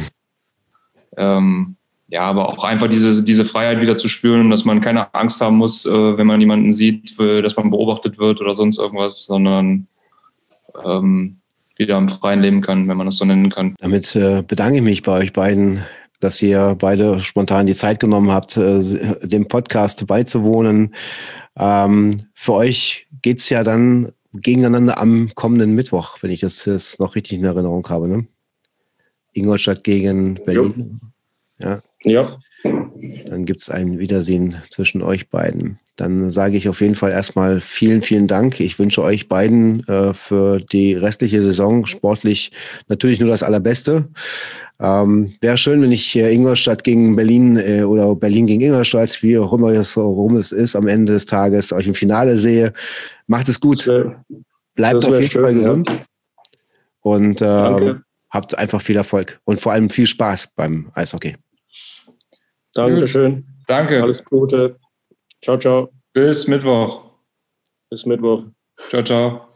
Ähm, 1.17 1.75
ja, 2.13 2.21
aber 2.21 2.47
auch 2.47 2.63
einfach 2.63 2.87
diese, 2.87 3.23
diese 3.23 3.43
Freiheit 3.43 3.81
wieder 3.81 3.97
zu 3.97 4.07
spüren, 4.07 4.51
dass 4.51 4.65
man 4.65 4.81
keine 4.81 5.11
Angst 5.15 5.41
haben 5.41 5.57
muss, 5.57 5.83
äh, 5.87 5.91
wenn 6.15 6.27
man 6.27 6.39
jemanden 6.39 6.71
sieht, 6.71 7.17
dass 7.17 7.55
man 7.55 7.71
beobachtet 7.71 8.19
wird 8.19 8.39
oder 8.39 8.53
sonst 8.53 8.77
irgendwas, 8.77 9.25
sondern 9.25 9.87
ähm, 10.85 11.37
wieder 11.75 11.97
im 11.97 12.09
freien 12.09 12.41
Leben 12.41 12.61
kann, 12.61 12.87
wenn 12.87 12.97
man 12.97 13.07
das 13.07 13.17
so 13.17 13.25
nennen 13.25 13.49
kann. 13.49 13.73
Damit 13.79 14.15
äh, 14.15 14.43
bedanke 14.43 14.77
ich 14.77 14.83
mich 14.83 15.01
bei 15.01 15.17
euch 15.17 15.33
beiden, 15.33 15.83
dass 16.19 16.39
ihr 16.39 16.75
beide 16.77 17.19
spontan 17.19 17.65
die 17.65 17.73
Zeit 17.73 17.99
genommen 17.99 18.29
habt, 18.29 18.57
äh, 18.57 18.79
dem 19.23 19.47
Podcast 19.47 20.05
beizuwohnen. 20.05 20.93
Ähm, 21.57 22.27
für 22.35 22.53
euch 22.53 23.07
geht 23.23 23.39
es 23.39 23.49
ja 23.49 23.63
dann 23.63 24.11
gegeneinander 24.33 24.99
am 24.99 25.31
kommenden 25.33 25.73
Mittwoch, 25.73 26.19
wenn 26.21 26.29
ich 26.29 26.41
das 26.41 26.63
jetzt 26.65 26.99
noch 26.99 27.15
richtig 27.15 27.39
in 27.39 27.43
Erinnerung 27.43 27.89
habe. 27.89 28.07
Ne? 28.07 28.27
Ingolstadt 29.31 29.83
gegen 29.83 30.35
Berlin. 30.45 30.99
Ja. 31.57 31.81
Ja. 32.03 32.37
Dann 32.63 33.45
gibt 33.45 33.61
es 33.61 33.69
ein 33.69 33.99
Wiedersehen 33.99 34.55
zwischen 34.69 35.01
euch 35.01 35.29
beiden. 35.29 35.79
Dann 35.95 36.31
sage 36.31 36.57
ich 36.57 36.69
auf 36.69 36.81
jeden 36.81 36.95
Fall 36.95 37.11
erstmal 37.11 37.61
vielen, 37.61 38.01
vielen 38.01 38.27
Dank. 38.27 38.59
Ich 38.59 38.79
wünsche 38.79 39.03
euch 39.03 39.27
beiden 39.27 39.85
äh, 39.87 40.13
für 40.13 40.59
die 40.59 40.93
restliche 40.93 41.41
Saison 41.43 41.85
sportlich 41.85 42.51
natürlich 42.87 43.19
nur 43.19 43.29
das 43.29 43.43
Allerbeste. 43.43 44.07
Ähm, 44.79 45.33
Wäre 45.39 45.57
schön, 45.57 45.81
wenn 45.81 45.91
ich 45.91 46.15
äh, 46.15 46.33
Ingolstadt 46.33 46.83
gegen 46.83 47.15
Berlin 47.15 47.57
äh, 47.57 47.83
oder 47.83 48.15
Berlin 48.15 48.47
gegen 48.47 48.61
Ingolstadt, 48.61 49.21
wie 49.21 49.37
auch 49.37 49.53
immer 49.53 49.69
es, 49.69 49.97
es 49.97 50.51
ist, 50.51 50.75
am 50.75 50.87
Ende 50.87 51.13
des 51.13 51.25
Tages 51.25 51.71
euch 51.73 51.85
im 51.85 51.95
Finale 51.95 52.37
sehe. 52.37 52.73
Macht 53.27 53.49
es 53.49 53.59
gut. 53.59 53.85
Bleibt 54.75 55.05
auf 55.05 55.13
jeden 55.13 55.29
schön, 55.29 55.41
Fall 55.41 55.53
gesund. 55.53 55.89
Ja. 55.89 55.95
Und 57.01 57.41
äh, 57.41 57.95
habt 58.31 58.57
einfach 58.57 58.81
viel 58.81 58.95
Erfolg 58.95 59.39
und 59.43 59.59
vor 59.59 59.73
allem 59.73 59.89
viel 59.89 60.07
Spaß 60.07 60.53
beim 60.55 60.89
Eishockey. 60.95 61.35
Dankeschön. 62.73 63.45
Danke. 63.67 64.01
Alles 64.01 64.23
Gute. 64.25 64.77
Ciao, 65.41 65.57
ciao. 65.57 65.89
Bis 66.13 66.47
Mittwoch. 66.47 67.11
Bis 67.89 68.05
Mittwoch. 68.05 68.45
Ciao, 68.89 69.03
ciao. 69.03 69.52